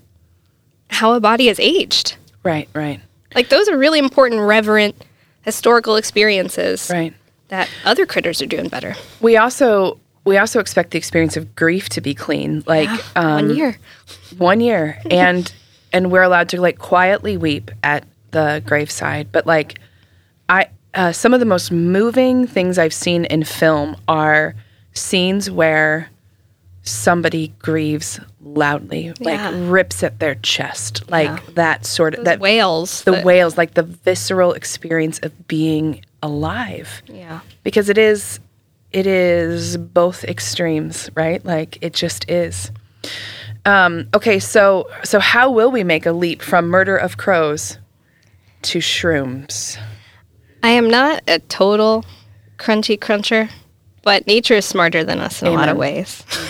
how 0.90 1.14
a 1.14 1.20
body 1.20 1.48
has 1.48 1.60
aged. 1.60 2.18
Right, 2.44 2.70
right, 2.74 3.00
Like 3.36 3.50
those 3.50 3.68
are 3.70 3.78
really 3.78 4.00
important, 4.00 4.42
reverent, 4.42 4.96
historical 5.42 5.96
experiences 5.96 6.90
right. 6.92 7.14
that 7.50 7.70
other 7.86 8.06
critters 8.06 8.42
are 8.42 8.46
doing 8.46 8.70
better. 8.70 8.96
We 9.22 9.38
also 9.38 10.00
we 10.26 10.38
also 10.38 10.60
expect 10.60 10.92
the 10.92 10.98
experience 10.98 11.38
of 11.38 11.56
grief 11.56 11.90
to 11.90 12.02
be 12.02 12.14
clean, 12.14 12.64
like 12.68 12.90
um, 13.16 13.48
One 13.48 13.56
year. 13.56 13.78
one 14.38 14.62
year, 14.62 15.00
and 15.12 15.52
and 15.92 16.12
we're 16.12 16.24
allowed 16.24 16.50
to 16.50 16.62
like 16.62 16.78
quietly 16.78 17.36
weep 17.38 17.72
at 17.84 18.06
the 18.32 18.62
graveside. 18.66 19.32
But 19.32 19.46
like, 19.46 19.80
I 20.48 20.68
uh, 20.94 21.12
some 21.12 21.34
of 21.34 21.40
the 21.40 21.46
most 21.46 21.72
moving 21.72 22.48
things 22.48 22.78
I've 22.78 22.94
seen 22.94 23.26
in 23.26 23.44
film 23.44 23.96
are 24.08 24.56
scenes 24.94 25.50
where 25.50 26.10
somebody 26.84 27.54
grieves 27.60 28.20
loudly, 28.42 29.10
like 29.20 29.38
Yeah. 29.38 29.52
rips 29.56 30.02
at 30.04 30.20
their 30.20 30.36
chest, 30.36 31.04
like 31.10 31.28
Yeah. 31.30 31.40
that 31.56 31.86
sort 31.86 32.16
of 32.16 32.26
that 32.26 32.40
wails. 32.40 33.04
the 33.04 33.12
that- 33.12 33.26
wails, 33.26 33.58
like 33.58 33.74
the 33.74 33.84
visceral 33.84 34.54
experience 34.54 35.20
of 35.20 35.48
being 35.48 36.04
alive 36.24 37.02
Yeah. 37.08 37.40
because 37.64 37.90
it 37.90 37.98
is 37.98 38.40
it 38.92 39.06
is 39.06 39.78
both 39.78 40.24
extremes 40.24 41.10
right 41.16 41.46
like 41.46 41.78
it 41.82 41.94
just 41.94 42.28
is 42.30 42.72
um, 43.66 44.08
okay 44.16 44.40
so 44.40 44.90
so 45.04 45.20
how 45.20 45.50
will 45.52 45.70
we 45.72 45.84
make 45.84 46.06
a 46.08 46.12
leap 46.12 46.42
from 46.42 46.68
murder 46.68 46.98
of 46.98 47.16
crows 47.18 47.78
to 48.64 48.80
shrooms 48.80 49.78
I 50.64 50.70
am 50.72 50.90
not 50.90 51.22
a 51.28 51.40
total 51.40 52.04
crunchy 52.58 53.00
cruncher, 53.00 53.48
but 54.04 54.26
nature 54.28 54.56
is 54.56 54.66
smarter 54.66 55.04
than 55.04 55.20
us 55.20 55.42
in 55.42 55.48
a 55.48 55.52
lot 55.52 55.70
of 55.70 55.78
Amen. 55.78 55.78
ways. 55.78 56.24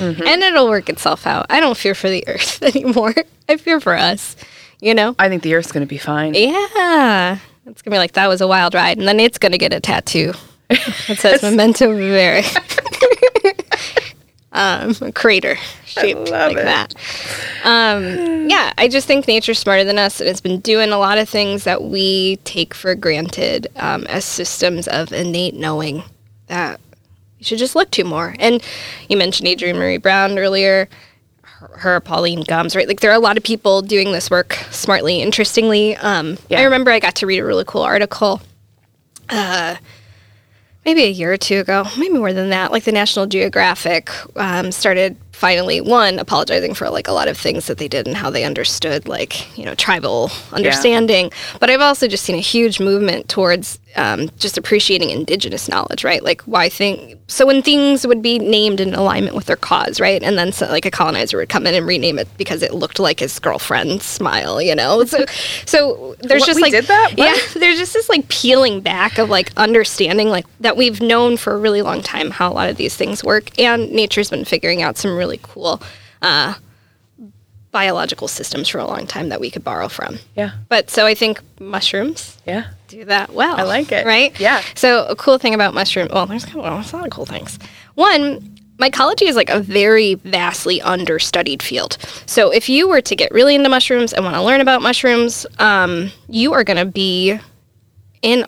and 0.00 0.42
it'll 0.42 0.68
work 0.68 0.88
itself 0.88 1.26
out. 1.26 1.46
I 1.50 1.60
don't 1.60 1.76
fear 1.76 1.94
for 1.94 2.08
the 2.10 2.24
earth 2.28 2.62
anymore. 2.74 3.14
I 3.48 3.56
fear 3.56 3.80
for 3.80 3.94
us, 3.96 4.36
you 4.80 4.94
know? 4.94 5.14
i 5.18 5.28
think 5.28 5.42
the 5.42 5.54
earth's 5.54 5.72
going 5.72 5.84
to 5.84 5.88
be 5.88 5.98
fine 5.98 6.34
Yeah. 6.34 7.38
It's 7.66 7.80
going 7.82 7.90
to 7.92 7.94
be 7.94 7.98
like, 7.98 8.12
that 8.12 8.26
was 8.28 8.40
a 8.40 8.46
wild 8.48 8.74
ride. 8.74 8.98
And 8.98 9.06
then 9.06 9.20
it's 9.20 9.38
going 9.38 9.52
to 9.52 9.58
get 9.58 9.72
a 9.72 9.78
tattoo 9.80 10.32
that 10.68 11.16
says 11.18 11.42
Memento 11.42 11.94
Vivere. 11.94 12.42
um, 14.52 14.94
a 15.00 15.12
crater 15.12 15.56
shaped 15.86 16.28
like 16.30 16.56
that. 16.56 16.94
Um, 17.64 18.48
yeah, 18.50 18.72
I 18.76 18.88
just 18.88 19.06
think 19.06 19.26
nature's 19.28 19.58
smarter 19.58 19.84
than 19.84 19.98
us, 19.98 20.20
and 20.20 20.28
it's 20.28 20.40
been 20.40 20.60
doing 20.60 20.90
a 20.90 20.98
lot 20.98 21.18
of 21.18 21.28
things 21.28 21.64
that 21.64 21.82
we 21.84 22.36
take 22.44 22.74
for 22.74 22.94
granted 22.94 23.68
um, 23.76 24.06
as 24.08 24.24
systems 24.24 24.88
of 24.88 25.12
innate 25.12 25.54
knowing 25.54 26.02
that 26.46 26.80
you 27.38 27.44
should 27.44 27.58
just 27.58 27.74
look 27.74 27.90
to 27.92 28.04
more. 28.04 28.34
And 28.38 28.62
you 29.08 29.16
mentioned 29.16 29.48
Adrienne 29.48 29.76
Maree 29.76 30.00
Brown 30.00 30.38
earlier. 30.38 30.88
Her, 31.42 31.70
her 31.78 32.00
Pauline 32.00 32.42
Gums, 32.42 32.74
right? 32.74 32.88
Like 32.88 33.00
there 33.00 33.10
are 33.10 33.16
a 33.16 33.20
lot 33.20 33.36
of 33.36 33.44
people 33.44 33.82
doing 33.82 34.12
this 34.12 34.30
work 34.30 34.54
smartly. 34.70 35.20
Interestingly, 35.22 35.96
um, 35.96 36.36
I 36.50 36.64
remember 36.64 36.90
I 36.90 36.98
got 36.98 37.14
to 37.16 37.26
read 37.26 37.38
a 37.38 37.44
really 37.44 37.64
cool 37.66 37.82
article 37.82 38.40
Uh, 39.28 39.76
maybe 40.84 41.04
a 41.04 41.08
year 41.08 41.32
or 41.32 41.36
two 41.36 41.60
ago, 41.60 41.86
maybe 41.96 42.14
more 42.14 42.32
than 42.32 42.50
that, 42.50 42.72
like 42.72 42.84
the 42.84 42.92
National 42.92 43.26
Geographic 43.26 44.10
um, 44.36 44.72
started 44.72 45.16
finally 45.42 45.80
one 45.80 46.20
apologizing 46.20 46.72
for 46.72 46.88
like 46.88 47.08
a 47.08 47.12
lot 47.12 47.26
of 47.26 47.36
things 47.36 47.66
that 47.66 47.76
they 47.78 47.88
did 47.88 48.06
and 48.06 48.16
how 48.16 48.30
they 48.30 48.44
understood 48.44 49.08
like 49.08 49.58
you 49.58 49.64
know 49.64 49.74
tribal 49.74 50.30
understanding. 50.52 51.32
But 51.58 51.68
I've 51.68 51.80
also 51.80 52.06
just 52.06 52.22
seen 52.22 52.36
a 52.36 52.40
huge 52.40 52.78
movement 52.78 53.28
towards 53.28 53.80
um, 53.96 54.30
just 54.38 54.56
appreciating 54.56 55.10
indigenous 55.10 55.68
knowledge, 55.68 56.04
right? 56.04 56.22
Like 56.22 56.42
why 56.42 56.68
think 56.68 57.18
so 57.26 57.44
when 57.44 57.60
things 57.60 58.06
would 58.06 58.22
be 58.22 58.38
named 58.38 58.78
in 58.80 58.94
alignment 58.94 59.34
with 59.34 59.46
their 59.46 59.56
cause, 59.56 60.00
right? 60.00 60.22
And 60.22 60.38
then 60.38 60.52
so, 60.52 60.66
like 60.68 60.86
a 60.86 60.92
colonizer 60.92 61.38
would 61.38 61.48
come 61.48 61.66
in 61.66 61.74
and 61.74 61.86
rename 61.86 62.20
it 62.20 62.28
because 62.38 62.62
it 62.62 62.72
looked 62.72 63.00
like 63.00 63.18
his 63.18 63.36
girlfriend's 63.40 64.04
smile, 64.04 64.62
you 64.62 64.76
know. 64.76 65.04
So 65.04 65.24
so 65.66 66.14
there's 66.20 66.42
What, 66.42 66.46
just 66.46 66.56
we 66.56 66.62
like 66.62 66.72
did 66.72 66.84
that? 66.84 67.14
What? 67.16 67.18
yeah, 67.18 67.58
there's 67.58 67.78
just 67.78 67.94
this 67.94 68.08
like 68.08 68.28
peeling 68.28 68.80
back 68.80 69.18
of 69.18 69.28
like 69.28 69.50
understanding 69.56 70.28
like 70.28 70.46
that 70.60 70.76
we've 70.76 71.00
known 71.00 71.36
for 71.36 71.52
a 71.54 71.58
really 71.58 71.82
long 71.82 72.00
time 72.00 72.30
how 72.30 72.50
a 72.50 72.54
lot 72.54 72.70
of 72.70 72.76
these 72.76 72.96
things 72.96 73.24
work 73.24 73.58
and 73.58 73.90
nature's 73.90 74.30
been 74.30 74.44
figuring 74.44 74.82
out 74.82 74.96
some 74.96 75.16
really 75.16 75.31
cool 75.42 75.82
uh, 76.22 76.54
biological 77.70 78.28
systems 78.28 78.68
for 78.68 78.78
a 78.78 78.84
long 78.86 79.06
time 79.06 79.30
that 79.30 79.40
we 79.40 79.50
could 79.50 79.64
borrow 79.64 79.88
from 79.88 80.18
Yeah. 80.36 80.50
but 80.68 80.90
so 80.90 81.06
i 81.06 81.14
think 81.14 81.40
mushrooms 81.58 82.36
Yeah. 82.46 82.64
do 82.88 83.04
that 83.06 83.32
well 83.32 83.56
I 83.58 83.62
like 83.62 83.90
it. 83.92 84.04
right 84.04 84.38
Yeah. 84.38 84.60
so 84.74 85.06
a 85.06 85.16
cool 85.16 85.38
thing 85.38 85.54
about 85.54 85.72
mushroom 85.72 86.08
well 86.12 86.26
there's 86.26 86.52
well, 86.54 86.64
a 86.66 86.96
lot 86.96 87.04
of 87.06 87.10
cool 87.10 87.24
things 87.26 87.58
one 87.94 88.40
mycology 88.78 89.22
is 89.26 89.36
like 89.36 89.48
a 89.48 89.60
very 89.60 90.14
vastly 90.14 90.82
understudied 90.82 91.62
field 91.62 91.96
so 92.26 92.50
if 92.50 92.68
you 92.68 92.88
were 92.88 93.00
to 93.00 93.16
get 93.16 93.32
really 93.32 93.54
into 93.54 93.70
mushrooms 93.70 94.12
and 94.12 94.22
want 94.24 94.36
to 94.36 94.42
learn 94.42 94.60
about 94.60 94.82
mushrooms 94.82 95.46
um, 95.58 96.10
you 96.28 96.52
are 96.52 96.64
going 96.64 96.76
to 96.78 96.84
be 96.84 97.38
in 98.22 98.44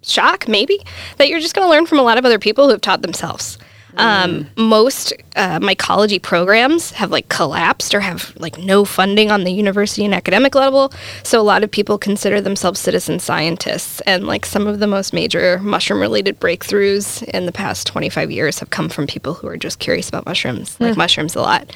shock, 0.00 0.48
maybe, 0.48 0.80
that 1.18 1.28
you're 1.28 1.40
just 1.40 1.54
going 1.54 1.66
to 1.66 1.70
learn 1.70 1.84
from 1.84 1.98
a 1.98 2.02
lot 2.02 2.16
of 2.16 2.24
other 2.24 2.38
people 2.38 2.64
who 2.64 2.70
have 2.70 2.80
taught 2.80 3.02
themselves. 3.02 3.58
Um, 3.98 4.46
most 4.56 5.12
uh, 5.36 5.58
mycology 5.58 6.20
programs 6.20 6.92
have 6.92 7.10
like 7.10 7.28
collapsed 7.28 7.94
or 7.94 8.00
have 8.00 8.32
like 8.38 8.58
no 8.58 8.84
funding 8.84 9.30
on 9.30 9.44
the 9.44 9.52
university 9.52 10.04
and 10.04 10.14
academic 10.14 10.54
level. 10.54 10.92
So 11.22 11.40
a 11.40 11.42
lot 11.42 11.64
of 11.64 11.70
people 11.70 11.98
consider 11.98 12.40
themselves 12.40 12.80
citizen 12.80 13.18
scientists. 13.18 14.00
And 14.02 14.26
like 14.26 14.46
some 14.46 14.66
of 14.66 14.78
the 14.78 14.86
most 14.86 15.12
major 15.12 15.58
mushroom 15.58 16.00
related 16.00 16.40
breakthroughs 16.40 17.22
in 17.24 17.46
the 17.46 17.52
past 17.52 17.86
25 17.86 18.30
years 18.30 18.58
have 18.60 18.70
come 18.70 18.88
from 18.88 19.06
people 19.06 19.34
who 19.34 19.48
are 19.48 19.56
just 19.56 19.78
curious 19.78 20.08
about 20.08 20.26
mushrooms, 20.26 20.78
like 20.80 20.96
mushrooms 20.96 21.34
a 21.34 21.40
lot, 21.40 21.74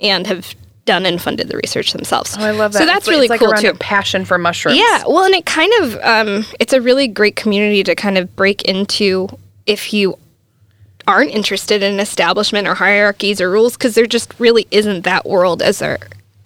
and 0.00 0.26
have 0.26 0.54
done 0.84 1.06
and 1.06 1.20
funded 1.20 1.48
the 1.48 1.56
research 1.56 1.92
themselves. 1.92 2.36
Oh, 2.38 2.44
I 2.44 2.50
love 2.50 2.72
that. 2.72 2.80
So 2.80 2.86
that's 2.86 2.98
It's 2.98 3.08
really 3.08 3.28
like 3.28 3.40
cool 3.40 3.52
too. 3.52 3.68
A 3.68 3.74
passion 3.74 4.24
for 4.24 4.38
mushrooms. 4.38 4.78
Yeah, 4.78 5.04
well, 5.06 5.24
and 5.24 5.34
it 5.34 5.46
kind 5.46 5.72
of 5.80 5.96
um, 6.02 6.44
it's 6.60 6.72
a 6.72 6.80
really 6.80 7.08
great 7.08 7.36
community 7.36 7.82
to 7.84 7.94
kind 7.94 8.18
of 8.18 8.34
break 8.36 8.62
into 8.62 9.28
if 9.66 9.92
you 9.92 10.18
aren't 11.06 11.30
interested 11.30 11.82
in 11.82 12.00
establishment 12.00 12.66
or 12.68 12.74
hierarchies 12.74 13.40
or 13.40 13.50
rules 13.50 13.74
because 13.76 13.94
there 13.94 14.06
just 14.06 14.32
really 14.38 14.66
isn't 14.70 15.02
that 15.04 15.26
world 15.26 15.62
as 15.62 15.78
there 15.80 15.98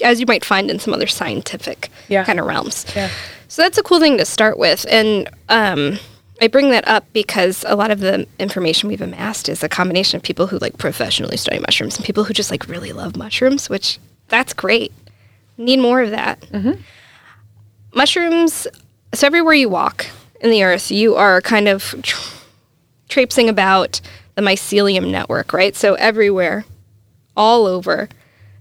as 0.02 0.20
you 0.20 0.26
might 0.26 0.44
find 0.44 0.70
in 0.70 0.78
some 0.78 0.94
other 0.94 1.06
scientific 1.09 1.90
Yeah. 2.09 2.24
kind 2.24 2.38
of 2.38 2.46
realms. 2.46 2.86
Yeah. 2.94 3.11
So 3.48 3.62
that's 3.62 3.78
a 3.78 3.82
cool 3.82 3.98
thing 3.98 4.16
to 4.18 4.24
start 4.24 4.59
with, 4.59 4.86
and 4.88 5.28
um, 5.48 5.98
I 6.40 6.46
bring 6.46 6.70
that 6.70 6.86
up 6.86 7.04
because 7.12 7.64
a 7.66 7.74
lot 7.74 7.90
of 7.90 7.98
the 8.00 8.26
information 8.38 8.88
we've 8.88 9.00
amassed 9.00 9.48
is 9.48 9.64
a 9.64 9.68
combination 9.68 10.16
of 10.16 10.22
people 10.22 10.46
who 10.46 10.59
like 10.59 10.78
professionally 10.78 11.36
study 11.36 11.59
mushrooms 11.59 11.96
and 11.96 12.04
people 12.04 12.22
who 12.24 12.32
just 12.32 12.50
like 12.50 12.68
really 12.68 12.92
love 12.92 13.16
mushrooms, 13.16 13.68
which 13.68 13.98
that's 14.28 14.52
great. 14.52 14.92
Need 15.56 15.80
more 15.80 16.00
of 16.00 16.11
that. 16.12 16.44
Mushrooms. 17.94 18.66
So 19.14 19.26
everywhere 19.26 19.54
you 19.54 19.68
walk 19.68 20.06
in 20.40 20.50
the 20.50 20.62
earth, 20.62 20.90
you 20.90 21.16
are 21.16 21.40
kind 21.40 21.66
of 21.68 21.94
tra- 22.02 22.20
traipsing 23.09 23.48
about 23.48 24.00
the 24.39 24.45
mycelium 24.45 25.11
network, 25.11 25.53
right? 25.53 25.74
So 25.74 25.95
everywhere, 25.95 26.64
all 27.36 27.66
over, 27.66 28.09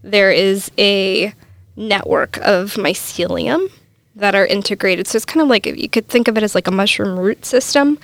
there 0.01 0.32
is 0.32 0.71
a 0.80 1.36
network 1.75 2.38
of 2.38 2.73
mycelium 2.73 3.71
that 4.15 4.34
are 4.34 4.47
integrated. 4.47 5.05
So 5.05 5.17
it's 5.17 5.25
kind 5.25 5.43
of 5.43 5.49
like 5.49 5.67
you 5.67 5.88
could 5.88 6.07
think 6.07 6.28
of 6.28 6.36
it 6.36 6.41
as 6.41 6.55
like 6.55 6.65
a 6.65 6.71
mushroom 6.71 7.19
root 7.19 7.45
system, 7.45 7.99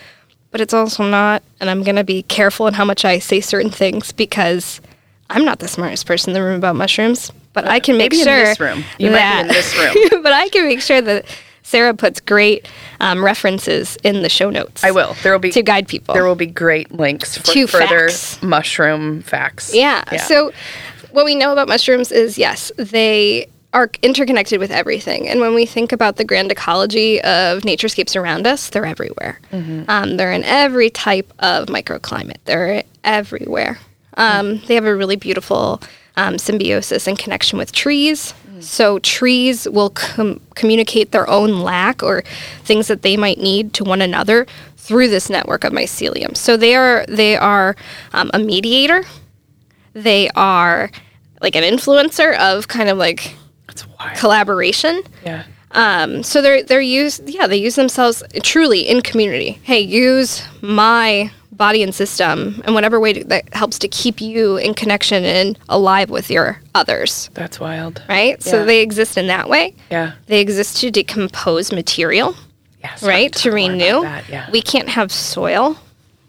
but 0.52 0.62
it's 0.62 0.72
also 0.72 1.04
not. 1.04 1.42
And 1.60 1.68
I'm 1.68 1.82
going 1.82 1.96
to 1.96 2.04
be 2.04 2.22
careful 2.22 2.68
in 2.68 2.76
how 2.76 2.86
much 2.86 3.06
I 3.06 3.18
say 3.18 3.42
certain 3.42 3.72
things 3.72 4.12
because 4.12 4.80
I'm 5.32 5.44
not 5.44 5.58
the 5.58 5.68
smartest 5.68 6.06
person 6.06 6.30
in 6.30 6.34
the 6.36 6.44
room 6.44 6.58
about 6.58 6.76
mushrooms, 6.76 7.32
but 7.54 7.68
I 7.68 7.80
can 7.80 7.98
make 7.98 8.12
Maybe 8.12 8.22
in 8.22 8.28
this 8.28 8.60
room. 8.60 8.84
You 9.00 9.10
might 9.10 9.34
be 9.34 9.42
in 9.42 9.48
this 9.48 9.76
room. 9.76 10.22
but 10.22 10.32
I 10.32 10.48
can 10.50 10.66
make 10.66 10.82
sure 10.82 11.02
that 11.02 11.26
Sarah 11.64 11.94
puts 11.94 12.20
great 12.20 12.68
um, 13.00 13.24
references 13.24 13.98
in 14.04 14.22
the 14.22 14.30
show 14.30 14.50
notes. 14.50 14.84
I 14.84 14.92
will. 14.92 15.16
There 15.24 15.32
will 15.32 15.40
be 15.40 15.52
to 15.52 15.62
guide 15.64 15.88
people. 15.88 16.14
There 16.14 16.26
will 16.26 16.36
be 16.36 16.46
great 16.46 16.92
links 16.92 17.38
for 17.38 17.44
To 17.54 17.68
further 17.68 18.10
facts. 18.10 18.42
mushroom 18.44 19.22
facts. 19.22 19.74
Yeah. 19.74 20.04
So, 20.18 20.52
what 21.12 21.26
we 21.26 21.36
know 21.36 21.52
about 21.54 21.68
mushrooms 21.68 22.12
is 22.12 22.38
yes, 22.38 22.72
they 22.78 23.48
are 23.74 23.90
interconnected 24.04 24.60
with 24.60 24.70
everything. 24.70 25.28
And 25.28 25.40
when 25.40 25.56
we 25.56 25.66
think 25.66 25.92
about 25.92 26.18
the 26.18 26.24
grand 26.24 26.52
ecology 26.52 27.20
of 27.22 27.64
naturescapes 27.64 28.16
around 28.16 28.46
us, 28.46 28.70
they're 28.70 28.86
everywhere. 28.86 29.40
Um, 29.52 30.18
they're 30.18 30.32
in 30.32 30.44
every 30.44 30.92
type 30.92 31.34
of 31.40 31.68
microclimate, 31.70 32.38
they're 32.46 32.84
everywhere. 33.04 33.80
Um, 34.16 34.60
They 34.68 34.76
have 34.76 34.86
a 34.86 34.96
really 34.96 35.16
beautiful 35.16 35.82
um, 36.18 36.38
symbiosis 36.38 37.08
and 37.08 37.18
connection 37.18 37.58
with 37.58 37.72
trees. 37.72 38.36
So, 38.60 39.00
trees 39.00 39.68
will 39.68 39.90
com- 39.90 40.40
communicate 40.56 41.12
their 41.12 41.30
own 41.30 41.60
lack 41.62 42.04
or 42.04 42.24
things 42.64 42.88
that 42.88 43.02
they 43.02 43.18
might 43.18 43.40
need 43.40 43.74
to 43.74 43.84
one 43.84 44.02
another 44.02 44.46
through 44.78 45.08
this 45.10 45.30
network 45.30 45.64
of 45.64 45.74
mycelium. 45.74 46.38
So, 46.38 46.58
they 46.58 46.76
are, 46.76 47.06
they 47.08 47.36
are 47.36 47.76
um, 48.14 48.30
a 48.34 48.40
mediator 48.40 49.04
they 49.94 50.30
are 50.30 50.90
like 51.42 51.56
an 51.56 51.64
influencer 51.64 52.38
of 52.38 52.68
kind 52.68 52.90
of 52.90 52.98
like 52.98 53.36
collaboration. 54.16 55.04
Yeah. 55.24 55.44
Um, 55.74 56.24
so 56.24 56.42
they're 56.42 56.64
they're 56.64 56.82
used 56.82 57.28
yeah 57.30 57.48
they 57.48 57.58
use 57.58 57.76
themselves 57.76 58.24
truly 58.44 58.82
in 58.82 59.02
community. 59.02 59.60
Hey, 59.64 59.80
use 59.80 60.44
my 60.62 61.32
body 61.52 61.84
and 61.84 61.94
system 61.94 62.62
in 62.66 62.74
whatever 62.74 63.00
way 63.00 63.22
that 63.24 63.54
helps 63.54 63.78
to 63.80 63.88
keep 63.88 64.20
you 64.22 64.58
in 64.58 64.74
connection 64.74 65.24
and 65.24 65.58
alive 65.70 66.10
with 66.10 66.30
your 66.32 66.60
others. 66.74 67.30
That's 67.36 67.60
wild. 67.60 68.02
Right. 68.10 68.42
So 68.42 68.66
they 68.66 68.82
exist 68.82 69.18
in 69.18 69.28
that 69.28 69.48
way. 69.50 69.76
Yeah. 69.92 70.14
They 70.26 70.42
exist 70.42 70.78
to 70.78 70.90
decompose 70.92 71.72
material 71.72 72.36
Yes. 72.84 73.02
right 73.02 73.32
to 73.32 73.50
Talk 73.50 73.52
more 73.58 73.60
about 73.60 73.72
renew 73.72 74.34
Yeah. 74.34 74.50
we 74.52 74.62
can't 74.62 74.90
have 74.90 75.10
soil 75.12 75.78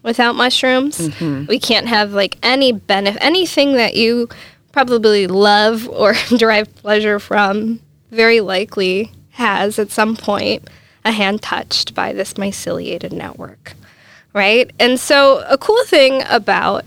without 0.05 0.36
mushrooms 0.36 1.11
we 1.49 1.59
can't 1.59 1.88
have 1.88 2.12
like 2.12 2.36
any 2.45 2.70
benefit 2.70 3.20
anything 3.24 3.72
that 3.72 3.97
you 3.97 4.28
probably 4.70 5.26
love 5.26 5.88
or 5.88 6.14
derive 6.36 6.72
pleasure 6.76 7.18
from 7.18 7.80
very 8.12 8.40
likely 8.40 9.11
has 9.35 9.78
at 9.78 9.91
some 9.91 10.16
point 10.16 10.68
a 11.05 11.12
hand 11.12 11.43
touched 11.43 11.95
by 11.95 12.12
this 12.12 12.35
myceliated 12.35 13.12
network 13.12 13.74
right? 14.35 14.70
And 14.78 15.01
so 15.01 15.43
a 15.49 15.57
cool 15.57 15.82
thing 15.85 16.22
about 16.28 16.85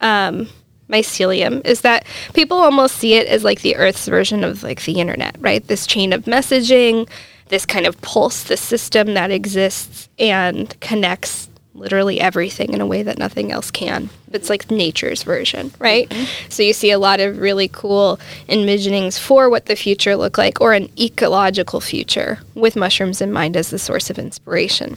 um, 0.00 0.48
mycelium 0.88 1.64
is 1.66 1.82
that 1.82 2.06
people 2.32 2.56
almost 2.56 2.96
see 2.96 3.14
it 3.14 3.26
as 3.26 3.44
like 3.44 3.60
the 3.60 3.76
earth's 3.76 4.06
version 4.08 4.42
of 4.42 4.62
like 4.62 4.82
the 4.84 5.00
internet 5.00 5.36
right? 5.40 5.66
This 5.66 5.86
chain 5.86 6.14
of 6.14 6.24
messaging 6.24 7.08
this 7.48 7.66
kind 7.66 7.86
of 7.86 8.00
pulse 8.00 8.44
the 8.44 8.56
system 8.56 9.14
that 9.14 9.30
exists 9.30 10.08
and 10.18 10.78
connects 10.80 11.49
literally 11.80 12.20
everything 12.20 12.72
in 12.72 12.80
a 12.80 12.86
way 12.86 13.02
that 13.02 13.18
nothing 13.18 13.50
else 13.50 13.70
can 13.70 14.10
it's 14.32 14.50
like 14.50 14.70
nature's 14.70 15.22
version 15.22 15.72
right 15.78 16.08
mm-hmm. 16.10 16.48
so 16.48 16.62
you 16.62 16.72
see 16.72 16.90
a 16.90 16.98
lot 16.98 17.20
of 17.20 17.38
really 17.38 17.68
cool 17.68 18.20
envisionings 18.48 19.18
for 19.18 19.48
what 19.48 19.66
the 19.66 19.74
future 19.74 20.14
look 20.14 20.38
like 20.38 20.60
or 20.60 20.72
an 20.72 20.88
ecological 20.98 21.80
future 21.80 22.38
with 22.54 22.76
mushrooms 22.76 23.20
in 23.20 23.32
mind 23.32 23.56
as 23.56 23.70
the 23.70 23.78
source 23.78 24.10
of 24.10 24.18
inspiration 24.18 24.96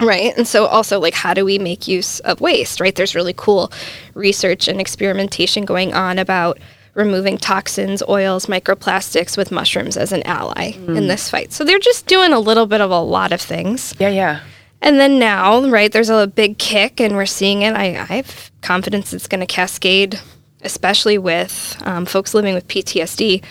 Right. 0.00 0.36
And 0.36 0.46
so 0.46 0.66
also 0.66 0.98
like 0.98 1.14
how 1.14 1.34
do 1.34 1.44
we 1.44 1.56
make 1.56 1.86
use 1.86 2.18
of 2.20 2.40
waste, 2.40 2.80
right? 2.80 2.94
There's 2.94 3.14
really 3.14 3.32
cool 3.32 3.72
research 4.14 4.66
and 4.66 4.80
experimentation 4.80 5.64
going 5.64 5.94
on 5.94 6.18
about 6.18 6.58
removing 6.94 7.38
toxins, 7.38 8.02
oils, 8.08 8.46
microplastics 8.46 9.36
with 9.36 9.50
mushrooms 9.50 9.96
as 9.96 10.12
an 10.12 10.22
ally 10.24 10.72
in 10.72 10.86
mm. 10.86 11.08
this 11.08 11.28
fight. 11.28 11.52
So 11.52 11.64
they're 11.64 11.78
just 11.78 12.06
doing 12.06 12.32
a 12.32 12.38
little 12.38 12.66
bit 12.66 12.80
of 12.80 12.90
a 12.90 13.00
lot 13.00 13.32
of 13.32 13.40
things. 13.40 13.94
yeah. 13.98 14.08
Yeah. 14.08 14.40
And 14.84 15.00
then 15.00 15.18
now, 15.18 15.64
right, 15.66 15.90
there's 15.90 16.10
a 16.10 16.26
big 16.26 16.58
kick 16.58 17.00
and 17.00 17.16
we're 17.16 17.24
seeing 17.24 17.62
it. 17.62 17.74
I, 17.74 17.86
I 17.98 18.16
have 18.20 18.50
confidence 18.60 19.14
it's 19.14 19.26
going 19.26 19.40
to 19.40 19.46
cascade, 19.46 20.20
especially 20.60 21.16
with 21.16 21.76
um, 21.86 22.04
folks 22.04 22.34
living 22.34 22.54
with 22.54 22.68
PTSD, 22.68 23.42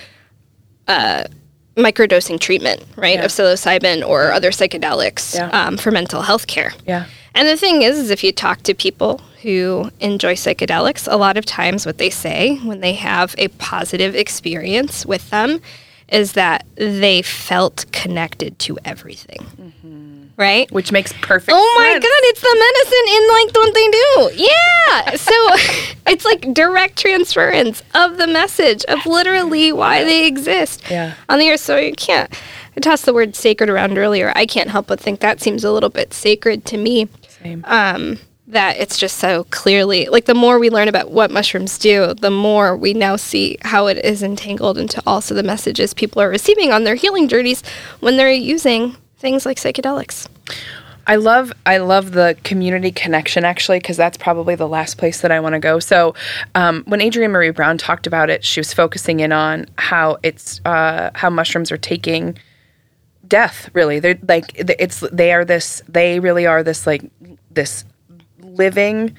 uh, 0.87 1.23
microdosing 1.75 2.39
treatment, 2.39 2.83
right, 2.95 3.19
of 3.19 3.31
psilocybin 3.31 4.07
or 4.07 4.31
other 4.31 4.51
psychedelics 4.51 5.33
Yeah. 5.33 5.49
um, 5.49 5.75
for 5.75 5.89
mental 5.89 6.21
health 6.21 6.45
care. 6.45 6.71
Yeah. 6.85 7.05
And 7.33 7.47
the 7.47 7.57
thing 7.57 7.81
is, 7.81 7.97
is 7.97 8.09
if 8.11 8.23
you 8.23 8.31
talk 8.31 8.61
to 8.61 8.75
people 8.75 9.17
who 9.41 9.89
enjoy 9.99 10.35
psychedelics, 10.35 11.11
a 11.11 11.17
lot 11.17 11.35
of 11.35 11.45
times 11.45 11.83
what 11.87 11.97
they 11.97 12.11
say 12.11 12.57
when 12.57 12.79
they 12.81 12.93
have 12.93 13.33
a 13.39 13.47
positive 13.57 14.13
experience 14.15 15.03
with 15.03 15.27
them 15.31 15.61
is 16.09 16.33
that 16.33 16.67
they 16.75 17.23
felt 17.23 17.85
connected 17.91 18.59
to 18.59 18.77
everything. 18.85 20.02
Right? 20.35 20.69
Which 20.71 20.91
makes 20.91 21.13
perfect 21.21 21.51
Oh 21.53 21.75
my 21.79 21.91
sense. 21.91 22.03
god, 22.03 22.21
it's 22.23 22.41
the 22.41 22.55
medicine 22.59 23.07
in 23.15 23.27
like 23.29 23.55
what 23.55 23.73
they 23.73 23.87
do. 23.89 24.43
Yeah. 24.43 25.15
So 25.15 25.93
it's 26.11 26.25
like 26.25 26.53
direct 26.53 26.97
transference 26.97 27.83
of 27.93 28.17
the 28.17 28.25
message 28.27 28.83
of 28.85 29.05
literally 29.05 29.71
why 29.71 30.03
they 30.03 30.25
exist 30.25 30.83
Yeah. 30.89 31.13
on 31.29 31.37
the 31.39 31.49
earth. 31.51 31.59
So 31.59 31.77
you 31.77 31.93
can't 31.93 32.33
I 32.75 32.79
tossed 32.79 33.05
the 33.05 33.13
word 33.13 33.35
sacred 33.35 33.69
around 33.69 33.97
earlier. 33.99 34.31
I 34.35 34.47
can't 34.47 34.71
help 34.71 34.87
but 34.87 34.99
think 34.99 35.19
that 35.19 35.39
seems 35.39 35.63
a 35.63 35.71
little 35.71 35.89
bit 35.91 36.13
sacred 36.13 36.65
to 36.65 36.77
me. 36.77 37.07
Same. 37.27 37.63
Um 37.67 38.17
that 38.47 38.77
it's 38.77 38.97
just 38.97 39.17
so 39.17 39.45
clearly 39.51 40.05
like 40.07 40.25
the 40.25 40.33
more 40.35 40.59
we 40.59 40.69
learn 40.69 40.87
about 40.87 41.11
what 41.11 41.29
mushrooms 41.31 41.77
do, 41.77 42.13
the 42.15 42.29
more 42.31 42.75
we 42.75 42.93
now 42.93 43.15
see 43.15 43.57
how 43.61 43.85
it 43.87 44.03
is 44.03 44.21
entangled 44.23 44.77
into 44.79 45.01
also 45.07 45.33
the 45.35 45.43
messages 45.43 45.93
people 45.93 46.21
are 46.21 46.29
receiving 46.29 46.71
on 46.71 46.83
their 46.83 46.95
healing 46.95 47.27
journeys 47.27 47.63
when 47.99 48.17
they're 48.17 48.31
using 48.31 48.95
things 49.23 49.45
like 49.45 49.57
psychedelics. 49.57 50.27
I 51.07 51.15
love 51.15 51.51
I 51.65 51.77
love 51.77 52.11
the 52.11 52.37
community 52.43 52.91
connection 52.91 53.43
actually 53.45 53.79
because 53.79 53.97
that's 53.97 54.17
probably 54.17 54.55
the 54.55 54.67
last 54.67 54.97
place 54.97 55.21
that 55.21 55.31
I 55.31 55.39
want 55.39 55.53
to 55.53 55.59
go. 55.59 55.79
So 55.79 56.13
um, 56.55 56.83
when 56.87 57.01
Adrienne 57.01 57.31
Maree 57.31 57.55
Brown 57.55 57.77
talked 57.77 58.05
about 58.05 58.29
it, 58.29 58.43
she 58.45 58.59
was 58.59 58.73
focusing 58.73 59.19
in 59.21 59.31
on 59.31 59.65
how 59.77 60.17
it's 60.23 60.61
uh, 60.65 61.09
how 61.15 61.29
mushrooms 61.29 61.71
are 61.71 61.77
taking 61.77 62.37
death. 63.27 63.69
Really, 63.73 63.99
they're 63.99 64.19
like 64.27 64.51
it's 64.55 64.99
they 65.11 65.31
are 65.33 65.43
this 65.45 65.81
they 65.89 66.19
really 66.19 66.45
are 66.45 66.63
this 66.63 66.85
like 66.85 67.03
this 67.51 67.83
living 68.39 69.17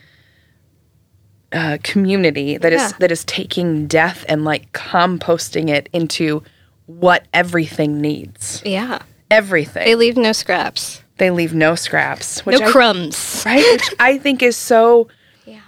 uh, 1.52 1.78
community 1.82 2.56
that 2.58 2.72
is 2.72 2.80
Yeah. 2.80 2.92
that 2.98 3.10
is 3.10 3.24
taking 3.24 3.86
death 3.86 4.24
and 4.28 4.44
like 4.44 4.72
composting 4.72 5.68
it 5.68 5.88
into 5.92 6.42
what 6.86 7.26
everything 7.34 8.00
needs. 8.00 8.62
Yeah. 8.64 9.00
Everything. 9.34 9.84
They 9.84 9.94
leave 9.94 10.16
no 10.16 10.32
scraps. 10.32 11.02
They 11.18 11.30
leave 11.30 11.54
no 11.54 11.74
scraps. 11.74 12.44
Which 12.46 12.60
no 12.60 12.66
I- 12.66 12.70
crumbs. 12.72 13.42
right? 13.46 13.64
Which 13.72 13.94
I 13.98 14.18
think 14.18 14.42
is 14.42 14.56
so 14.56 15.08
Yeah. 15.44 15.60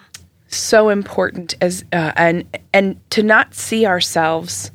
so 0.49 0.89
important 0.89 1.55
as 1.61 1.85
uh, 1.93 2.13
and 2.17 2.45
and 2.73 3.01
to 3.11 3.23
not 3.23 3.55
see 3.55 3.87
ourselves 3.87 4.71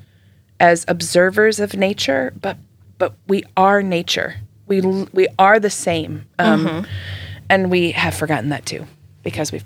as 0.60 0.86
observers 0.88 1.60
of 1.60 1.76
nature, 1.76 2.34
but 2.42 2.58
but 2.98 3.14
we 3.28 3.44
are 3.58 3.82
nature. 3.84 4.36
We 4.68 4.82
we 5.14 5.28
are 5.40 5.60
the 5.60 5.70
same, 5.70 6.26
um, 6.40 6.86
and 7.50 7.70
we 7.72 7.92
have 7.92 8.14
forgotten 8.14 8.50
that 8.50 8.66
too 8.66 8.86
because 9.24 9.52
we've. 9.52 9.66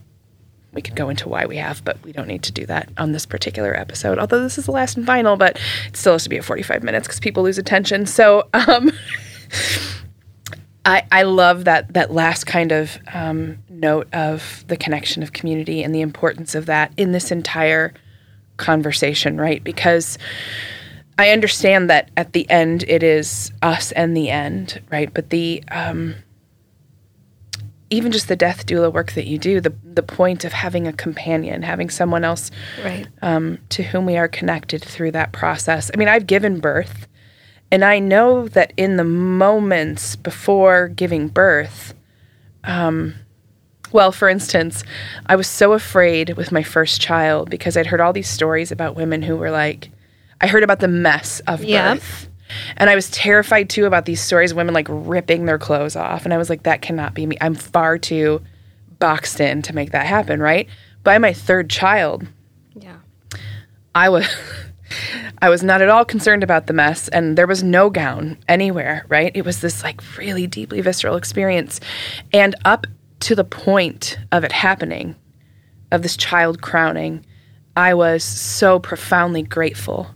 We 0.76 0.82
could 0.82 0.96
go 0.96 1.10
into 1.10 1.28
why 1.30 1.46
we 1.46 1.58
have, 1.58 1.84
but 1.84 2.02
we 2.04 2.12
don't 2.12 2.28
need 2.28 2.44
to 2.44 2.52
do 2.52 2.66
that 2.68 2.90
on 2.98 3.14
this 3.14 3.26
particular 3.26 3.76
episode. 3.76 4.20
Although 4.20 4.44
this 4.44 4.58
is 4.58 4.66
the 4.66 4.72
last 4.72 4.98
and 4.98 5.06
final, 5.06 5.38
but 5.38 5.58
it 5.88 5.98
still 5.98 6.14
has 6.14 6.24
to 6.24 6.30
be 6.30 6.38
at 6.38 6.44
45 6.44 6.84
minutes 6.84 7.08
because 7.08 7.20
people 7.20 7.44
lose 7.44 7.58
attention. 7.58 8.06
So, 8.06 8.48
um, 8.54 8.92
I, 10.86 11.04
I 11.12 11.24
love 11.24 11.66
that 11.66 11.94
that 11.94 12.12
last 12.12 12.46
kind 12.46 12.72
of 12.72 13.00
um, 13.12 13.58
note 13.70 14.08
of 14.14 14.64
the 14.68 14.78
connection 14.78 15.24
of 15.24 15.34
community 15.34 15.82
and 15.82 15.96
the 15.96 16.02
importance 16.02 16.54
of 16.54 16.68
that 16.68 16.92
in 16.96 17.12
this 17.12 17.32
entire 17.32 17.94
conversation, 18.58 19.40
right? 19.40 19.64
Because 19.64 20.20
I 21.18 21.30
understand 21.30 21.90
that 21.90 22.12
at 22.18 22.34
the 22.34 22.50
end 22.50 22.84
it 22.88 23.02
is 23.02 23.52
us 23.62 23.92
and 23.94 24.16
the 24.16 24.30
end, 24.30 24.82
right? 24.92 25.12
But 25.12 25.30
the 25.32 25.64
um, 25.72 26.16
even 27.96 28.12
just 28.12 28.28
the 28.28 28.36
death 28.36 28.66
doula 28.66 28.92
work 28.92 29.14
that 29.14 29.26
you 29.28 29.38
do, 29.38 29.60
the 29.62 29.74
the 29.94 30.04
point 30.04 30.44
of 30.46 30.54
having 30.54 30.88
a 30.88 30.94
companion, 30.94 31.62
having 31.64 31.90
someone 31.90 32.24
else 32.24 32.52
Right. 32.84 33.08
um, 33.22 33.58
to 33.70 33.84
whom 33.84 34.06
we 34.06 34.18
are 34.18 34.28
connected 34.28 34.84
through 34.84 35.12
that 35.12 35.32
process. 35.32 35.90
I 35.94 35.98
mean, 35.98 36.08
I've 36.10 36.28
given 36.28 36.60
birth, 36.60 37.08
and 37.72 37.84
I 37.86 38.00
know 38.00 38.48
that 38.50 38.74
in 38.78 38.98
the 38.98 39.04
moments 39.04 40.16
before 40.16 40.90
giving 40.90 41.28
birth, 41.30 41.94
um, 42.66 43.16
well, 43.92 44.12
for 44.12 44.28
instance, 44.28 44.84
I 45.28 45.36
was 45.38 45.48
so 45.48 45.72
afraid 45.74 46.36
with 46.36 46.52
my 46.52 46.64
first 46.64 47.00
child 47.00 47.50
because 47.50 47.78
I'd 47.78 47.86
heard 47.88 48.02
all 48.02 48.12
these 48.14 48.28
stories 48.30 48.72
about 48.72 48.96
women 48.96 49.22
who 49.22 49.38
were 49.38 49.52
like, 49.52 49.90
I 50.42 50.48
heard 50.48 50.64
about 50.64 50.80
the 50.80 50.88
mess 50.90 51.40
of 51.48 51.64
Yep. 51.64 51.96
birth. 51.96 52.30
And 52.78 52.90
I 52.90 52.96
was 52.96 53.10
terrified 53.12 53.70
too 53.70 53.86
about 53.86 54.06
these 54.06 54.22
stories 54.22 54.52
of 54.52 54.58
women 54.58 54.74
like 54.74 54.88
ripping 54.90 55.46
their 55.46 55.58
clothes 55.58 55.96
off. 55.96 56.26
And 56.26 56.34
I 56.34 56.38
was 56.38 56.50
like, 56.50 56.64
that 56.64 56.82
cannot 56.82 57.14
be 57.14 57.26
me. 57.26 57.38
I'm 57.42 57.56
far 57.56 57.98
too 57.98 58.42
boxed 59.00 59.40
in 59.40 59.62
to 59.64 59.76
make 59.76 59.92
that 59.92 60.06
happen, 60.06 60.40
right? 60.40 60.68
By 61.04 61.18
my 61.18 61.34
third 61.34 61.70
child, 61.70 62.26
Yeah. 62.76 62.98
I 63.94 64.10
was 64.10 64.28
I 65.42 65.50
was 65.50 65.64
not 65.64 65.82
at 65.82 65.90
all 65.90 66.06
concerned 66.06 66.44
about 66.44 66.68
the 66.68 66.74
mess 66.74 67.08
and 67.10 67.38
there 67.38 67.48
was 67.48 67.64
no 67.64 67.90
gown 67.90 68.38
anywhere, 68.48 69.06
right? 69.10 69.32
It 69.36 69.44
was 69.44 69.62
this 69.62 69.84
like 69.84 70.02
really 70.18 70.48
deeply 70.48 70.82
visceral 70.82 71.18
experience. 71.18 71.80
And 72.32 72.56
up 72.64 72.88
to 73.22 73.36
the 73.36 73.44
point 73.44 74.18
of 74.32 74.44
it 74.44 74.52
happening, 74.52 75.16
of 75.92 76.02
this 76.04 76.18
child 76.18 76.62
crowning, 76.62 77.26
I 77.76 77.94
was 77.94 78.24
so 78.24 78.80
profoundly 78.80 79.44
grateful 79.44 80.08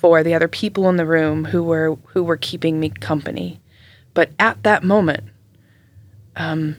for 0.00 0.22
the 0.22 0.34
other 0.34 0.48
people 0.48 0.88
in 0.88 0.96
the 0.96 1.06
room 1.06 1.44
who 1.46 1.62
were 1.62 1.96
who 2.12 2.22
were 2.22 2.36
keeping 2.36 2.78
me 2.80 2.90
company. 2.90 3.60
But 4.14 4.30
at 4.38 4.62
that 4.62 4.82
moment, 4.84 5.24
um, 6.36 6.76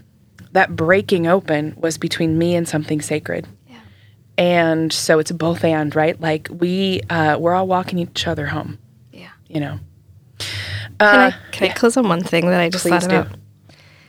that 0.54 0.76
breaking 0.76 1.28
open 1.28 1.76
was 1.78 1.98
between 1.98 2.38
me 2.38 2.56
and 2.56 2.68
something 2.68 3.02
sacred 3.02 3.48
Yeah. 3.68 3.80
and 4.38 4.92
so 4.92 5.20
it's 5.20 5.32
both 5.32 5.64
and 5.64 5.96
right 5.96 6.20
like 6.20 6.48
we 6.52 7.02
uh, 7.10 7.38
we're 7.40 7.54
all 7.54 7.68
walking 7.68 8.00
each 8.00 8.26
other 8.28 8.48
home 8.48 8.80
Yeah. 9.14 9.30
you 9.48 9.60
know 9.60 9.80
Can 10.40 10.48
uh, 11.00 11.32
I 11.32 11.36
can 11.52 11.70
I 11.70 11.74
close 11.74 11.98
on 11.98 12.08
one 12.08 12.24
thing 12.24 12.48
that 12.48 12.60
I 12.60 12.70
just 12.70 12.84
Please 12.84 13.02
thought 13.06 13.10
do. 13.10 13.16
about? 13.18 13.36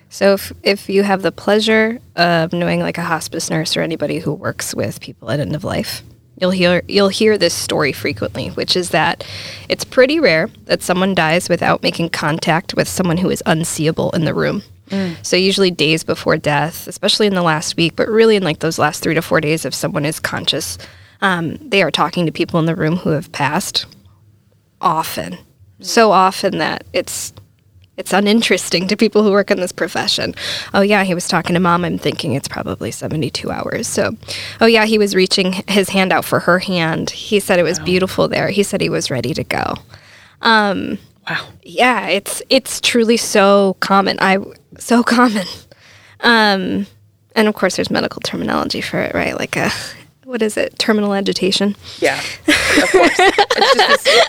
So 0.09 0.35
if 0.35 0.53
if 0.63 0.89
you 0.89 1.03
have 1.03 1.23
the 1.23 1.33
pleasure 1.33 1.99
of 2.17 2.53
knowing 2.53 2.81
like 2.81 2.99
a 2.99 3.05
hospice 3.05 3.51
nurse 3.51 3.77
or 3.77 3.83
anybody 3.83 4.19
who 4.19 4.33
works 4.33 4.75
with 4.75 5.01
people 5.01 5.31
at 5.31 5.39
end 5.41 5.55
of 5.55 5.63
life, 5.63 6.03
you'll 6.41 6.51
hear 6.51 6.83
you'll 6.89 7.09
hear 7.09 7.37
this 7.39 7.55
story 7.55 7.93
frequently, 7.93 8.49
which 8.49 8.77
is 8.77 8.91
that 8.91 9.25
it's 9.69 9.85
pretty 9.85 10.19
rare 10.19 10.49
that 10.65 10.83
someone 10.83 11.15
dies 11.15 11.49
without 11.49 11.83
making 11.83 12.11
contact 12.11 12.75
with 12.75 12.89
someone 12.89 13.19
who 13.19 13.31
is 13.31 13.43
unseeable 13.47 14.11
in 14.13 14.25
the 14.25 14.35
room. 14.35 14.63
So 15.23 15.37
usually 15.37 15.71
days 15.71 16.03
before 16.03 16.37
death, 16.37 16.89
especially 16.89 17.29
in 17.29 17.35
the 17.35 17.43
last 17.43 17.77
week, 17.77 17.95
but 17.95 18.09
really 18.09 18.35
in 18.35 18.43
like 18.43 18.59
those 18.59 18.77
last 18.77 19.03
three 19.05 19.15
to 19.15 19.23
four 19.23 19.41
days, 19.41 19.65
if 19.65 19.73
someone 19.73 20.05
is 20.05 20.19
conscious, 20.19 20.79
um, 21.21 21.59
they 21.59 21.81
are 21.83 21.93
talking 21.93 22.27
to 22.27 22.33
people 22.33 22.59
in 22.59 22.67
the 22.67 22.75
room 22.75 22.97
who 22.97 23.11
have 23.11 23.31
passed 23.31 23.87
often, 24.81 25.39
so 25.81 26.11
often 26.11 26.59
that 26.59 26.83
it's 26.93 27.33
it's 28.01 28.15
uninteresting 28.15 28.89
to 28.89 28.97
people 28.97 29.23
who 29.23 29.31
work 29.31 29.51
in 29.51 29.61
this 29.61 29.73
profession. 29.73 30.35
Oh 30.73 30.81
yeah, 30.81 31.05
he 31.05 31.15
was 31.15 31.29
talking 31.29 31.55
to 31.55 31.61
mom. 31.61 31.85
I'm 31.85 31.99
thinking 31.99 32.33
it's 32.33 32.49
probably 32.49 32.91
72 32.91 33.51
hours. 33.51 33.87
So, 33.87 34.17
oh 34.61 34.67
yeah, 34.67 34.87
he 34.87 34.99
was 34.99 35.15
reaching 35.15 35.53
his 35.69 35.91
hand 35.91 36.11
out 36.13 36.25
for 36.25 36.41
her 36.41 36.59
hand. 36.59 37.11
He 37.11 37.39
said 37.41 37.59
it 37.59 37.63
was 37.63 37.79
beautiful 37.79 38.27
there. 38.27 38.49
He 38.49 38.63
said 38.63 38.81
he 38.81 38.89
was 38.89 39.11
ready 39.11 39.35
to 39.35 39.45
go. 39.45 39.75
Um, 40.41 40.99
wow 41.29 41.47
Yeah, 41.63 42.09
it's 42.09 42.43
it's 42.49 42.81
truly 42.81 43.19
so 43.19 43.77
common. 43.81 44.17
I 44.21 44.39
so 44.79 45.03
common. 45.19 45.47
Um, 46.21 46.87
and 47.37 47.49
of 47.49 47.55
course, 47.55 47.77
there's 47.77 47.91
medical 47.91 48.21
terminology 48.23 48.81
for 48.81 48.99
it, 48.99 49.15
right? 49.15 49.39
Like 49.39 49.57
a 49.57 49.71
what 50.31 50.43
is 50.43 50.57
it? 50.57 50.79
Terminal 50.79 51.13
agitation. 51.15 51.77
yeah 51.99 52.19
of 52.47 52.91
course 52.93 53.15
it's 53.19 53.75
just 53.75 54.05
this 54.05 54.25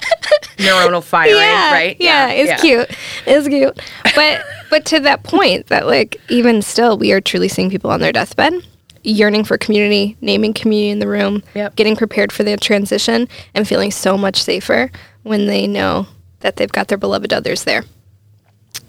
neuronal 0.58 1.04
firing 1.04 1.36
right 1.36 1.96
Yeah, 2.00 2.30
it's 2.30 2.62
cute. 2.62 2.90
It's 3.26 3.48
cute. 3.48 3.80
But 4.16 4.44
but 4.70 4.86
to 4.86 5.00
that 5.02 5.24
point, 5.24 5.68
that 5.68 5.86
like 5.88 6.20
even 6.30 6.62
still, 6.62 6.98
we 6.98 7.12
are 7.12 7.22
truly 7.22 7.48
seeing 7.48 7.70
people 7.70 7.92
on 7.92 8.00
their 8.00 8.12
deathbed, 8.12 8.54
yearning 9.04 9.44
for 9.44 9.58
community, 9.58 10.18
naming 10.22 10.54
community 10.54 10.90
in 10.90 11.00
the 11.00 11.08
room, 11.08 11.44
Yep. 11.56 11.76
getting 11.76 11.96
prepared 11.96 12.32
for 12.32 12.44
their 12.44 12.58
transition, 12.58 13.28
and 13.54 13.68
feeling 13.68 13.92
so 13.92 14.18
much 14.18 14.42
safer 14.42 14.90
when 15.24 15.46
they 15.48 15.68
know 15.68 16.08
that 16.40 16.56
they've 16.56 16.72
got 16.72 16.88
their 16.88 16.98
beloved 16.98 17.32
others 17.34 17.64
there. 17.66 17.84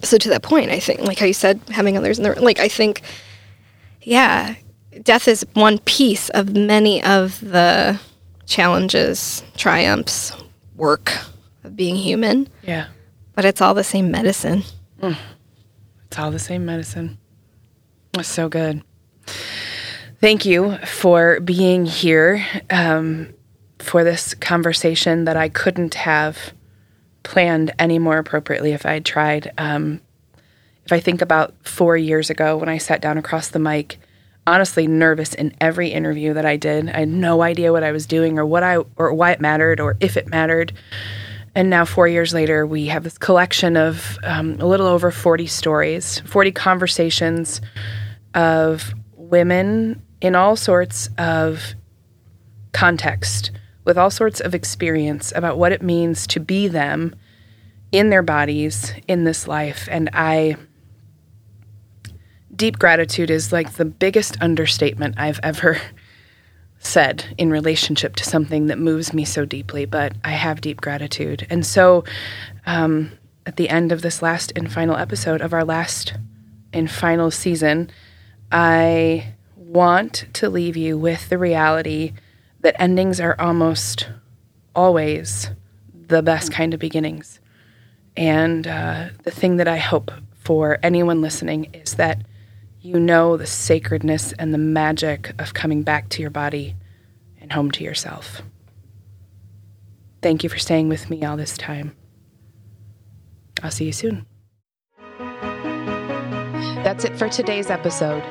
So 0.02 0.16
to 0.18 0.28
that 0.30 0.42
point, 0.42 0.70
I 0.70 0.80
think, 0.80 1.00
like 1.00 1.18
how 1.18 1.26
you 1.26 1.34
said, 1.34 1.60
having 1.70 1.96
others 1.96 2.18
in 2.18 2.24
the 2.24 2.30
room, 2.30 2.42
like, 2.44 2.58
I 2.58 2.68
think, 2.68 3.02
yeah, 4.02 4.54
death 5.02 5.28
is 5.28 5.46
one 5.54 5.78
piece 5.78 6.28
of 6.30 6.54
many 6.54 7.02
of 7.02 7.40
the 7.40 8.00
challenges, 8.46 9.42
triumphs, 9.56 10.32
work 10.76 11.12
of 11.64 11.76
being 11.76 11.96
human. 11.96 12.48
Yeah. 12.62 12.88
But 13.34 13.44
it's 13.44 13.60
all 13.60 13.74
the 13.74 13.84
same 13.84 14.10
medicine. 14.10 14.62
it's 15.02 16.18
all 16.18 16.30
the 16.30 16.38
same 16.38 16.64
medicine. 16.64 17.18
That's 18.12 18.28
so 18.28 18.48
good. 18.48 18.82
Thank 20.20 20.44
you 20.44 20.76
for 20.84 21.40
being 21.40 21.86
here 21.86 22.44
um, 22.70 23.34
for 23.78 24.04
this 24.04 24.34
conversation 24.34 25.24
that 25.24 25.36
i 25.36 25.48
couldn't 25.48 25.94
have 25.94 26.52
planned 27.24 27.72
any 27.80 27.98
more 27.98 28.18
appropriately 28.18 28.72
if 28.72 28.86
i 28.86 28.92
had 28.92 29.04
tried. 29.04 29.52
Um, 29.58 30.00
if 30.84 30.92
I 30.92 31.00
think 31.00 31.22
about 31.22 31.54
four 31.66 31.96
years 31.96 32.30
ago 32.30 32.56
when 32.56 32.68
I 32.68 32.78
sat 32.78 33.00
down 33.00 33.18
across 33.18 33.48
the 33.48 33.58
mic, 33.58 33.98
honestly 34.46 34.86
nervous 34.86 35.34
in 35.34 35.54
every 35.60 35.88
interview 35.88 36.34
that 36.34 36.44
I 36.44 36.56
did. 36.56 36.88
I 36.88 37.00
had 37.00 37.08
no 37.08 37.42
idea 37.42 37.72
what 37.72 37.84
I 37.84 37.92
was 37.92 38.06
doing 38.06 38.38
or 38.38 38.46
what 38.46 38.62
I 38.62 38.78
or 38.96 39.12
why 39.14 39.32
it 39.32 39.40
mattered 39.40 39.80
or 39.80 39.96
if 40.00 40.16
it 40.16 40.28
mattered. 40.28 40.72
And 41.54 41.68
now, 41.68 41.84
four 41.84 42.08
years 42.08 42.32
later, 42.32 42.66
we 42.66 42.86
have 42.86 43.04
this 43.04 43.18
collection 43.18 43.76
of 43.76 44.18
um, 44.24 44.58
a 44.58 44.66
little 44.66 44.86
over 44.86 45.10
40 45.10 45.46
stories, 45.46 46.20
40 46.20 46.50
conversations 46.52 47.60
of 48.34 48.94
women 49.14 50.02
in 50.22 50.34
all 50.34 50.56
sorts 50.56 51.10
of 51.18 51.74
context, 52.72 53.50
with 53.84 53.98
all 53.98 54.10
sorts 54.10 54.40
of 54.40 54.54
experience 54.54 55.32
about 55.36 55.58
what 55.58 55.72
it 55.72 55.82
means 55.82 56.26
to 56.28 56.40
be 56.40 56.68
them 56.68 57.14
in 57.90 58.08
their 58.08 58.22
bodies 58.22 58.94
in 59.06 59.24
this 59.24 59.46
life. 59.46 59.88
And 59.90 60.08
I, 60.14 60.56
deep 62.54 62.78
gratitude 62.78 63.30
is 63.30 63.52
like 63.52 63.72
the 63.72 63.84
biggest 63.84 64.40
understatement 64.40 65.14
I've 65.18 65.40
ever 65.42 65.80
said 66.78 67.34
in 67.38 67.50
relationship 67.50 68.16
to 68.16 68.24
something 68.24 68.66
that 68.66 68.78
moves 68.78 69.14
me 69.14 69.24
so 69.24 69.44
deeply, 69.44 69.84
but 69.84 70.14
I 70.24 70.32
have 70.32 70.60
deep 70.60 70.80
gratitude. 70.80 71.46
And 71.48 71.64
so, 71.64 72.04
um, 72.66 73.12
at 73.46 73.56
the 73.56 73.68
end 73.68 73.90
of 73.90 74.02
this 74.02 74.22
last 74.22 74.52
and 74.54 74.72
final 74.72 74.96
episode 74.96 75.40
of 75.40 75.52
our 75.52 75.64
last 75.64 76.14
and 76.72 76.90
final 76.90 77.30
season, 77.30 77.90
I 78.50 79.34
want 79.56 80.26
to 80.34 80.48
leave 80.48 80.76
you 80.76 80.96
with 80.98 81.28
the 81.28 81.38
reality 81.38 82.12
that 82.60 82.80
endings 82.80 83.20
are 83.20 83.34
almost 83.40 84.08
always 84.74 85.50
the 85.94 86.22
best 86.22 86.52
kind 86.52 86.72
of 86.74 86.80
beginnings. 86.80 87.40
And 88.16 88.66
uh, 88.66 89.08
the 89.24 89.30
thing 89.30 89.56
that 89.56 89.68
I 89.68 89.78
hope 89.78 90.10
for 90.34 90.78
anyone 90.82 91.20
listening 91.20 91.70
is 91.72 91.94
that 91.94 92.22
you 92.82 92.98
know 92.98 93.36
the 93.36 93.46
sacredness 93.46 94.32
and 94.32 94.52
the 94.52 94.58
magic 94.58 95.40
of 95.40 95.54
coming 95.54 95.84
back 95.84 96.08
to 96.08 96.20
your 96.20 96.30
body 96.30 96.74
and 97.40 97.52
home 97.52 97.70
to 97.70 97.84
yourself. 97.84 98.42
Thank 100.20 100.42
you 100.42 100.48
for 100.48 100.58
staying 100.58 100.88
with 100.88 101.08
me 101.08 101.24
all 101.24 101.36
this 101.36 101.56
time. 101.56 101.96
I'll 103.62 103.70
see 103.70 103.84
you 103.84 103.92
soon. 103.92 104.26
That's 106.82 107.04
it 107.04 107.16
for 107.16 107.28
today's 107.28 107.70
episode. 107.70 108.24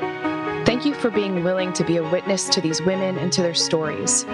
Thank 0.65 0.85
you 0.85 0.93
for 0.93 1.09
being 1.09 1.45
willing 1.45 1.71
to 1.73 1.85
be 1.85 1.97
a 1.97 2.09
witness 2.11 2.49
to 2.49 2.59
these 2.59 2.81
women 2.81 3.17
and 3.17 3.31
to 3.31 3.41
their 3.41 3.53
stories. 3.53 4.25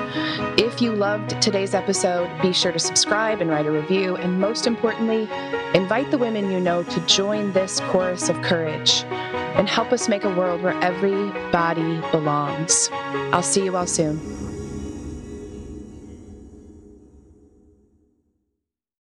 If 0.58 0.82
you 0.82 0.94
loved 0.94 1.40
today's 1.42 1.76
episode, 1.76 2.30
be 2.42 2.54
sure 2.54 2.72
to 2.72 2.80
subscribe 2.80 3.40
and 3.40 3.52
write 3.52 3.68
a 3.68 3.72
review. 3.72 4.16
And 4.18 4.40
most 4.40 4.66
importantly, 4.66 5.30
invite 5.76 6.10
the 6.10 6.18
women 6.18 6.52
you 6.52 6.60
know 6.60 6.82
to 6.84 7.00
join 7.02 7.54
this 7.54 7.80
chorus 7.82 8.30
of 8.30 8.42
courage 8.42 9.06
and 9.58 9.68
help 9.68 9.92
us 9.92 10.08
make 10.08 10.24
a 10.24 10.34
world 10.36 10.62
where 10.62 10.80
every 10.84 11.32
body 11.52 12.02
belongs. 12.12 12.90
I'll 13.34 13.44
see 13.44 13.64
you 13.64 13.76
all 13.76 13.88
soon. 13.88 14.47